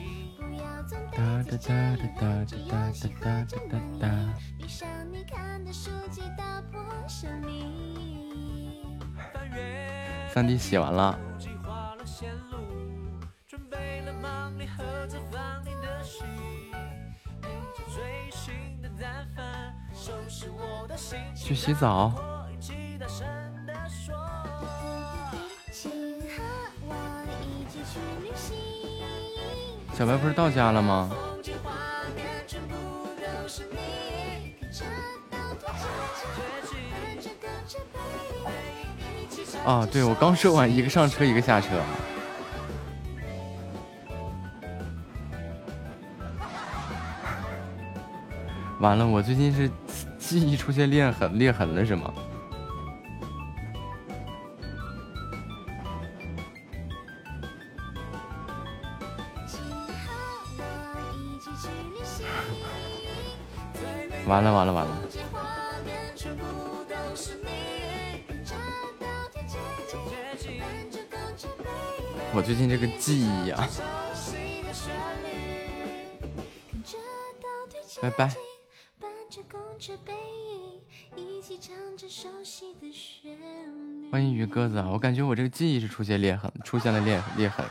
[0.46, 4.06] 哒哒哒哒哒哒哒哒哒哒哒。
[10.32, 12.04] 三弟洗完了，计划了
[29.96, 31.10] 小白不是到家了吗？
[39.64, 41.68] 啊，对，我刚说完，一个上车，一个下车。
[48.80, 49.70] 完了，我最近是
[50.18, 52.12] 记忆出现裂痕，裂痕了是吗？
[64.26, 65.02] 完了完了完了。
[72.36, 73.68] 我最近这个记忆、啊，
[78.02, 78.34] 拜拜！
[84.10, 87.64] 欢迎鱼鸽子啊，我感觉我这个记忆是出现裂痕，出现了裂裂痕。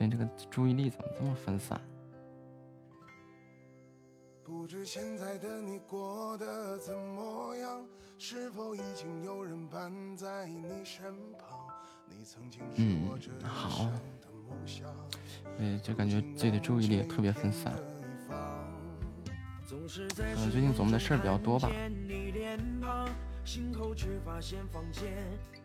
[0.00, 1.78] 最近这个注意力怎么这么分散？
[4.42, 7.84] 不知现在的你过得怎么样？
[8.16, 11.68] 是否已经有人伴在你身旁？
[12.06, 13.30] 你曾经是嗯我的
[14.48, 14.86] 梦想。
[15.58, 17.74] 对，就感觉自己的注意力也特别分散。
[17.76, 17.84] 嗯
[20.50, 21.68] 最近琢磨的事儿比较多吧。
[22.08, 23.06] 你脸庞，
[23.44, 25.12] 醒后却发现房间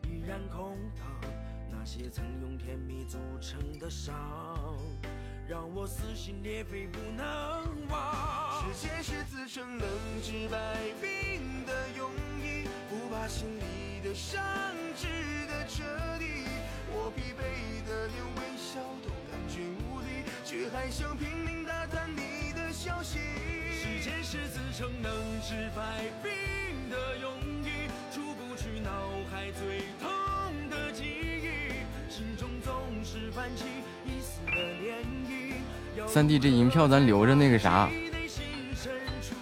[0.04, 1.06] 依然空荡，
[1.86, 4.76] 那些曾用甜蜜组成的伤，
[5.48, 7.24] 让我撕心裂肺不能
[7.90, 8.74] 忘。
[8.74, 9.88] 时间是自称能
[10.24, 10.58] 治百
[11.00, 12.10] 病的庸
[12.42, 14.42] 医，不把心里的伤，
[14.98, 15.06] 治
[15.46, 15.84] 得彻
[16.18, 16.26] 底。
[16.90, 23.20] 我疲惫的连微笑都感觉无力，却还想拼命打探你的消息。
[23.70, 27.30] 时间是自称能治百病的庸
[27.62, 28.90] 医，除不去脑
[29.30, 31.35] 海最痛的记忆，
[36.08, 37.90] 三弟，这银票咱留着那个啥，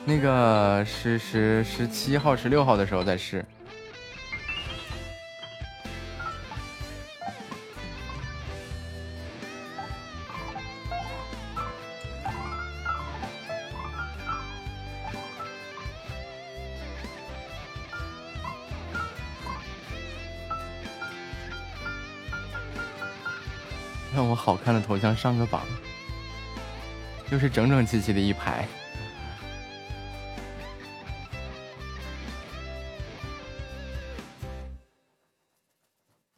[0.06, 3.46] 那个十十十七号、十六号的时候再试。
[24.34, 25.62] 我好看的头像上个榜，
[27.32, 28.68] 又是整整齐齐的一排。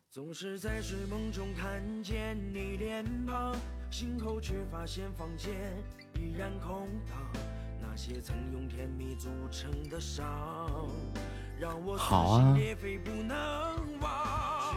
[0.10, 3.56] 总是在睡梦中看见你脸庞，
[3.90, 5.54] 醒后却发现房间
[6.16, 7.16] 依然空荡。
[7.82, 10.90] 那些曾用甜蜜组成的伤，
[11.98, 13.36] 好啊心裂肺不能
[14.02, 14.12] 忘。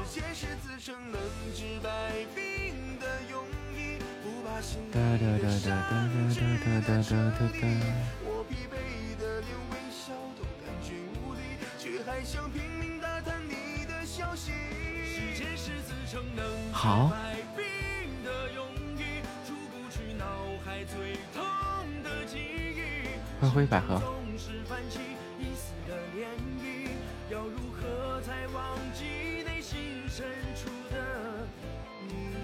[0.04, 1.20] 时间是自称能
[1.54, 3.42] 治百病的庸
[3.76, 7.62] 医，不把心哒哒哒哒哒哒哒哒哒哒。
[8.24, 14.52] 我疲惫的连微笑都感觉无力，却还想拼命打探你的消息。
[15.04, 17.64] 时间是自称能治好百病
[18.24, 18.62] 的庸
[18.96, 20.24] 医，出不去脑
[20.64, 21.42] 海最痛
[22.04, 23.18] 的记忆。
[23.40, 25.00] 灰灰百合，总是泛起
[28.20, 29.04] 才忘记
[29.44, 31.46] 内心深处的
[32.06, 32.34] 你？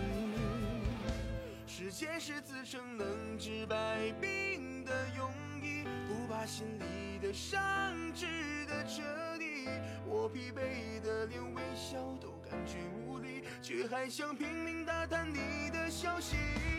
[1.66, 5.30] 时间是自称能治百病的庸
[5.62, 8.26] 医，不把心里的伤治
[8.66, 9.02] 的彻
[9.38, 9.68] 底。
[10.06, 16.36] 我疲惫的连微笑都感觉无力，却还想拼命打探你的消息。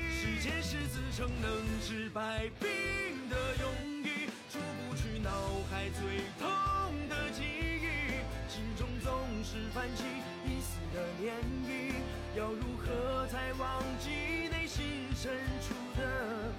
[0.10, 3.66] 时间是自称能治百病的庸
[4.04, 5.30] 医，出不去脑
[5.70, 6.02] 海最
[6.40, 6.75] 痛
[8.56, 9.12] 心中总
[9.44, 10.06] 是泛起
[10.46, 11.28] 一丝的涟
[11.68, 11.92] 漪，
[12.38, 16.54] 要如何才忘记内心深处的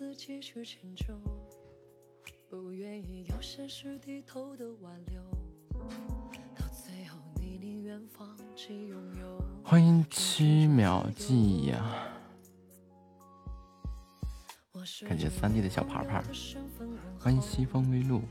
[0.00, 1.14] 自己去迁就，
[2.48, 5.20] 不愿意有些事低头的挽留，
[6.56, 9.44] 到最后你宁愿放弃拥有。
[9.62, 11.84] 欢迎七秒记忆呀、
[14.72, 16.24] 我学感谢三弟的小牌牌
[17.18, 18.22] 欢迎西风微露。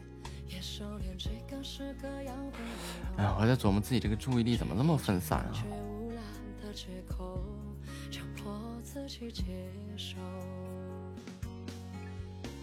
[3.15, 5.53] 哎呀，我在琢磨自己这个注意力怎么那么分散啊？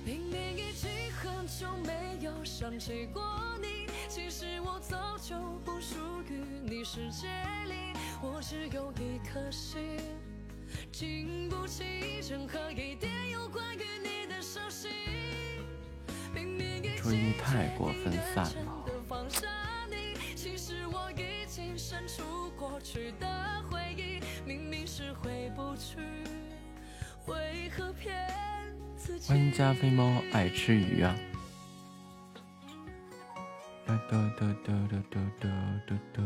[0.06, 3.20] 明明已经很久没有想起过
[3.60, 5.96] 你，其实我早就不属
[6.30, 7.26] 于你世界
[7.66, 9.98] 里，我只有一颗心，
[10.92, 14.90] 经不起任何一点有关于你的熟悉。
[16.32, 18.84] 明明已经太过分散真了。
[18.86, 19.48] 的放下
[19.90, 23.26] 你，其实我已经删除过去的
[23.68, 25.98] 回忆，明明是回不去，
[27.26, 28.14] 为何骗
[29.26, 31.16] 欢迎加菲猫爱吃鱼啊！
[33.86, 35.50] 哒哒哒哒哒哒
[35.86, 36.22] 哒哒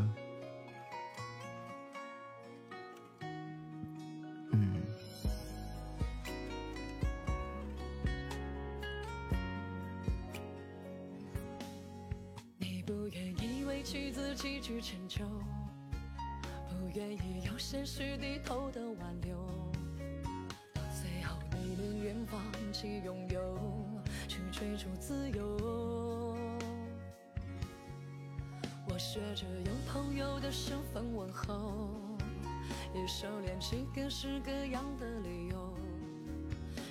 [34.10, 35.72] 式各样的理由，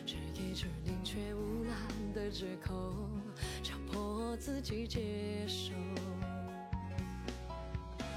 [0.06, 1.76] 这一句宁缺毋滥
[2.14, 2.96] 的借口，
[3.62, 5.74] 强迫自己接受。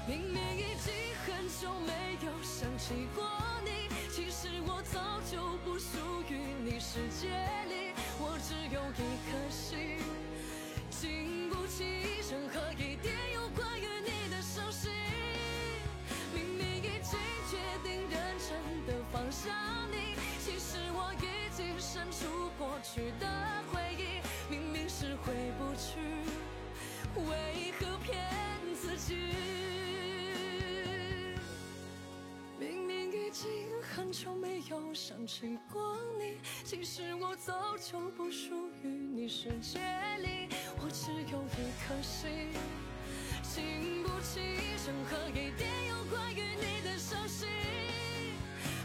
[0.07, 0.93] 明明已经
[1.25, 3.25] 很久没有想起过
[3.65, 5.97] 你，其实我早就不属
[6.29, 7.27] 于你世界
[7.67, 9.99] 里，我只有一颗心，
[10.89, 11.83] 经不起
[12.31, 14.89] 任何一点有关于你的消息。
[17.73, 19.49] 决定认真的放下
[19.89, 23.27] 你，其实我已经删除过去的
[23.71, 25.97] 回忆，明明是回不去，
[27.19, 28.29] 为何骗
[28.75, 29.15] 自己？
[32.59, 33.49] 明明已经
[33.81, 39.79] 很久没有想起过你，其实我早就不属于你世界
[40.19, 40.47] 里，
[40.79, 42.49] 我只有一颗心，
[43.43, 44.39] 经不起
[44.85, 47.45] 任何一点有关于你的消息。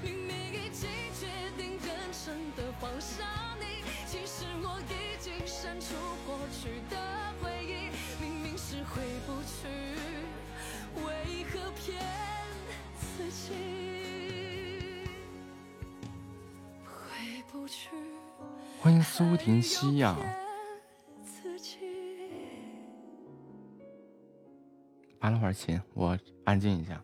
[0.03, 1.27] 明明已经决
[1.57, 3.25] 定认真的放下
[3.59, 5.95] 你，其实我已经删除
[6.27, 6.97] 过去的
[7.43, 7.91] 回忆，
[8.23, 9.69] 明明是回不去，
[11.05, 12.03] 为何骗
[13.01, 13.53] 自己？
[16.85, 17.89] 回不去，
[18.81, 20.17] 欢迎苏婷熙呀、
[25.21, 27.03] 安了会儿琴，我安静一下。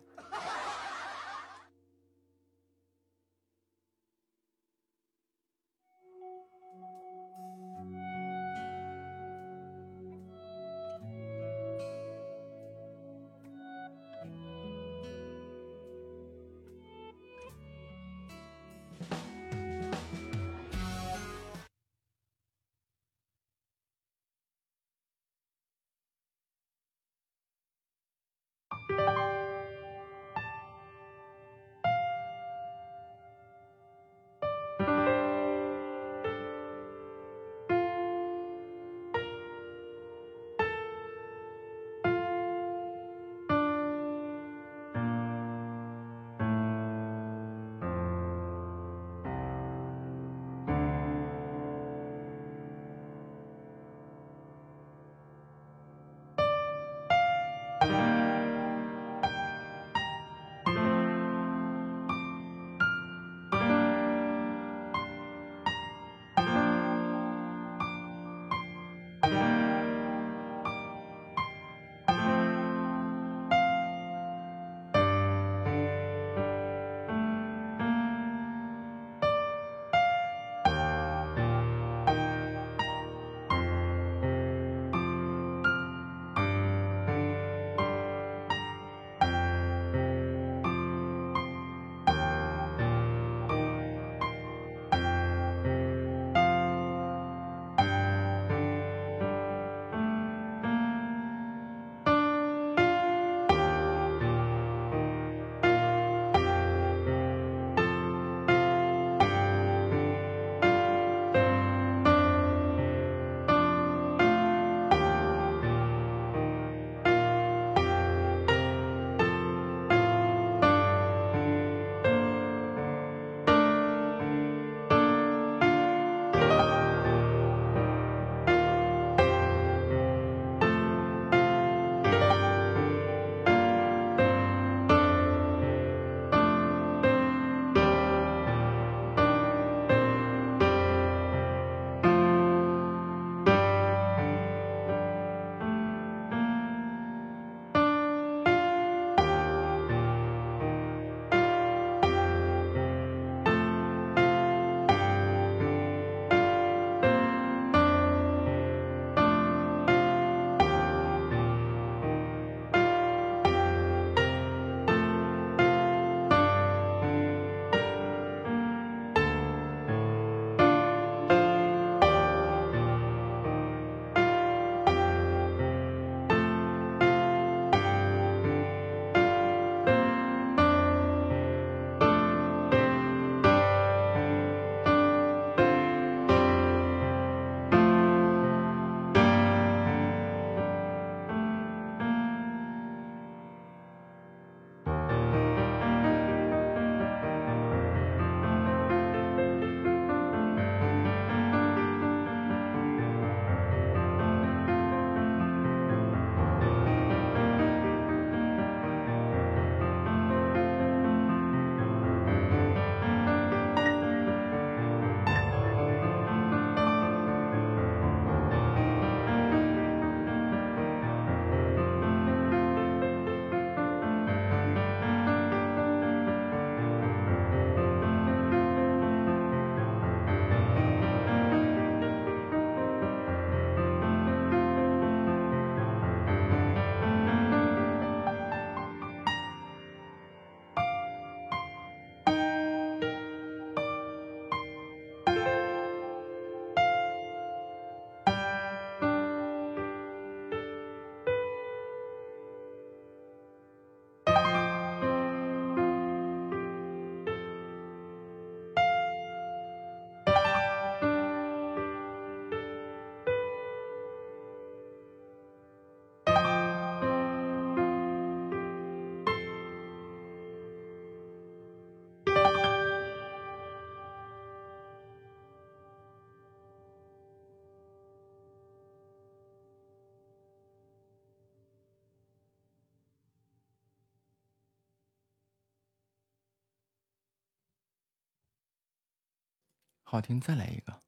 [290.15, 291.01] 好听，再来一个。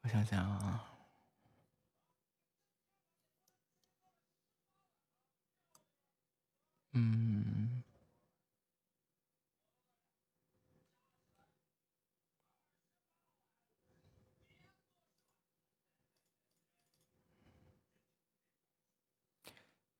[0.00, 0.82] 我想想啊，
[6.92, 7.82] 嗯，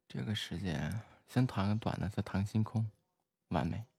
[0.09, 2.91] 这个时间先弹个短的，再弹星空，
[3.49, 3.90] 完美。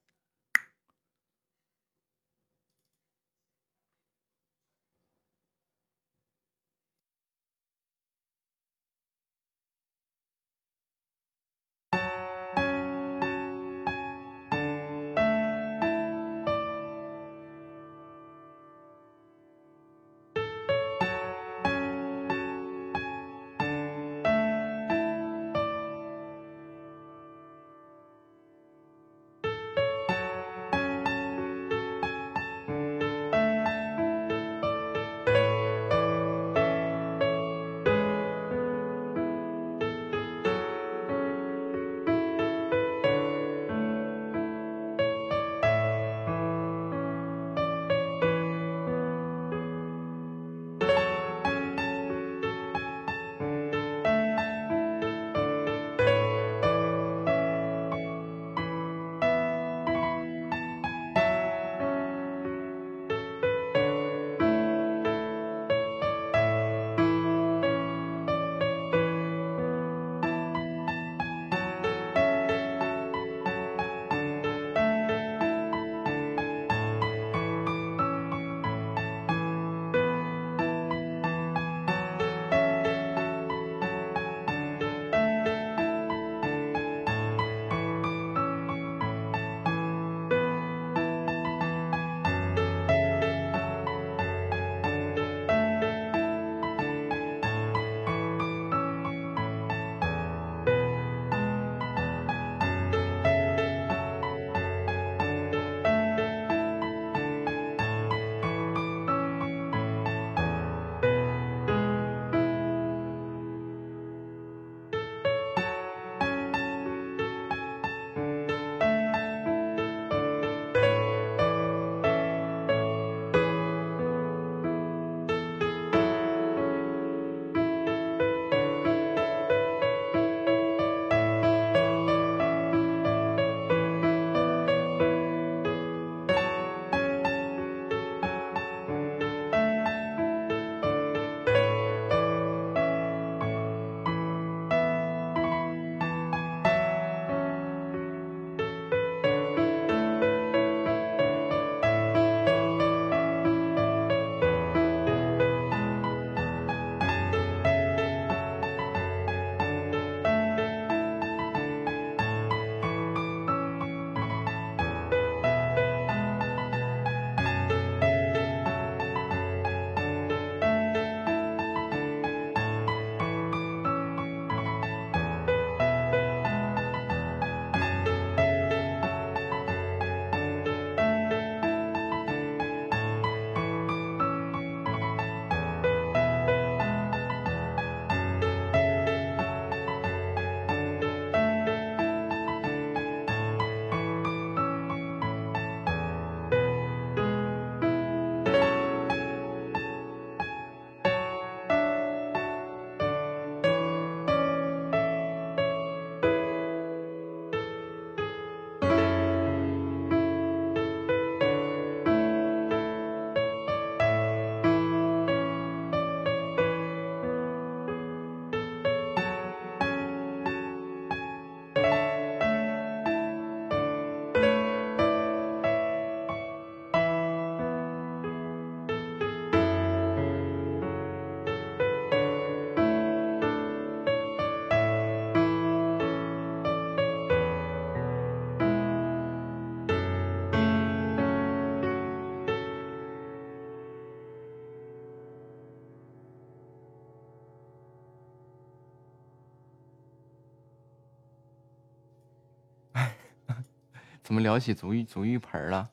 [254.32, 255.92] 怎么聊起足浴足浴盆了？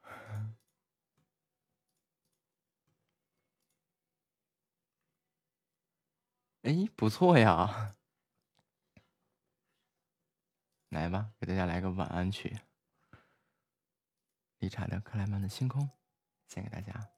[6.62, 7.96] 哎，不错呀！
[10.90, 12.60] 来吧，给大家来个晚安曲。
[14.60, 15.90] 理查的克莱曼的星空，
[16.46, 17.10] 献给大家。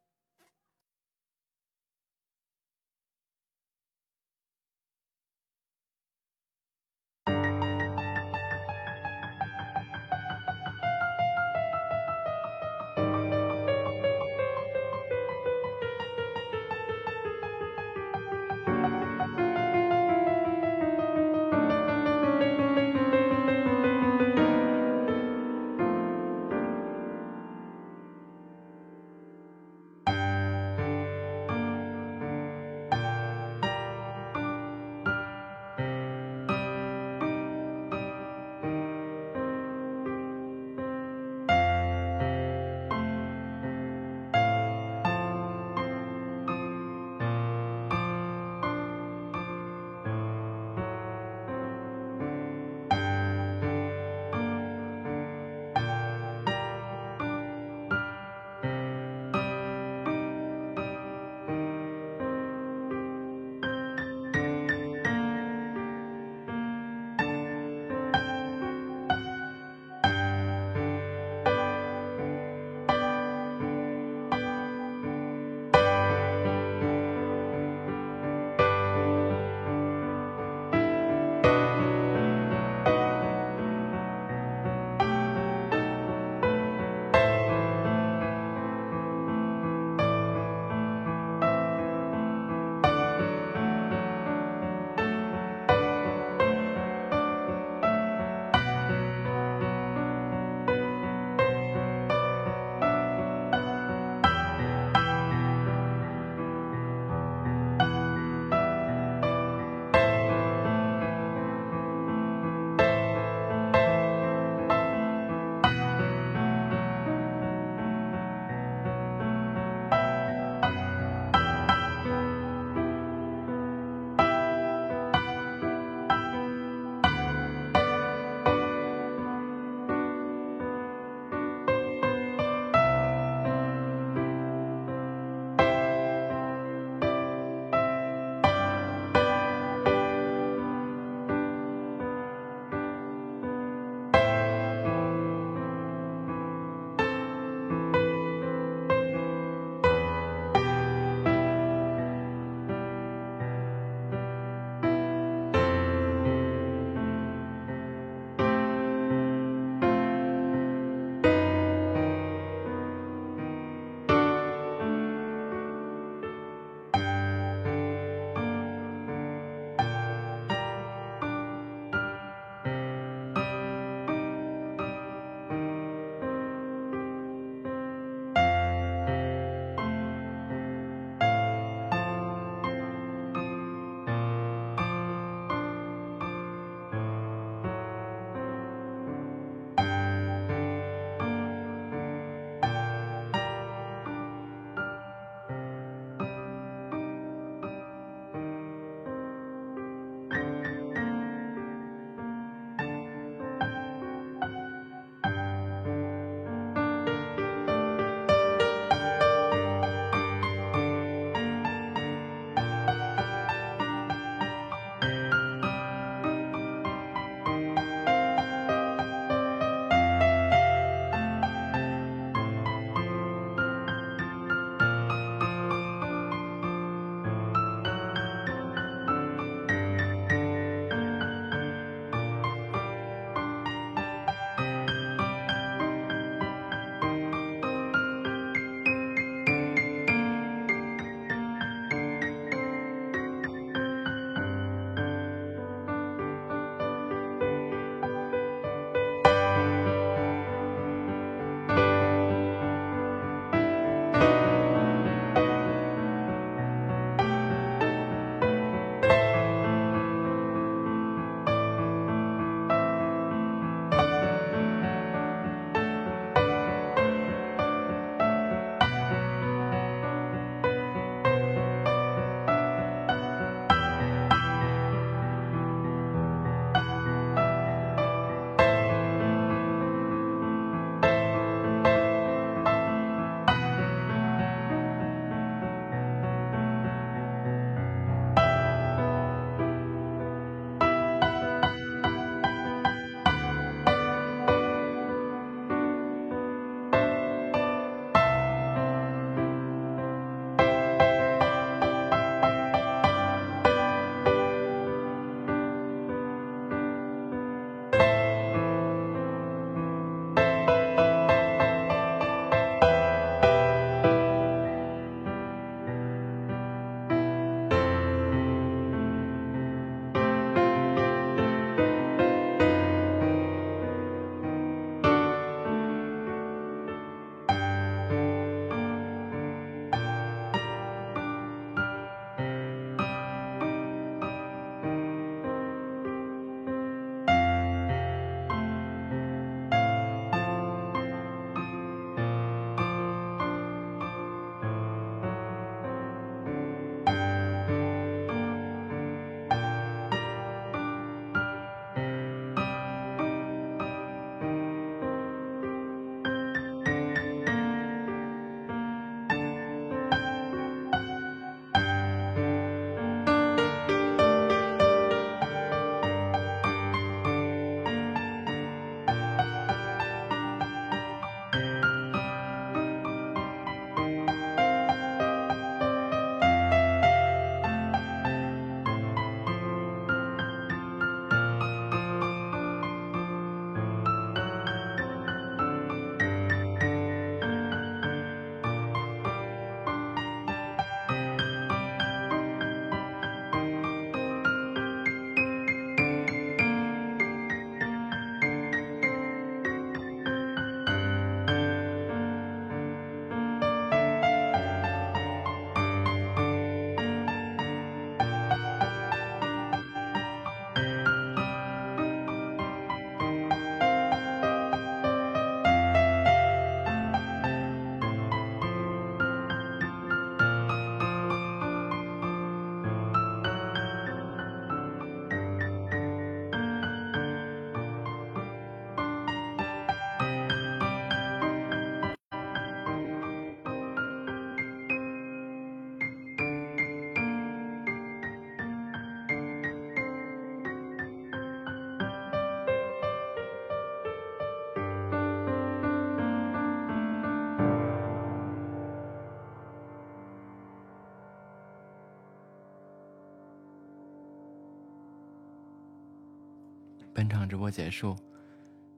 [457.27, 458.17] 本场直播结束，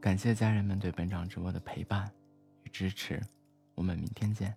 [0.03, 2.13] 感谢家人们对本场直播的陪伴
[2.63, 3.23] 与支持，
[3.75, 4.55] 我们明天见。